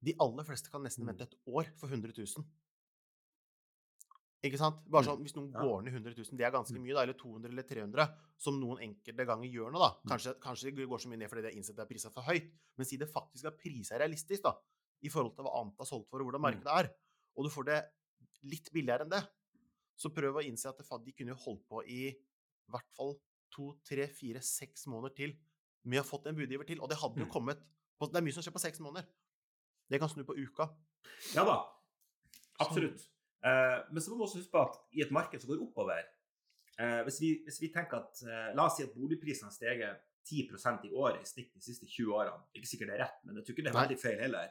De 0.00 0.14
aller 0.22 0.46
fleste 0.46 0.70
kan 0.70 0.82
nesten 0.86 1.02
Mm. 1.04 1.08
vente 1.10 1.26
et 1.26 1.34
år 1.50 1.66
for 1.76 1.90
100 1.90 2.14
000. 2.16 2.44
Ikke 4.42 4.56
sant? 4.56 4.78
Bare 4.88 5.04
sånn, 5.04 5.20
Hvis 5.20 5.34
noen 5.36 5.52
Ja. 5.52 5.60
går 5.60 5.82
ned 5.84 5.92
100 5.92 6.14
000, 6.16 6.36
det 6.38 6.46
er 6.46 6.50
ganske 6.50 6.72
Mm. 6.72 6.82
mye, 6.82 6.94
da, 6.94 7.02
eller 7.02 7.12
200 7.14 7.50
eller 7.50 7.62
300, 7.62 8.16
som 8.38 8.58
noen 8.60 8.78
enkelte 8.80 9.26
ganger 9.26 9.48
gjør 9.52 9.70
nå, 9.72 9.78
da. 9.78 9.90
Mm. 10.00 10.08
Kanskje, 10.10 10.34
kanskje 10.40 10.74
det 10.74 10.88
går 10.88 10.98
så 10.98 11.08
mye 11.08 11.18
ned 11.18 11.28
fordi 11.28 11.42
de 11.42 11.48
har 11.50 11.56
innsett 11.56 11.78
at 11.78 11.88
det 11.88 12.04
er 12.04 12.10
for 12.10 12.22
høyt, 12.22 12.50
men 12.78 12.86
si 12.86 12.96
det 12.96 13.08
faktisk 13.12 13.44
er 13.44 13.50
prisa 13.50 13.98
realistisk, 13.98 14.42
da, 14.42 14.54
i 15.02 15.08
forhold 15.08 15.36
til 15.36 15.44
hva 15.44 15.60
annet 15.60 15.76
har 15.76 15.84
solgt 15.86 16.08
for, 16.08 16.20
og 16.20 16.26
hvordan 16.30 16.40
Mm. 16.40 16.64
markedet 16.64 16.72
er, 16.84 16.94
og 17.36 17.44
du 17.44 17.50
får 17.50 17.64
det 17.66 17.84
litt 18.44 18.72
billigere 18.72 19.02
enn 19.02 19.10
det, 19.10 19.28
så 19.98 20.08
prøv 20.08 20.34
å 20.36 20.42
innse 20.46 20.66
at 20.70 20.78
det, 20.78 20.86
de 21.04 21.12
kunne 21.12 21.36
holdt 21.36 21.68
på 21.68 21.84
i 21.86 22.16
hvert 22.70 22.90
fall 22.96 23.20
to, 23.50 23.74
tre, 23.84 24.06
fire, 24.06 24.40
seks 24.40 24.86
måneder 24.86 25.14
til 25.14 25.36
med 25.84 26.00
å 26.00 26.02
ha 26.02 26.08
fått 26.18 26.26
en 26.28 26.34
budgiver 26.36 26.64
til. 26.66 26.80
Og 26.80 26.88
det 26.88 26.96
hadde 26.96 27.18
jo 27.18 27.26
Mm. 27.26 27.30
kommet 27.32 27.58
på, 28.00 28.06
Det 28.10 28.16
er 28.16 28.22
mye 28.22 28.32
som 28.32 28.42
skjer 28.42 28.52
på 28.54 28.60
seks 28.60 28.78
måneder. 28.80 29.04
Det 29.90 30.00
kan 30.00 30.08
snu 30.08 30.24
på 30.24 30.34
uka. 30.34 30.70
Ja 31.34 31.44
da, 31.44 31.66
absolutt. 32.58 33.06
Eh, 33.40 33.78
men 33.90 34.02
så 34.02 34.10
må 34.10 34.18
vi 34.20 34.26
også 34.26 34.40
huske 34.42 34.52
på 34.52 34.62
at 34.66 34.74
i 34.92 35.00
et 35.04 35.12
marked 35.16 35.40
som 35.40 35.48
går 35.48 35.62
oppover 35.64 36.02
eh, 36.02 36.98
hvis, 37.06 37.20
vi, 37.22 37.30
hvis 37.46 37.60
vi 37.62 37.70
tenker 37.72 38.02
at 38.02 38.20
eh, 38.26 38.50
La 38.58 38.66
oss 38.68 38.76
si 38.76 38.84
at 38.84 38.92
boligprisene 38.92 39.48
har 39.48 39.54
steget 39.54 40.02
10% 40.28 40.84
i 40.84 40.92
året 40.92 41.22
i 41.22 41.28
snitt 41.28 41.54
de 41.56 41.62
siste 41.64 41.88
20 41.88 42.12
årene. 42.12 42.42
Ikke 42.52 42.68
sikkert 42.68 42.90
det 42.92 42.98
er 42.98 43.02
rett, 43.06 43.22
men 43.24 43.38
jeg 43.40 43.46
tror 43.46 43.54
ikke 43.56 43.64
det 43.64 43.72
er 43.72 43.78
veldig 43.78 43.96
feil 44.02 44.20
heller. 44.20 44.50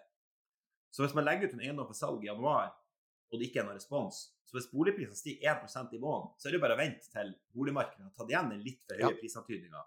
Så 0.89 1.03
hvis 1.05 1.13
man 1.13 1.27
legger 1.27 1.47
ut 1.47 1.53
en 1.53 1.61
eiendom 1.61 1.85
for 1.91 1.99
salg 1.99 2.23
i 2.25 2.31
januar, 2.31 2.71
og 3.29 3.37
det 3.37 3.51
ikke 3.51 3.59
er 3.61 3.67
noen 3.67 3.77
respons 3.77 4.23
Så 4.49 4.55
hvis 4.57 4.71
boligprisen 4.71 5.13
stiger 5.13 5.51
1% 5.53 5.91
i 5.93 5.99
måneden, 6.01 6.31
så 6.41 6.49
er 6.49 6.55
det 6.55 6.61
bare 6.63 6.73
å 6.73 6.79
vente 6.79 7.05
til 7.13 7.35
boligmarkedet 7.53 8.07
har 8.07 8.15
tatt 8.17 8.31
igjen 8.33 8.49
den 8.49 8.63
litt 8.65 8.81
for 8.87 8.97
høye 8.97 9.11
Ja. 9.13 9.19
prisantydninga, 9.21 9.83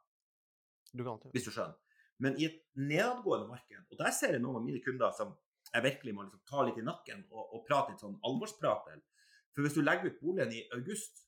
Du 0.93 1.03
kan 1.03 1.17
alltid 1.17 1.33
hvis 1.35 1.49
du 1.49 1.51
skjønner. 1.51 1.75
Men 2.23 2.39
i 2.39 2.47
et 2.47 2.61
nedadgående 2.79 3.49
marked, 3.51 3.83
og 3.91 3.99
der 3.99 4.15
ser 4.15 4.37
jeg 4.37 4.43
noen 4.45 4.61
av 4.61 4.63
mine 4.63 4.79
kunder 4.85 5.11
som 5.19 5.35
jeg 5.73 5.85
virkelig 5.87 6.15
må 6.15 6.27
liksom 6.27 6.43
ta 6.49 6.65
litt 6.67 6.79
i 6.81 6.85
nakken 6.85 7.25
og, 7.31 7.43
og 7.57 7.65
prate 7.69 7.95
litt 7.95 8.05
sånn 8.05 8.19
alvorsprat 8.29 8.87
til. 8.89 9.03
For 9.53 9.65
hvis 9.65 9.77
du 9.77 9.83
legger 9.85 10.13
ut 10.13 10.21
boligen 10.21 10.53
i 10.57 10.63
august, 10.77 11.25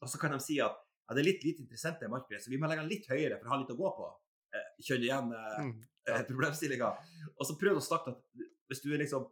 og 0.00 0.10
så 0.10 0.20
kan 0.20 0.34
de 0.34 0.40
si 0.42 0.58
at 0.64 0.74
ja, 0.74 1.14
det 1.14 1.20
er 1.20 1.28
litt 1.28 1.44
lite 1.44 1.64
interessante 1.64 2.06
i 2.06 2.12
markedet, 2.12 2.40
så 2.44 2.52
vi 2.52 2.58
må 2.60 2.68
legge 2.68 2.84
den 2.84 2.92
litt 2.92 3.08
høyere 3.10 3.38
for 3.38 3.48
å 3.48 3.54
ha 3.54 3.60
litt 3.60 3.72
å 3.74 3.78
gå 3.78 3.90
på. 3.98 4.10
Eh, 4.56 4.68
Kjenner 4.86 5.06
igjen 5.08 5.32
eh, 5.36 5.56
mm. 5.66 5.72
eh, 6.10 6.22
problemstillinga. 6.28 6.90
Og 7.36 7.48
så 7.48 7.56
prøv 7.60 7.80
å 7.80 7.84
snakke 7.84 8.14
at 8.14 8.44
hvis 8.70 8.84
du 8.84 8.88
er 8.92 9.02
liksom 9.04 9.28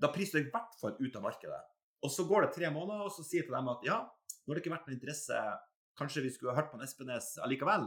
da 0.00 0.10
priser 0.12 0.40
du 0.40 0.48
i 0.48 0.52
hvert 0.52 0.74
fall 0.80 0.96
ut 0.98 1.16
av 1.16 1.24
markedet. 1.24 1.60
Og 2.04 2.12
så 2.12 2.26
går 2.28 2.44
det 2.44 2.54
tre 2.56 2.70
måneder, 2.72 3.06
og 3.06 3.12
så 3.14 3.24
sier 3.24 3.42
jeg 3.42 3.48
til 3.48 3.56
dem 3.56 3.70
at 3.72 3.86
ja, 3.86 4.00
nå 4.04 4.52
har 4.52 4.58
det 4.58 4.64
ikke 4.64 4.74
vært 4.74 4.88
noen 4.88 4.98
interesse, 4.98 5.42
kanskje 5.96 6.24
vi 6.24 6.32
skulle 6.34 6.52
ha 6.52 6.58
hørt 6.58 6.72
på 6.72 6.76
en 6.76 6.84
Espenes 6.84 7.30
allikevel? 7.44 7.86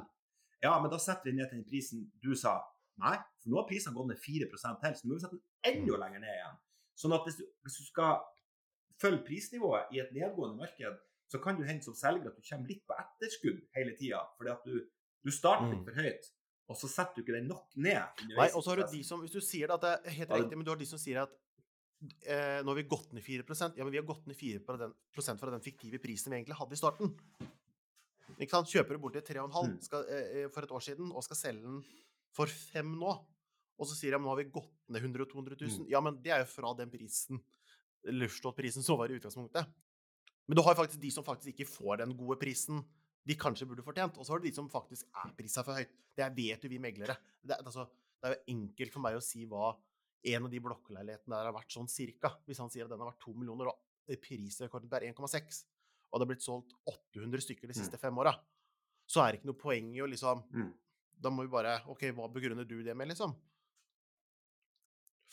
Ja, 0.63 0.73
men 0.81 0.89
da 0.89 0.97
setter 1.01 1.29
vi 1.29 1.35
ned 1.37 1.51
til 1.51 1.59
den 1.59 1.67
prisen 1.67 2.07
du 2.23 2.31
sa. 2.39 2.57
Nei, 3.03 3.17
for 3.43 3.51
nå 3.51 3.59
har 3.59 3.67
prisene 3.69 3.93
gått 3.95 4.09
ned 4.09 4.21
4 4.23 4.47
til, 4.49 4.61
så 4.61 4.71
nå 4.73 5.11
må 5.11 5.17
vi 5.17 5.23
sette 5.25 5.37
den 5.37 5.73
enda 5.73 5.99
lenger 6.03 6.23
ned 6.23 6.33
igjen. 6.33 6.57
Sånn 6.97 7.13
at 7.13 7.27
hvis 7.27 7.37
du, 7.37 7.43
hvis 7.65 7.77
du 7.77 7.85
skal 7.85 8.23
følge 9.01 9.21
prisnivået 9.27 9.93
i 9.93 10.01
et 10.01 10.13
nedgående 10.15 10.57
marked, 10.57 10.97
så 11.29 11.41
kan 11.43 11.57
du 11.59 11.65
hende 11.67 11.85
som 11.85 11.95
selger 11.97 12.31
at 12.31 12.37
du 12.39 12.45
kommer 12.47 12.71
litt 12.71 12.85
på 12.87 12.95
etterskudd 12.97 13.59
hele 13.75 13.93
tida. 13.99 14.23
Fordi 14.39 14.53
at 14.53 14.65
du, 14.65 14.79
du 15.27 15.33
starter 15.33 15.69
litt 15.73 15.83
for 15.85 15.99
høyt, 15.99 16.29
og 16.67 16.79
så 16.79 16.89
setter 16.91 17.19
du 17.19 17.23
ikke 17.23 17.35
den 17.35 17.51
nok 17.51 17.75
ned. 17.75 18.23
Nei, 18.31 18.47
og 18.49 18.63
så 18.63 18.73
har 18.73 18.81
du 18.81 18.95
de 18.95 19.03
som, 19.05 19.21
Hvis 19.23 19.35
du 19.35 19.43
sier 19.43 19.69
det 19.69 19.77
at 19.77 19.85
det 19.85 19.91
er 19.93 20.17
helt 20.21 20.33
riktig, 20.39 20.57
men 20.57 20.67
du 20.67 20.73
har 20.73 20.79
de 20.79 20.87
som 20.89 21.01
sier 21.01 21.21
at 21.21 21.35
eh, 22.25 22.59
nå 22.63 22.71
har 22.71 22.79
vi 22.79 22.87
gått 22.89 23.13
ned 23.15 23.23
4% 23.25 23.77
Ja, 23.77 23.85
men 23.85 23.93
vi 23.93 24.01
har 24.01 24.07
gått 24.07 24.25
ned 24.29 24.39
4% 24.39 25.43
fra 25.43 25.53
den 25.53 25.63
fiktive 25.63 26.01
prisen 26.03 26.33
vi 26.33 26.41
egentlig 26.41 26.57
hadde 26.59 26.75
i 26.75 26.81
starten. 26.81 27.13
Kjøper 28.37 28.97
du 28.97 29.01
bort 29.01 29.15
til 29.19 29.37
3,5 29.37 29.69
mm. 29.69 29.77
eh, 30.01 30.49
for 30.53 30.67
et 30.67 30.75
år 30.79 30.83
siden 30.89 31.13
og 31.13 31.23
skal 31.25 31.39
selge 31.39 31.63
den 31.67 31.79
for 32.37 32.51
fem 32.71 32.93
nå, 32.99 33.13
og 33.77 33.89
så 33.89 33.97
sier 33.97 34.15
de 34.15 34.21
nå 34.21 34.29
har 34.31 34.39
vi 34.39 34.49
gått 34.53 34.73
ned 34.93 35.03
100 35.03 35.25
000-200 35.25 35.57
000 35.57 35.85
mm. 35.85 35.89
Ja, 35.91 36.01
men 36.03 36.19
det 36.23 36.33
er 36.33 36.43
jo 36.43 36.49
fra 36.51 36.71
den 36.77 36.91
prisen, 36.93 37.41
Lufstad-prisen, 38.07 38.85
som 38.85 38.99
var 38.99 39.11
i 39.11 39.17
utgangspunktet. 39.17 39.67
Men 40.47 40.55
du 40.55 40.63
har 40.63 40.77
faktisk 40.79 41.01
de 41.01 41.11
som 41.11 41.25
faktisk 41.27 41.51
ikke 41.51 41.67
får 41.69 42.03
den 42.03 42.13
gode 42.17 42.37
prisen 42.39 42.79
de 43.27 43.35
kanskje 43.35 43.67
burde 43.67 43.83
fortjent. 43.83 44.15
Og 44.15 44.25
så 44.25 44.33
har 44.33 44.41
du 44.41 44.47
de 44.47 44.55
som 44.55 44.69
faktisk 44.71 45.09
er 45.11 45.33
prisa 45.35 45.63
for 45.67 45.75
høyt. 45.75 45.91
Det 46.15 46.27
vet 46.37 46.63
jo 46.63 46.71
vi 46.71 46.79
meglere. 46.81 47.17
Det, 47.41 47.57
altså, 47.59 47.83
det, 48.21 48.29
er 48.29 48.37
jo 48.37 48.55
enkelt 48.55 48.95
for 48.95 49.03
meg 49.03 49.17
å 49.17 49.23
si 49.23 49.43
hva 49.49 49.73
en 50.27 50.47
av 50.47 50.53
de 50.53 50.61
blokkleilighetene 50.63 51.35
der 51.35 51.49
har 51.49 51.55
vært 51.55 51.75
sånn 51.75 51.89
cirka. 51.91 52.31
Hvis 52.47 52.61
han 52.63 52.71
sier 52.71 52.87
at 52.87 52.93
den 52.93 53.03
har 53.03 53.11
vært 53.11 53.21
to 53.25 53.35
millioner, 53.35 53.69
og 53.73 54.21
prisrekorden 54.23 54.93
er 54.95 55.09
1,6, 55.09 55.59
og 56.07 56.15
det 56.15 56.23
har 56.23 56.31
blitt 56.31 56.45
solgt 56.45 56.71
800 56.87 57.43
stykker 57.43 57.67
de 57.67 57.75
mm. 57.75 57.79
siste 57.81 57.99
fem 57.99 58.23
åra, 58.23 58.31
så 59.07 59.23
er 59.23 59.33
det 59.33 59.41
ikke 59.41 59.51
noe 59.51 59.59
poeng 59.59 59.91
i 59.95 60.03
å 60.03 60.07
liksom 60.07 60.45
mm. 60.47 60.71
Da 61.23 61.31
må 61.33 61.45
vi 61.45 61.51
bare 61.51 61.79
OK, 61.91 62.09
hva 62.15 62.29
begrunner 62.31 62.67
du 62.67 62.77
det 62.85 62.95
med, 62.97 63.09
liksom? 63.11 63.33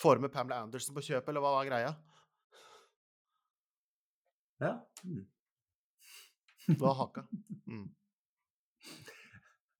Får 0.00 0.18
med 0.22 0.32
Pamela 0.32 0.62
Anderson 0.64 0.96
på 0.96 1.04
kjøpet, 1.04 1.28
eller 1.30 1.44
hva 1.44 1.52
var 1.58 1.68
greia? 1.68 1.92
Ja. 4.62 4.72
Mm. 5.04 5.26
Det 6.66 6.80
var 6.80 6.94
haka. 6.94 7.26
Mm. 7.66 7.94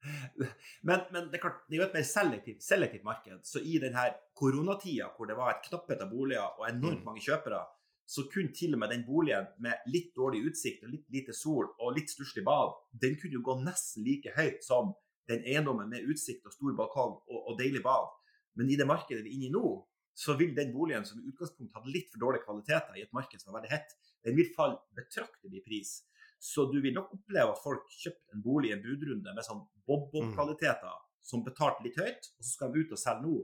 Men, 0.82 1.00
men, 1.12 1.30
det 1.30 1.38
er 1.38 1.40
klart, 1.40 1.62
det 1.68 1.78
er 1.78 1.80
jo 1.80 1.84
et 1.86 1.94
mer 1.96 2.04
selektivt, 2.04 2.58
selektivt 2.60 3.06
marked. 3.06 3.38
Så 3.48 3.62
i 3.64 3.78
denne 3.80 4.02
koronatida 4.36 5.06
hvor 5.16 5.30
det 5.30 5.36
var 5.38 5.54
et 5.54 5.64
knapphet 5.64 6.02
av 6.04 6.10
boliger 6.12 6.58
og 6.58 6.66
enormt 6.68 7.00
mm. 7.00 7.06
mange 7.06 7.22
kjøpere, 7.24 7.62
så 8.04 8.26
kunne 8.28 8.52
til 8.52 8.76
og 8.76 8.82
med 8.82 8.92
den 8.92 9.06
boligen 9.06 9.46
med 9.64 9.86
litt 9.88 10.10
dårlig 10.16 10.42
utsikt 10.50 10.84
og 10.84 10.92
litt 10.92 11.06
lite 11.14 11.32
sol 11.32 11.70
og 11.78 11.94
litt 11.96 12.12
stusslig 12.12 12.44
bad, 12.44 12.74
den 13.00 13.16
kunne 13.20 13.38
jo 13.38 13.46
gå 13.46 13.56
nesten 13.62 14.04
like 14.04 14.34
høyt 14.36 14.60
som 14.66 14.92
den 15.30 15.44
eiendommen 15.48 15.90
med 15.90 16.06
utsikt 16.10 16.46
og 16.46 16.54
stor 16.54 16.76
balkong 16.78 17.16
og, 17.16 17.38
og, 17.40 17.52
deilig 17.58 17.82
bad. 17.84 18.10
Men 18.58 18.70
i 18.70 18.78
det 18.78 18.86
markedet 18.88 19.24
vi 19.24 19.32
er 19.32 19.36
inne 19.38 19.50
i 19.50 19.54
nå, 19.54 19.66
så 20.14 20.36
vil 20.38 20.54
den 20.54 20.70
boligen 20.74 21.06
som 21.08 21.18
i 21.18 21.26
utgangspunktet 21.30 21.74
hadde 21.74 21.94
litt 21.94 22.10
for 22.12 22.22
dårlige 22.22 22.44
kvaliteter 22.44 22.98
i 22.98 23.02
et 23.02 23.14
marked 23.16 23.40
som 23.40 23.50
var 23.50 23.60
veldig 23.60 23.72
hett, 23.72 23.96
den 24.24 24.36
vil 24.38 24.52
falle 24.54 24.78
betraktelig 24.94 25.58
i 25.58 25.64
pris. 25.64 25.94
Så 26.38 26.68
du 26.70 26.78
vil 26.84 26.94
nok 26.94 27.16
oppleve 27.16 27.54
at 27.54 27.62
folk 27.64 27.88
kjøpte 27.90 28.36
en 28.36 28.44
bolig 28.44 28.70
i 28.70 28.76
en 28.76 28.84
budrunde 28.84 29.34
med 29.34 29.46
sånn 29.46 29.64
bob-bob-kvaliteter, 29.88 30.92
mm. 30.92 31.10
som 31.24 31.42
betalte 31.46 31.86
litt 31.86 31.98
høyt, 31.98 32.30
og 32.36 32.44
så 32.44 32.50
skal 32.50 32.72
de 32.74 32.84
ut 32.84 32.94
og 32.94 33.00
selge 33.00 33.26
nå, 33.26 33.38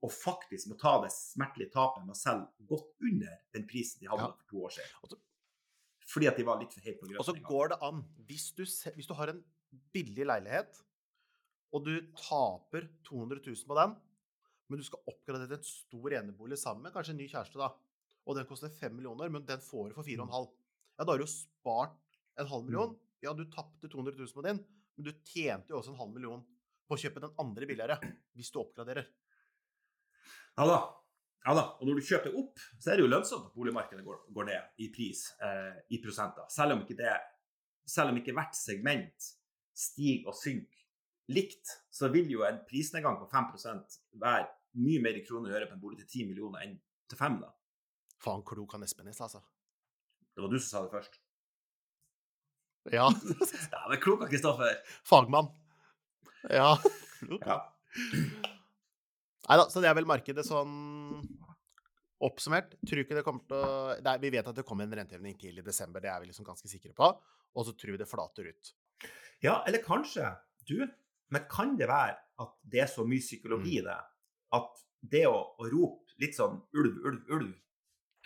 og 0.00 0.12
faktisk 0.14 0.70
må 0.70 0.78
ta 0.80 0.94
det 1.02 1.10
smertelige 1.12 1.74
tapet 1.74 2.06
med 2.06 2.14
å 2.14 2.18
selge 2.18 2.68
godt 2.70 2.94
under 3.04 3.34
den 3.52 3.66
prisen 3.68 4.00
de 4.00 4.08
hadde 4.08 4.30
ja. 4.30 4.36
for 4.38 4.52
to 4.52 4.62
år 4.68 4.76
siden. 4.78 5.18
Fordi 6.10 6.30
at 6.30 6.38
de 6.40 6.46
var 6.46 6.62
litt 6.62 6.72
for 6.74 6.86
høyt 6.86 6.96
på 6.98 7.08
grøten. 7.10 7.20
Og 7.20 7.28
så 7.28 7.34
går 7.50 7.74
det 7.74 7.80
an, 7.86 8.00
hvis 8.30 8.46
du, 8.56 8.62
hvis 8.64 9.10
du 9.10 9.14
har 9.18 9.34
en 9.34 9.42
billig 9.94 10.26
leilighet, 10.26 10.80
og 11.70 11.84
du 11.86 11.94
taper 12.18 12.88
200 13.06 13.42
000 13.46 13.68
på 13.68 13.76
den, 13.78 13.94
men 14.70 14.80
du 14.80 14.86
skal 14.86 15.02
oppgradere 15.10 15.50
til 15.50 15.58
en 15.58 15.66
stor 15.66 16.16
enebolig 16.20 16.58
sammen 16.60 16.86
med 16.86 16.94
kanskje 16.94 17.14
en 17.14 17.20
ny 17.22 17.28
kjæreste, 17.30 17.58
da, 17.58 17.70
og 18.26 18.36
den 18.38 18.46
koster 18.48 18.72
5 18.74 18.94
millioner, 18.94 19.30
men 19.32 19.46
den 19.46 19.62
får 19.64 19.90
du 19.90 19.96
for 19.98 20.06
4,5 20.06 20.26
mm. 20.26 20.56
Ja, 21.00 21.06
da 21.06 21.12
har 21.12 21.20
du 21.20 21.24
jo 21.24 21.32
spart 21.32 21.96
en 22.38 22.48
halv 22.50 22.66
million. 22.66 22.92
Mm. 22.92 23.08
Ja, 23.24 23.32
du 23.36 23.46
tapte 23.52 23.88
200 23.88 24.18
000 24.18 24.34
på 24.36 24.44
din, 24.44 24.60
men 24.96 25.06
du 25.06 25.12
tjente 25.24 25.72
jo 25.72 25.80
også 25.80 25.94
en 25.94 26.00
halv 26.02 26.12
million 26.14 26.42
på 26.86 26.96
å 26.96 27.00
kjøpe 27.00 27.22
den 27.24 27.34
andre 27.40 27.68
billigere, 27.70 27.96
hvis 28.36 28.52
du 28.52 28.60
oppgraderer. 28.62 29.08
Ja 30.58 30.66
da. 30.68 30.78
Ja 31.46 31.54
da. 31.56 31.64
Og 31.80 31.88
når 31.88 32.00
du 32.00 32.08
kjøper 32.10 32.36
opp, 32.36 32.60
så 32.76 32.92
er 32.92 32.98
det 32.98 33.06
jo 33.06 33.10
lønnsomt 33.10 33.48
at 33.48 33.56
boligmarkedet 33.56 34.04
går, 34.04 34.24
går 34.34 34.48
ned 34.50 34.82
i 34.84 34.90
pris 34.92 35.24
eh, 35.46 35.78
i 35.94 36.00
prosenter. 36.02 36.44
Selv 36.52 36.76
om 36.76 36.84
ikke 36.84 36.98
det 36.98 37.14
selv 37.90 38.12
om 38.12 38.18
ikke 38.20 38.34
hvert 38.36 38.54
segment 38.54 39.30
stiger 39.74 40.28
og 40.30 40.36
synker 40.36 40.79
likt, 41.30 41.76
så 41.90 42.10
vil 42.12 42.30
jo 42.32 42.44
en 42.46 42.60
prisnedgang 42.68 43.18
på 43.20 43.28
5% 43.30 43.98
være 44.22 44.48
mye 44.80 45.02
mer 45.02 45.18
i 45.18 45.24
kroner 45.26 45.50
å 45.50 45.56
gjøre 45.56 45.70
på 45.70 45.76
en 45.76 45.82
bolig 45.82 46.02
til 46.02 46.24
10 46.24 46.30
millioner 46.30 46.66
enn 46.66 46.76
til 47.10 47.18
5 47.18 47.40
da. 47.42 47.50
Faen 48.20 48.44
klok 48.46 48.76
han 48.76 48.84
Espen 48.86 49.08
er, 49.08 49.16
altså. 49.16 49.40
Det 50.34 50.44
var 50.44 50.52
du 50.52 50.58
som 50.60 50.68
sa 50.68 50.82
det 50.84 50.92
først. 50.94 51.18
Ja. 52.92 53.08
ja 53.74 53.82
men 53.90 54.00
klok 54.00 54.24
av 54.24 54.30
Kristoffer. 54.32 54.78
Fagmann. 55.08 55.50
Ja. 56.48 56.74
Klok. 57.20 57.44
Ja. 57.44 57.58
Nei 59.50 59.56
da, 59.58 59.66
så 59.68 59.82
det 59.82 59.90
er 59.90 59.96
vel 59.98 60.08
markedet 60.08 60.44
sånn 60.46 60.70
oppsummert. 62.24 62.76
Tror 62.86 63.02
ikke 63.02 63.18
det 63.18 63.24
kommer 63.26 63.44
til 63.48 63.58
å 63.58 63.96
Nei, 64.04 64.16
Vi 64.22 64.32
vet 64.32 64.48
at 64.48 64.56
det 64.56 64.64
kommer 64.68 64.86
en 64.86 64.96
renteheving 65.00 65.36
til 65.40 65.58
i 65.60 65.64
desember, 65.64 66.02
det 66.04 66.12
er 66.12 66.22
vi 66.22 66.30
liksom 66.30 66.46
ganske 66.46 66.70
sikre 66.70 66.94
på. 66.96 67.10
Og 67.56 67.66
så 67.66 67.74
tror 67.76 67.96
vi 67.96 68.00
det 68.00 68.08
flater 68.08 68.48
ut. 68.48 68.72
Ja, 69.44 69.60
eller 69.66 69.82
kanskje 69.84 70.28
Du, 70.68 70.84
men 71.30 71.46
kan 71.50 71.76
det 71.78 71.88
være 71.90 72.18
at 72.42 72.54
det 72.72 72.82
er 72.84 72.90
så 72.90 73.04
mye 73.06 73.22
psykologi 73.22 73.78
i 73.78 73.82
mm. 73.84 73.88
det 73.88 73.98
at 74.58 74.84
det 75.12 75.24
å, 75.28 75.38
å, 75.56 75.68
rope 75.70 76.18
litt 76.20 76.36
sånn 76.36 76.58
ulv, 76.76 76.96
ulv, 77.06 77.20
ulv 77.32 77.52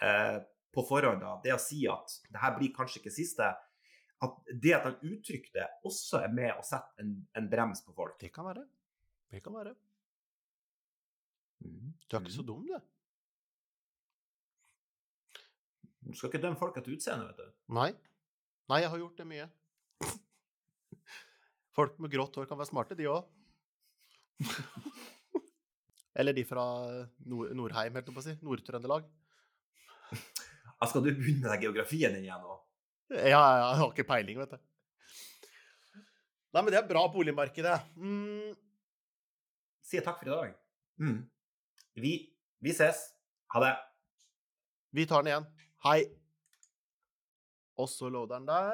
eh, 0.03 0.39
på 0.75 0.83
forhånd, 0.89 1.21
da, 1.23 1.37
det 1.45 1.55
å 1.55 1.61
si 1.63 1.85
at 1.91 2.17
det 2.33 2.41
her 2.43 2.57
blir 2.57 2.73
kanskje 2.75 3.01
ikke 3.03 3.15
siste, 3.15 3.51
at 4.25 4.41
det 4.51 4.73
at 4.75 4.89
han 4.89 4.97
uttrykker 5.05 5.53
det, 5.55 5.67
også 5.87 6.23
er 6.25 6.33
med 6.35 6.55
å 6.57 6.65
sette 6.67 7.05
en, 7.05 7.13
en 7.39 7.51
brems 7.51 7.85
på 7.85 7.95
folk. 7.95 8.17
Det 8.21 8.33
kan 8.35 8.49
være. 8.49 8.65
Det 9.31 9.43
kan 9.45 9.55
være. 9.55 9.75
Mm. 11.65 11.93
Du 12.09 12.17
er 12.17 12.25
ikke 12.25 12.35
så 12.35 12.43
mm. 12.43 12.49
dum, 12.49 12.67
du. 12.67 12.75
Du 16.05 16.17
skal 16.19 16.31
ikke 16.31 16.43
dømme 16.43 16.61
folk 16.61 16.77
etter 16.81 16.95
utseende, 16.97 17.29
vet 17.31 17.41
du. 17.41 17.55
Nei. 17.77 17.93
Nei, 18.73 18.81
jeg 18.83 18.91
har 18.93 19.01
gjort 19.01 19.21
det 19.21 19.29
mye. 19.29 19.47
Folk 21.75 21.97
med 22.03 22.13
grått 22.13 22.37
hår 22.39 22.47
kan 22.51 22.61
være 22.61 22.71
smarte, 22.71 22.97
de 22.99 23.09
òg. 23.11 23.25
Eller 26.19 26.37
de 26.37 26.45
fra 26.47 26.65
Nord 27.27 27.55
Nordheim, 27.59 27.97
helt 27.99 28.11
på 28.15 28.23
å 28.23 28.27
si. 28.27 28.37
Nord-Trøndelag. 28.45 29.09
Skal 30.85 31.03
du 31.03 31.11
begynne 31.17 31.49
med 31.49 31.63
geografien 31.65 32.13
din 32.15 32.27
igjen 32.27 32.45
nå? 32.45 32.55
Ja, 33.15 33.41
jeg 33.41 33.79
har 33.81 33.91
ikke 33.91 34.07
peiling, 34.07 34.39
vet 34.43 34.55
du. 34.55 34.61
Nei, 36.55 36.63
men 36.63 36.71
det 36.71 36.79
er 36.79 36.87
bra 36.87 37.03
boligmarkedet. 37.11 37.79
Mm. 37.99 38.53
Sier 39.85 40.05
takk 40.07 40.21
for 40.21 40.31
i 40.31 40.35
dag. 40.35 40.53
Mm. 41.03 41.19
Vi, 41.99 42.13
vi 42.63 42.75
ses. 42.77 43.01
Ha 43.55 43.63
det. 43.65 43.73
Vi 44.95 45.07
tar 45.11 45.25
den 45.25 45.33
igjen. 45.33 45.49
Hei. 45.87 45.99
Og 47.75 47.91
så 47.91 48.07
loader 48.13 48.39
den 48.39 48.47
der. 48.53 48.71